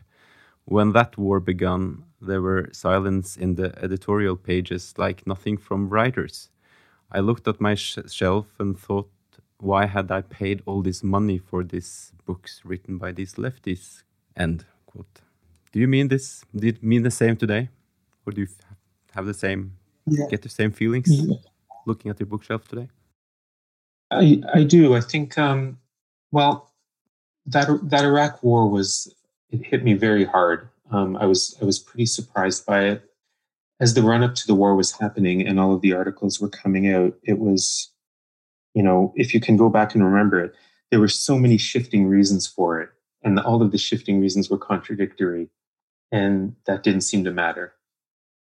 When 0.66 0.94
that 0.94 1.18
war 1.18 1.40
began, 1.40 2.04
there 2.22 2.42
were 2.42 2.70
silence 2.72 3.38
in 3.38 3.56
the 3.56 3.78
editorial 3.84 4.36
pages 4.36 4.94
like 4.98 5.28
nothing 5.28 5.58
from 5.58 5.90
writers. 5.90 6.50
I 7.12 7.20
looked 7.20 7.48
at 7.48 7.62
my 7.62 7.76
sh 7.76 7.98
shelf 8.10 8.48
and 8.60 8.78
thought, 8.78 9.10
why 9.60 9.86
had 9.86 10.12
I 10.12 10.22
paid 10.22 10.62
all 10.66 10.82
this 10.82 11.04
money 11.04 11.38
for 11.38 11.64
these 11.64 12.12
books 12.26 12.62
written 12.64 12.98
by 12.98 13.12
these 13.12 13.36
lefties? 13.36 14.04
End 14.36 14.66
quote. 14.86 15.22
Do 15.72 15.80
you 15.80 15.88
mean 15.88 16.10
this? 16.10 16.44
Did 16.56 16.78
it 16.78 16.84
mean 16.84 17.04
the 17.04 17.12
same 17.12 17.38
today? 17.38 17.70
Or 18.26 18.34
do 18.34 18.42
you 18.42 18.48
have 19.14 19.26
the 19.26 19.34
same 19.34 19.78
yeah. 20.08 20.26
get 20.30 20.42
the 20.42 20.50
same 20.50 20.72
feelings 20.72 21.08
yeah. 21.10 21.36
looking 21.86 22.12
at 22.12 22.20
your 22.20 22.28
bookshelf 22.28 22.68
today? 22.68 22.90
I 24.12 24.42
I 24.54 24.64
do. 24.64 24.96
I 24.96 25.02
think 25.02 25.38
um, 25.38 25.80
well 26.32 26.72
that 27.46 27.68
that 27.84 28.06
Iraq 28.06 28.44
War 28.44 28.70
was 28.70 29.14
it 29.50 29.66
hit 29.66 29.84
me 29.84 29.94
very 29.94 30.26
hard. 30.26 30.70
Um, 30.92 31.16
I 31.18 31.26
was 31.26 31.56
I 31.62 31.66
was 31.66 31.80
pretty 31.80 32.06
surprised 32.06 32.66
by 32.66 32.86
it 32.86 33.10
as 33.80 33.94
the 33.94 34.04
run 34.04 34.24
up 34.24 34.36
to 34.36 34.48
the 34.48 34.56
war 34.56 34.76
was 34.76 34.92
happening 34.92 35.46
and 35.46 35.60
all 35.60 35.74
of 35.74 35.82
the 35.82 35.94
articles 35.94 36.40
were 36.40 36.50
coming 36.50 36.92
out. 36.92 37.14
It 37.24 37.40
was 37.40 37.92
you 38.74 38.84
know 38.84 39.14
if 39.16 39.34
you 39.34 39.40
can 39.40 39.58
go 39.58 39.70
back 39.70 39.96
and 39.96 40.04
remember 40.04 40.44
it, 40.44 40.54
there 40.92 41.00
were 41.00 41.08
so 41.08 41.38
many 41.38 41.58
shifting 41.58 42.08
reasons 42.08 42.48
for 42.48 42.80
it, 42.80 42.90
and 43.24 43.40
all 43.40 43.62
of 43.62 43.72
the 43.72 43.78
shifting 43.78 44.20
reasons 44.22 44.50
were 44.50 44.58
contradictory, 44.58 45.50
and 46.12 46.56
that 46.66 46.84
didn't 46.84 47.02
seem 47.02 47.24
to 47.24 47.32
matter. 47.32 47.74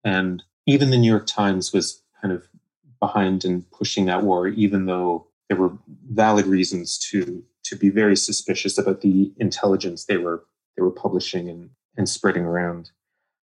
And 0.04 0.42
even 0.66 0.90
the 0.90 0.98
New 0.98 1.10
York 1.10 1.26
Times 1.26 1.72
was 1.72 2.02
kind 2.20 2.34
of 2.34 2.48
behind 3.00 3.44
in 3.44 3.62
pushing 3.62 4.06
that 4.06 4.22
war, 4.22 4.48
even 4.48 4.86
though 4.86 5.26
there 5.48 5.58
were 5.58 5.72
valid 6.10 6.46
reasons 6.46 6.98
to 6.98 7.42
to 7.64 7.76
be 7.76 7.88
very 7.88 8.16
suspicious 8.16 8.78
about 8.78 9.00
the 9.00 9.32
intelligence 9.38 10.04
they 10.04 10.16
were 10.16 10.44
they 10.76 10.82
were 10.82 10.90
publishing 10.90 11.48
and, 11.48 11.70
and 11.96 12.08
spreading 12.08 12.44
around. 12.44 12.90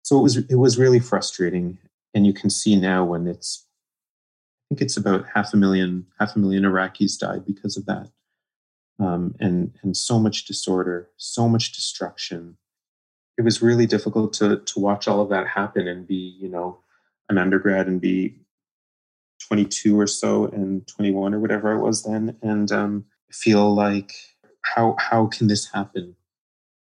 So 0.03 0.17
it 0.17 0.21
was 0.21 0.37
it 0.37 0.55
was 0.55 0.77
really 0.77 0.99
frustrating. 0.99 1.77
And 2.13 2.25
you 2.25 2.33
can 2.33 2.49
see 2.49 2.75
now 2.75 3.03
when 3.05 3.27
it's 3.27 3.65
I 4.65 4.75
think 4.75 4.81
it's 4.81 4.97
about 4.97 5.25
half 5.33 5.53
a 5.53 5.57
million 5.57 6.05
half 6.19 6.35
a 6.35 6.39
million 6.39 6.63
Iraqis 6.63 7.17
died 7.17 7.45
because 7.45 7.77
of 7.77 7.85
that. 7.85 8.09
Um, 8.99 9.35
and 9.39 9.75
and 9.83 9.95
so 9.95 10.19
much 10.19 10.45
disorder, 10.45 11.09
so 11.17 11.47
much 11.47 11.73
destruction. 11.73 12.57
It 13.37 13.43
was 13.43 13.61
really 13.61 13.85
difficult 13.85 14.33
to 14.33 14.57
to 14.57 14.79
watch 14.79 15.07
all 15.07 15.21
of 15.21 15.29
that 15.29 15.47
happen 15.47 15.87
and 15.87 16.07
be, 16.07 16.37
you 16.39 16.49
know, 16.49 16.79
an 17.29 17.37
undergrad 17.37 17.87
and 17.87 17.99
be 17.99 18.35
22 19.47 19.99
or 19.99 20.07
so 20.07 20.45
and 20.45 20.87
21 20.87 21.33
or 21.33 21.39
whatever 21.39 21.71
I 21.73 21.81
was 21.81 22.03
then, 22.03 22.37
and 22.41 22.71
um, 22.71 23.05
feel 23.31 23.73
like 23.73 24.13
how 24.61 24.95
how 24.99 25.27
can 25.27 25.47
this 25.47 25.71
happen? 25.71 26.15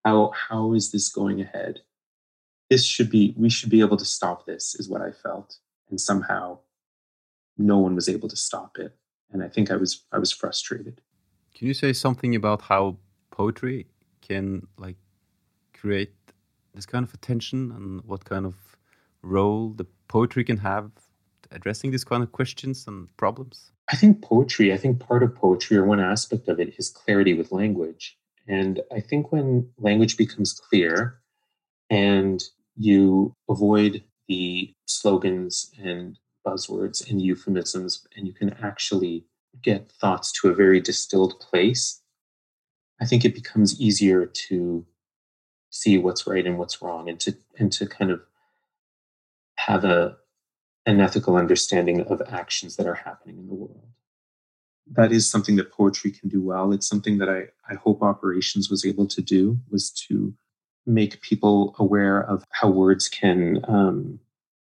How 0.04 0.32
how 0.50 0.74
is 0.74 0.92
this 0.92 1.10
going 1.10 1.42
ahead? 1.42 1.80
This 2.70 2.86
should 2.86 3.10
be 3.10 3.34
we 3.38 3.50
should 3.50 3.70
be 3.70 3.82
able 3.82 3.98
to 3.98 4.06
stop 4.06 4.46
this, 4.46 4.76
is 4.76 4.90
what 4.90 5.02
I 5.02 5.12
felt, 5.12 5.58
and 5.90 6.00
somehow 6.00 6.60
no 7.58 7.78
one 7.78 7.96
was 7.96 8.10
able 8.10 8.30
to 8.30 8.36
stop 8.36 8.78
it, 8.78 8.96
and 9.32 9.44
I 9.44 9.48
think 9.48 9.72
I 9.72 9.76
was 9.76 10.06
I 10.12 10.20
was 10.20 10.32
frustrated. 10.32 11.02
Can 11.54 11.68
you 11.68 11.74
say 11.74 11.94
something 11.94 12.36
about 12.36 12.62
how 12.62 12.98
poetry 13.32 13.88
can 14.22 14.68
like 14.78 14.98
create 15.74 16.14
this 16.74 16.86
kind 16.86 17.04
of 17.04 17.14
attention 17.14 17.72
and 17.72 18.02
what 18.04 18.26
kind 18.26 18.46
of 18.46 18.56
role 19.22 19.70
the 19.70 19.86
poetry 20.08 20.44
can 20.44 20.58
have 20.58 20.92
addressing 21.52 21.92
these 21.92 22.04
kind 22.04 22.24
of 22.24 22.32
questions 22.32 22.86
and 22.88 23.16
problems? 23.18 23.72
I 23.92 23.96
think 23.96 24.24
poetry, 24.24 24.74
I 24.74 24.78
think 24.78 25.00
part 25.00 25.24
of 25.24 25.36
poetry 25.36 25.78
or 25.78 25.86
one 25.86 26.00
aspect 26.00 26.48
of 26.48 26.60
it 26.60 26.74
is 26.78 26.90
clarity 26.90 27.34
with 27.34 27.52
language. 27.52 28.18
And 28.48 28.82
I 28.92 29.00
think 29.00 29.32
when 29.32 29.70
language 29.78 30.18
becomes 30.18 30.54
clear 30.54 31.20
and 31.90 32.44
you 32.76 33.34
avoid 33.50 34.04
the 34.28 34.74
slogans 34.86 35.72
and 35.82 36.18
buzzwords 36.46 37.10
and 37.10 37.22
euphemisms, 37.22 38.06
and 38.16 38.28
you 38.28 38.34
can 38.34 38.52
actually 38.62 39.26
get 39.62 39.92
thoughts 39.92 40.32
to 40.32 40.50
a 40.50 40.54
very 40.54 40.80
distilled 40.80 41.40
place, 41.40 42.02
I 43.02 43.06
think 43.06 43.26
it 43.26 43.34
becomes 43.34 43.80
easier 43.80 44.26
to 44.26 44.86
see 45.70 45.98
what's 45.98 46.26
right 46.26 46.46
and 46.46 46.58
what's 46.58 46.82
wrong 46.82 47.10
and 47.10 47.20
to 47.20 47.36
and 47.60 47.72
to 47.74 47.86
kind 47.86 48.12
of 48.12 48.22
have 49.56 49.84
a 49.84 50.18
an 50.86 51.00
ethical 51.00 51.36
understanding 51.36 52.02
of 52.02 52.22
actions 52.28 52.76
that 52.76 52.86
are 52.86 52.94
happening 52.94 53.38
in 53.40 53.48
the 53.48 53.56
world. 53.56 53.90
That 54.92 55.12
is 55.12 55.28
something 55.28 55.56
that 55.56 55.72
poetry 55.72 56.12
can 56.12 56.30
do 56.30 56.44
well. 56.44 56.72
It's 56.72 56.88
something 56.88 57.18
that 57.18 57.30
I, 57.30 57.46
I 57.68 57.76
hope 57.76 58.04
operations 58.04 58.70
was 58.70 58.86
able 58.86 59.08
to 59.08 59.22
do 59.22 59.60
was 59.72 59.90
to 60.08 60.36
make 60.86 61.22
people 61.22 61.76
aware 61.80 62.22
of 62.22 62.44
how 62.52 62.70
words 62.70 63.10
can 63.10 63.66
um, 63.68 64.20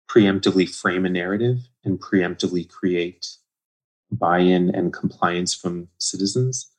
preemptively 0.08 0.66
frame 0.66 1.04
a 1.04 1.10
narrative 1.10 1.68
and 1.84 2.00
preemptively 2.00 2.66
create 2.66 3.26
buy-in 4.10 4.74
and 4.74 4.94
compliance 4.94 5.52
from 5.52 5.88
citizens. 5.98 6.70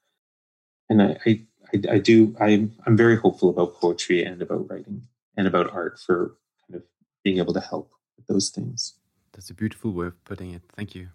And 0.89 1.03
I, 1.03 1.17
I, 1.25 1.41
I, 1.73 1.93
I 1.93 1.97
do. 1.99 2.35
I'm, 2.39 2.71
I'm 2.87 2.97
very 2.97 3.17
hopeful 3.17 3.49
about 3.49 3.75
poetry 3.75 4.23
and 4.23 4.41
about 4.41 4.69
writing 4.69 5.03
and 5.37 5.45
about 5.45 5.71
art 5.71 5.99
for 5.99 6.35
kind 6.65 6.81
of 6.81 6.83
being 7.23 7.37
able 7.37 7.53
to 7.53 7.59
help 7.59 7.91
those 8.27 8.49
things. 8.49 8.95
That's 9.33 9.49
a 9.49 9.53
beautiful 9.53 9.91
way 9.91 10.07
of 10.07 10.23
putting 10.25 10.53
it. 10.53 10.63
Thank 10.75 10.95
you. 10.95 11.09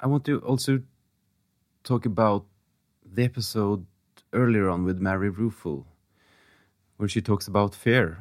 I 0.00 0.06
want 0.06 0.24
to 0.26 0.38
also 0.40 0.82
talk 1.84 2.06
about 2.06 2.46
the 3.04 3.24
episode 3.24 3.86
earlier 4.32 4.68
on 4.68 4.84
with 4.84 5.00
Mary 5.00 5.30
Ruefle, 5.30 5.86
where 6.96 7.08
she 7.08 7.20
talks 7.22 7.46
about 7.48 7.74
fear 7.74 8.18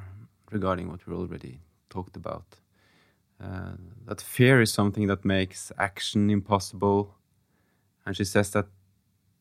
regarding 0.52 0.90
what 0.90 1.06
we 1.08 1.14
already 1.14 1.60
talked 1.90 2.16
about. 2.16 2.60
uh, 3.42 3.76
that 4.06 4.22
fear 4.22 4.62
is 4.62 4.74
something 4.74 5.08
that 5.08 5.26
makes 5.26 5.72
action 5.80 6.30
impossible. 6.30 7.16
And 8.06 8.16
she 8.16 8.26
says 8.26 8.52
that 8.52 8.68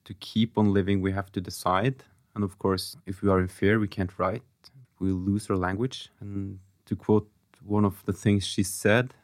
to 0.05 0.15
keep 0.15 0.59
on 0.59 0.73
living, 0.73 1.01
we 1.03 1.13
have 1.13 1.33
to 1.33 1.41
decide. 1.41 2.05
And 2.35 2.45
of 2.45 2.59
course, 2.59 2.97
if 3.07 3.23
we 3.23 3.31
are 3.31 3.41
in 3.41 3.49
fear, 3.49 3.79
we 3.81 3.89
can't 3.89 4.19
write. 4.19 4.45
We'll 5.01 5.17
lose 5.17 5.51
our 5.51 5.57
language. 5.57 6.11
And 6.21 6.61
to 6.87 6.97
quote 6.97 7.31
one 7.65 7.85
of 7.85 8.05
the 8.05 8.13
things 8.13 8.45
she 8.45 8.63
said, 8.63 9.15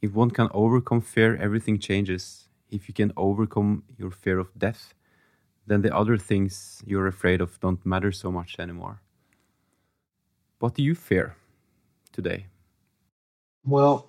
if 0.00 0.12
one 0.12 0.30
can 0.30 0.48
overcome 0.52 1.00
fear, 1.00 1.36
everything 1.36 1.78
changes. 1.78 2.48
If 2.70 2.88
you 2.88 2.94
can 2.94 3.12
overcome 3.16 3.84
your 3.96 4.10
fear 4.10 4.38
of 4.38 4.48
death, 4.58 4.94
then 5.66 5.82
the 5.82 5.94
other 5.94 6.18
things 6.18 6.82
you're 6.84 7.06
afraid 7.06 7.40
of 7.40 7.60
don't 7.60 7.84
matter 7.86 8.10
so 8.10 8.32
much 8.32 8.56
anymore. 8.58 9.00
What 10.58 10.74
do 10.74 10.82
you 10.82 10.94
fear 10.94 11.36
today? 12.12 12.46
Well, 13.64 14.08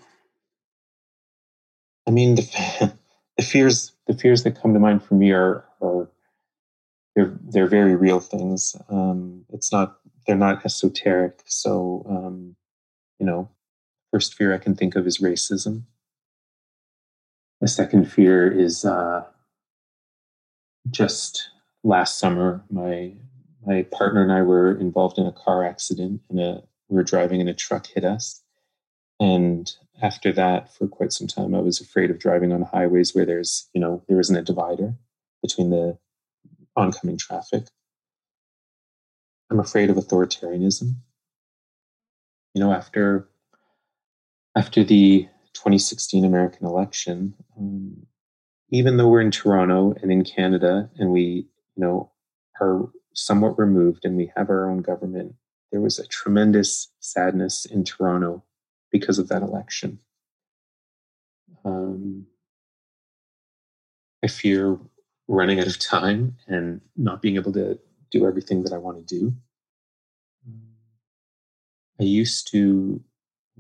I 2.08 2.12
mean, 2.12 2.36
the, 2.36 2.94
the 3.38 3.44
fears 3.44 3.92
the 4.08 4.14
fears 4.14 4.44
that 4.44 4.60
come 4.62 4.74
to 4.74 4.80
mind 4.80 5.04
for 5.04 5.16
me 5.16 5.32
are, 5.32 5.64
are 5.82 6.10
they're 7.16 7.38
they're 7.42 7.68
very 7.68 7.96
real 7.96 8.20
things. 8.20 8.76
Um, 8.90 9.46
it's 9.50 9.72
not 9.72 10.00
they're 10.26 10.36
not 10.36 10.66
esoteric. 10.66 11.42
So 11.46 12.06
um, 12.10 12.56
you 13.24 13.28
know, 13.28 13.48
first 14.12 14.34
fear 14.34 14.54
I 14.54 14.58
can 14.58 14.76
think 14.76 14.98
of 14.98 15.08
is 15.08 15.20
racism. 15.20 15.84
The 17.62 17.70
second 17.70 18.12
fear 18.12 18.52
is 18.52 18.84
uh, 18.84 19.24
just 20.92 21.50
last 21.86 22.20
summer. 22.20 22.62
My 22.70 23.14
my 23.66 23.84
partner 23.84 24.22
and 24.22 24.34
I 24.34 24.42
were 24.42 24.78
involved 24.78 25.18
in 25.18 25.26
a 25.26 25.32
car 25.32 25.64
accident, 25.64 26.20
and 26.30 26.38
a 26.38 26.64
we 26.90 26.98
were 26.98 27.04
driving 27.04 27.40
and 27.40 27.50
a 27.50 27.54
truck 27.54 27.88
hit 27.88 28.04
us. 28.04 28.44
And 29.22 29.72
after 30.02 30.34
that, 30.34 30.76
for 30.76 30.90
quite 30.90 31.14
some 31.14 31.28
time, 31.28 31.56
I 31.56 31.62
was 31.62 31.80
afraid 31.80 32.12
of 32.12 32.20
driving 32.20 32.52
on 32.52 32.64
highways 32.64 33.16
where 33.16 33.26
there's, 33.26 33.70
you 33.74 33.80
know, 33.80 34.04
there 34.10 34.20
isn't 34.20 34.36
a 34.36 34.42
divider 34.42 34.96
between 35.42 35.70
the 35.70 35.98
oncoming 36.76 37.18
traffic. 37.18 37.68
I'm 39.50 39.62
afraid 39.62 39.90
of 39.90 39.96
authoritarianism. 39.96 40.96
You 42.54 42.62
know, 42.62 42.72
after 42.72 43.28
after 44.56 44.84
the 44.84 45.28
2016 45.54 46.26
American 46.26 46.66
election, 46.68 47.34
um, 47.58 48.06
even 48.70 48.98
though 48.98 49.08
we're 49.08 49.22
in 49.22 49.32
Toronto 49.32 49.94
and 50.02 50.12
in 50.12 50.24
Canada, 50.24 50.90
and 50.98 51.12
we, 51.12 51.48
you 51.76 51.82
know, 51.84 52.12
are 52.62 52.90
somewhat 53.14 53.58
removed 53.58 54.06
and 54.06 54.16
we 54.16 54.32
have 54.36 54.50
our 54.50 54.70
own 54.70 54.82
government, 54.82 55.36
there 55.72 55.82
was 55.82 56.00
a 56.00 56.08
tremendous 56.08 56.92
sadness 57.00 57.66
in 57.66 57.84
Toronto 57.84 58.44
because 58.92 59.18
of 59.18 59.28
that 59.30 59.42
election. 59.42 60.00
Um, 61.66 62.28
I 64.24 64.28
fear 64.28 64.78
running 65.28 65.60
out 65.60 65.68
of 65.68 65.80
time 65.80 66.38
and 66.48 66.82
not 66.96 67.22
being 67.22 67.36
able 67.36 67.54
to 67.54 67.80
do 68.12 68.28
everything 68.28 68.64
that 68.64 68.74
I 68.74 68.78
want 68.78 69.08
to 69.08 69.20
do. 69.20 69.34
I 72.00 72.04
used 72.04 72.50
to 72.52 73.02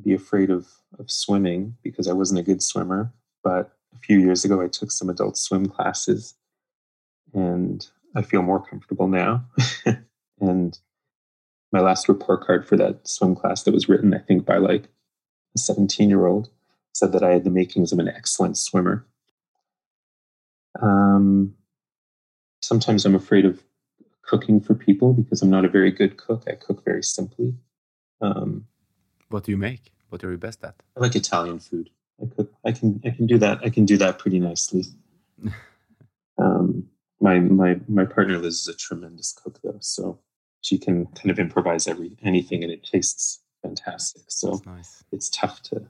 be 0.02 0.14
afraid 0.14 0.50
of, 0.50 0.68
of 0.98 1.12
swimming 1.12 1.76
because 1.84 2.08
I 2.08 2.14
wasn't 2.14 2.40
a 2.40 2.44
good 2.44 2.64
swimmer, 2.64 3.14
but 3.44 3.72
a 3.94 4.00
few 4.00 4.20
years 4.20 4.44
ago 4.44 4.62
I 4.62 4.68
took 4.68 4.92
some 4.92 5.10
adult 5.10 5.38
swim 5.38 5.68
classes 5.68 6.36
and 7.34 7.88
I 8.16 8.22
feel 8.22 8.42
more 8.42 8.64
comfortable 8.64 9.08
now. 9.08 9.46
and 10.40 10.78
my 11.72 11.80
last 11.80 12.08
report 12.08 12.46
card 12.46 12.68
for 12.68 12.78
that 12.78 13.08
swim 13.08 13.36
class 13.36 13.64
that 13.64 13.74
was 13.74 13.90
written, 13.90 14.14
I 14.14 14.20
think, 14.20 14.46
by 14.46 14.58
like 14.58 14.90
a 15.56 15.60
17 15.60 16.10
year 16.10 16.26
old, 16.26 16.50
said 16.94 17.12
that 17.12 17.24
I 17.24 17.32
had 17.32 17.44
the 17.44 17.50
makings 17.50 17.92
of 17.92 18.00
an 18.00 18.08
excellent 18.08 18.58
swimmer. 18.58 19.06
Um, 20.82 21.56
sometimes 22.62 23.06
I'm 23.06 23.16
afraid 23.16 23.46
of 23.46 23.64
cooking 24.24 24.62
for 24.62 24.76
people 24.76 25.14
because 25.14 25.42
I'm 25.42 25.50
not 25.50 25.66
a 25.66 25.70
very 25.70 25.92
good 25.92 26.18
cook. 26.18 26.44
I 26.48 26.54
cook 26.54 26.84
very 26.86 27.04
simply. 27.04 27.54
Um, 28.24 28.66
what 29.30 29.44
do 29.44 29.52
you 29.52 29.58
make? 29.58 29.92
What 30.10 30.24
are 30.24 30.32
you 30.32 30.38
best 30.38 30.64
at? 30.64 30.76
I 30.96 31.02
like 31.02 31.16
Italian 31.16 31.60
food. 31.60 31.90
I 32.22 32.26
cook. 32.34 32.52
I 32.66 32.72
can. 32.72 33.02
I 33.06 33.10
can 33.10 33.28
do 33.28 33.38
that. 33.40 33.60
I 33.64 33.70
can 33.70 33.86
do 33.86 33.98
that 33.98 34.20
pretty 34.20 34.40
nicely. 34.40 34.86
um, 36.38 36.88
my 37.20 37.40
my 37.40 37.80
my 37.88 38.06
partner 38.06 38.38
Liz 38.38 38.62
is 38.62 38.68
a 38.68 38.76
tremendous 38.76 39.34
cook, 39.34 39.60
though, 39.64 39.78
so 39.80 40.20
she 40.62 40.78
can 40.78 41.08
kind 41.08 41.32
of 41.32 41.40
improvise 41.40 41.88
every 41.88 42.16
anything, 42.24 42.64
and 42.64 42.72
it 42.72 42.84
tastes 42.84 43.42
fantastic. 43.62 44.24
So 44.30 44.62
nice. 44.66 45.04
it's 45.12 45.30
tough 45.30 45.62
to 45.64 45.86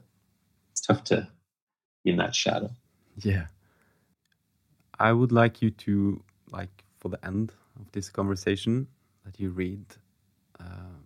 it's 0.72 0.80
tough 0.80 1.04
to 1.04 1.28
be 2.02 2.10
in 2.10 2.16
that 2.16 2.34
shadow. 2.34 2.70
Yeah. 3.20 3.46
I 4.98 5.12
would 5.12 5.32
like 5.32 5.60
you 5.60 5.70
to 5.70 6.22
like 6.50 6.84
for 6.98 7.08
the 7.08 7.24
end 7.24 7.52
of 7.78 7.90
this 7.92 8.08
conversation 8.08 8.86
that 9.24 9.38
you 9.38 9.50
read 9.50 9.84
uh, 10.60 10.96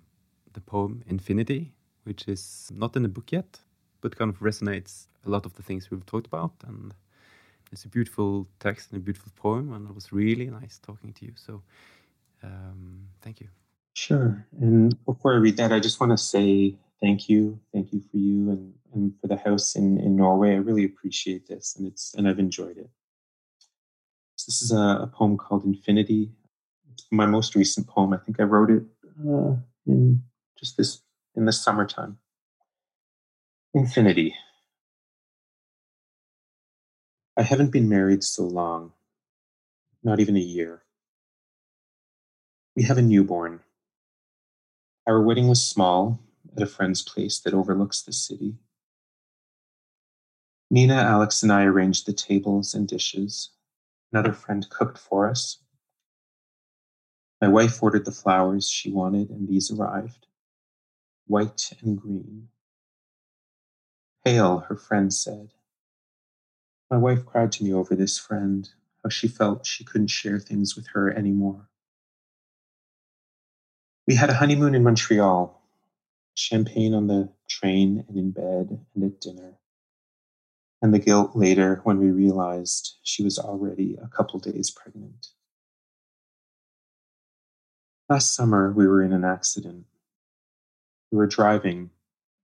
the 0.53 0.61
poem 0.61 1.03
Infinity, 1.07 1.73
which 2.05 2.29
is 2.29 2.71
not 2.75 2.97
in 2.97 3.03
the 3.03 3.09
book 3.09 3.33
yet, 3.33 3.61
but 4.01 4.17
kind 4.17 4.31
of 4.31 4.41
resonates 4.41 5.07
a 5.27 5.31
lot 5.31 5.47
of 5.47 5.55
the 5.55 5.63
things 5.63 5.91
we've 5.91 6.07
talked 6.07 6.27
about 6.27 6.53
and 6.67 6.95
it's 7.71 7.85
a 7.85 7.89
beautiful 7.89 8.47
text 8.61 8.91
and 8.91 9.01
a 9.01 9.05
beautiful 9.05 9.31
poem 9.37 9.73
and 9.73 9.89
it 9.91 9.95
was 9.95 10.11
really 10.13 10.47
nice 10.47 10.79
talking 10.79 11.13
to 11.13 11.27
you 11.27 11.33
so 11.37 11.61
um, 12.43 13.09
thank 13.21 13.41
you 13.41 13.49
Sure. 13.99 14.47
And 14.61 14.95
before 15.07 15.35
I 15.35 15.39
read 15.39 15.57
that, 15.57 15.73
I 15.73 15.81
just 15.81 15.99
want 15.99 16.13
to 16.13 16.17
say 16.17 16.77
thank 17.03 17.29
you. 17.29 17.59
Thank 17.73 17.93
you 17.93 18.01
for 18.01 18.17
you 18.17 18.51
and, 18.51 18.73
and 18.95 19.13
for 19.21 19.27
the 19.27 19.37
house 19.37 19.75
in, 19.75 19.99
in 19.99 20.15
Norway. 20.15 20.53
I 20.53 20.59
really 20.59 20.85
appreciate 20.85 21.49
this 21.49 21.75
and 21.77 21.85
it's 21.85 22.15
and 22.15 22.29
I've 22.29 22.39
enjoyed 22.39 22.79
it. 22.79 22.89
So 24.37 24.45
this 24.47 24.63
is 24.63 24.71
a, 24.71 25.01
a 25.03 25.11
poem 25.13 25.37
called 25.37 25.65
Infinity. 25.65 26.31
It's 26.93 27.09
my 27.11 27.27
most 27.27 27.57
recent 27.57 27.89
poem. 27.89 28.13
I 28.13 28.19
think 28.19 28.39
I 28.39 28.45
wrote 28.45 28.71
it 28.71 28.85
uh, 29.29 29.57
in 29.85 30.23
just 30.59 30.77
this 30.77 31.03
in 31.35 31.45
the 31.45 31.53
summertime. 31.53 32.19
Infinity. 33.75 34.35
I 37.37 37.43
haven't 37.43 37.71
been 37.71 37.89
married 37.89 38.25
so 38.25 38.43
long, 38.43 38.93
not 40.03 40.21
even 40.21 40.37
a 40.37 40.41
year. 40.41 40.83
We 42.75 42.83
have 42.85 42.99
a 42.99 43.03
newborn 43.03 43.61
our 45.09 45.23
wedding 45.23 45.49
was 45.49 45.67
small, 45.67 46.21
at 46.55 46.63
a 46.63 46.67
friend's 46.67 47.01
place 47.01 47.41
that 47.41 47.55
overlooks 47.55 48.03
the 48.03 48.13
city. 48.13 48.57
Nina, 50.71 50.97
Alex, 50.97 51.43
and 51.43 51.51
I 51.51 51.65
arranged 51.65 52.05
the 52.05 52.13
tables 52.13 52.75
and 52.75 52.87
dishes. 52.87 53.49
Another 54.13 54.35
friend 54.35 54.69
cooked 54.69 54.99
for 54.99 55.27
us. 55.27 55.63
My 57.41 57.49
wife 57.49 57.83
ordered 57.83 58.05
the 58.05 58.13
flowers 58.13 58.69
she 58.69 58.91
wanted, 58.91 59.31
and 59.31 59.49
these 59.49 59.71
arrived 59.71 60.27
white 61.29 61.72
and 61.83 62.01
green. 62.01 62.49
Pale, 64.24 64.64
her 64.68 64.76
friend 64.76 65.12
said. 65.12 65.53
My 66.91 66.97
wife 66.97 67.24
cried 67.24 67.53
to 67.53 67.64
me 67.64 67.72
over 67.72 67.95
this 67.95 68.18
friend, 68.18 68.68
how 69.03 69.11
she 69.11 69.29
felt 69.29 69.66
she 69.66 69.85
couldn't 69.85 70.09
share 70.09 70.41
things 70.41 70.74
with 70.74 70.89
her 70.89 71.11
anymore. 71.11 71.68
We 74.07 74.14
had 74.14 74.31
a 74.31 74.35
honeymoon 74.35 74.74
in 74.74 74.83
Montreal, 74.83 75.62
champagne 76.35 76.95
on 76.95 77.09
the 77.09 77.29
train 77.47 78.05
and 78.09 78.16
in 78.16 78.31
bed 78.31 78.85
and 78.95 79.05
at 79.05 79.20
dinner. 79.20 79.59
And 80.81 80.95
the 80.95 80.99
guilt 80.99 81.33
later 81.35 81.81
when 81.85 81.99
we 81.99 82.11
realized 82.11 82.97
she 83.03 83.22
was 83.22 83.39
already 83.39 83.99
a 84.03 84.09
couple 84.09 84.39
days 84.39 84.70
pregnant. 84.70 85.29
Last 88.09 88.35
summer, 88.35 88.72
we 88.72 88.87
were 88.87 89.03
in 89.03 89.12
an 89.12 89.24
accident. 89.24 89.85
We 91.11 91.19
were 91.19 91.27
driving, 91.27 91.91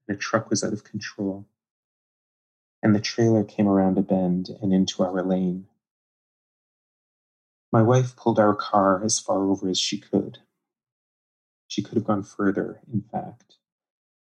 and 0.09 0.17
a 0.17 0.19
truck 0.19 0.51
was 0.51 0.65
out 0.65 0.73
of 0.73 0.85
control. 0.85 1.47
And 2.83 2.95
the 2.95 3.01
trailer 3.01 3.45
came 3.45 3.69
around 3.69 3.99
a 3.99 4.03
bend 4.03 4.51
and 4.61 4.73
into 4.73 5.03
our 5.03 5.23
lane. 5.23 5.67
My 7.73 7.83
wife 7.83 8.15
pulled 8.17 8.39
our 8.39 8.55
car 8.55 9.03
as 9.05 9.19
far 9.19 9.49
over 9.51 9.69
as 9.69 9.79
she 9.79 9.99
could 9.99 10.39
she 11.75 11.83
could 11.83 11.95
have 11.95 12.05
gone 12.05 12.23
further, 12.23 12.81
in 12.93 13.03
fact, 13.03 13.57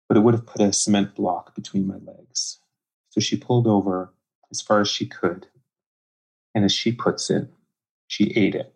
but 0.09 0.16
it 0.16 0.20
would 0.20 0.35
have 0.35 0.47
put 0.47 0.61
a 0.61 0.72
cement 0.72 1.14
block 1.16 1.57
between 1.57 1.87
my 1.87 1.97
legs. 1.97 2.61
So 3.11 3.20
she 3.20 3.37
pulled 3.37 3.66
over 3.66 4.12
as 4.51 4.61
far 4.61 4.80
as 4.80 4.89
she 4.89 5.07
could, 5.07 5.49
and 6.55 6.64
as 6.64 6.72
she 6.72 6.93
puts 6.93 7.30
it, 7.30 7.49
she 8.07 8.33
ate 8.37 8.55
it. 8.55 8.72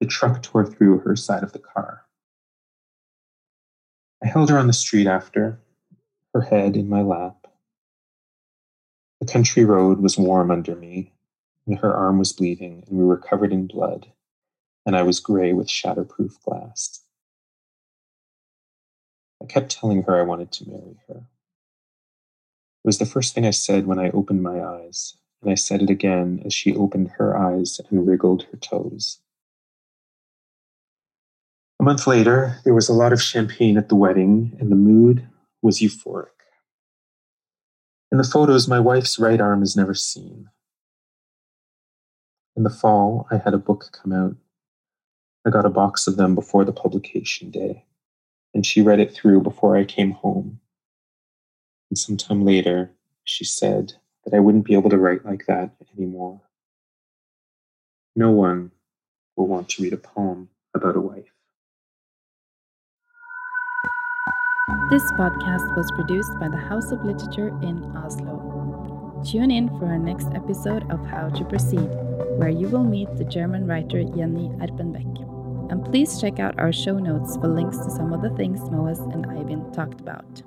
The 0.00 0.06
truck 0.06 0.42
tore 0.42 0.64
through 0.64 1.00
her 1.00 1.16
side 1.16 1.42
of 1.42 1.52
the 1.52 1.58
car. 1.58 2.04
I 4.22 4.28
held 4.28 4.50
her 4.50 4.58
on 4.58 4.66
the 4.66 4.72
street 4.72 5.06
after, 5.06 5.60
her 6.34 6.42
head 6.42 6.76
in 6.76 6.88
my 6.88 7.02
lap. 7.02 7.46
The 9.20 9.26
country 9.26 9.64
road 9.64 10.00
was 10.00 10.18
warm 10.18 10.50
under 10.50 10.76
me, 10.76 11.12
and 11.66 11.78
her 11.78 11.94
arm 11.94 12.18
was 12.18 12.32
bleeding, 12.32 12.84
and 12.86 12.98
we 12.98 13.04
were 13.04 13.16
covered 13.16 13.52
in 13.52 13.66
blood 13.66 14.12
and 14.86 14.96
I 14.96 15.02
was 15.02 15.20
gray 15.20 15.52
with 15.52 15.68
shatterproof 15.68 16.42
glass. 16.42 17.02
I 19.42 19.46
kept 19.46 19.70
telling 19.70 20.02
her 20.02 20.18
I 20.18 20.22
wanted 20.22 20.52
to 20.52 20.68
marry 20.68 20.96
her. 21.08 21.16
It 21.16 22.86
was 22.86 22.98
the 22.98 23.06
first 23.06 23.34
thing 23.34 23.46
I 23.46 23.50
said 23.50 23.86
when 23.86 23.98
I 23.98 24.10
opened 24.10 24.42
my 24.42 24.62
eyes, 24.62 25.14
and 25.42 25.50
I 25.50 25.54
said 25.54 25.82
it 25.82 25.90
again 25.90 26.42
as 26.44 26.54
she 26.54 26.74
opened 26.74 27.12
her 27.18 27.36
eyes 27.36 27.80
and 27.90 28.06
wriggled 28.06 28.44
her 28.50 28.56
toes. 28.56 29.18
A 31.80 31.82
month 31.82 32.06
later, 32.06 32.58
there 32.62 32.74
was 32.74 32.90
a 32.90 32.92
lot 32.92 33.10
of 33.10 33.22
champagne 33.22 33.78
at 33.78 33.88
the 33.88 33.94
wedding, 33.94 34.54
and 34.60 34.70
the 34.70 34.76
mood 34.76 35.26
was 35.62 35.80
euphoric. 35.80 36.26
In 38.12 38.18
the 38.18 38.24
photos, 38.24 38.68
my 38.68 38.78
wife's 38.78 39.18
right 39.18 39.40
arm 39.40 39.62
is 39.62 39.78
never 39.78 39.94
seen. 39.94 40.50
In 42.54 42.64
the 42.64 42.68
fall, 42.68 43.26
I 43.30 43.38
had 43.38 43.54
a 43.54 43.58
book 43.58 43.86
come 43.92 44.12
out. 44.12 44.36
I 45.46 45.48
got 45.48 45.64
a 45.64 45.70
box 45.70 46.06
of 46.06 46.18
them 46.18 46.34
before 46.34 46.66
the 46.66 46.72
publication 46.72 47.50
day, 47.50 47.86
and 48.52 48.66
she 48.66 48.82
read 48.82 49.00
it 49.00 49.14
through 49.14 49.40
before 49.40 49.74
I 49.74 49.84
came 49.84 50.10
home. 50.10 50.60
And 51.88 51.96
sometime 51.96 52.44
later, 52.44 52.90
she 53.24 53.46
said 53.46 53.94
that 54.26 54.36
I 54.36 54.40
wouldn't 54.40 54.66
be 54.66 54.74
able 54.74 54.90
to 54.90 54.98
write 54.98 55.24
like 55.24 55.46
that 55.46 55.70
anymore. 55.96 56.42
No 58.14 58.32
one 58.32 58.70
will 59.34 59.46
want 59.46 59.70
to 59.70 59.82
read 59.82 59.94
a 59.94 59.96
poem 59.96 60.50
about 60.74 60.94
a 60.94 61.00
wife. 61.00 61.29
This 64.90 65.12
podcast 65.12 65.76
was 65.76 65.88
produced 65.92 66.36
by 66.40 66.48
the 66.48 66.56
House 66.56 66.90
of 66.90 67.04
Literature 67.04 67.56
in 67.62 67.96
Oslo. 67.96 69.22
Tune 69.24 69.52
in 69.52 69.68
for 69.78 69.86
our 69.86 70.00
next 70.00 70.26
episode 70.34 70.82
of 70.90 71.06
How 71.06 71.28
to 71.28 71.44
Proceed, 71.44 71.88
where 72.38 72.48
you 72.48 72.66
will 72.66 72.82
meet 72.82 73.06
the 73.16 73.22
German 73.22 73.68
writer 73.68 74.02
Jenny 74.02 74.48
Erpenbeck. 74.58 75.70
And 75.70 75.84
please 75.84 76.20
check 76.20 76.40
out 76.40 76.58
our 76.58 76.72
show 76.72 76.98
notes 76.98 77.36
for 77.36 77.46
links 77.46 77.78
to 77.78 77.90
some 77.90 78.12
of 78.12 78.20
the 78.20 78.30
things 78.30 78.68
Moez 78.68 78.98
and 78.98 79.26
Eivind 79.26 79.72
talked 79.72 80.00
about. 80.00 80.42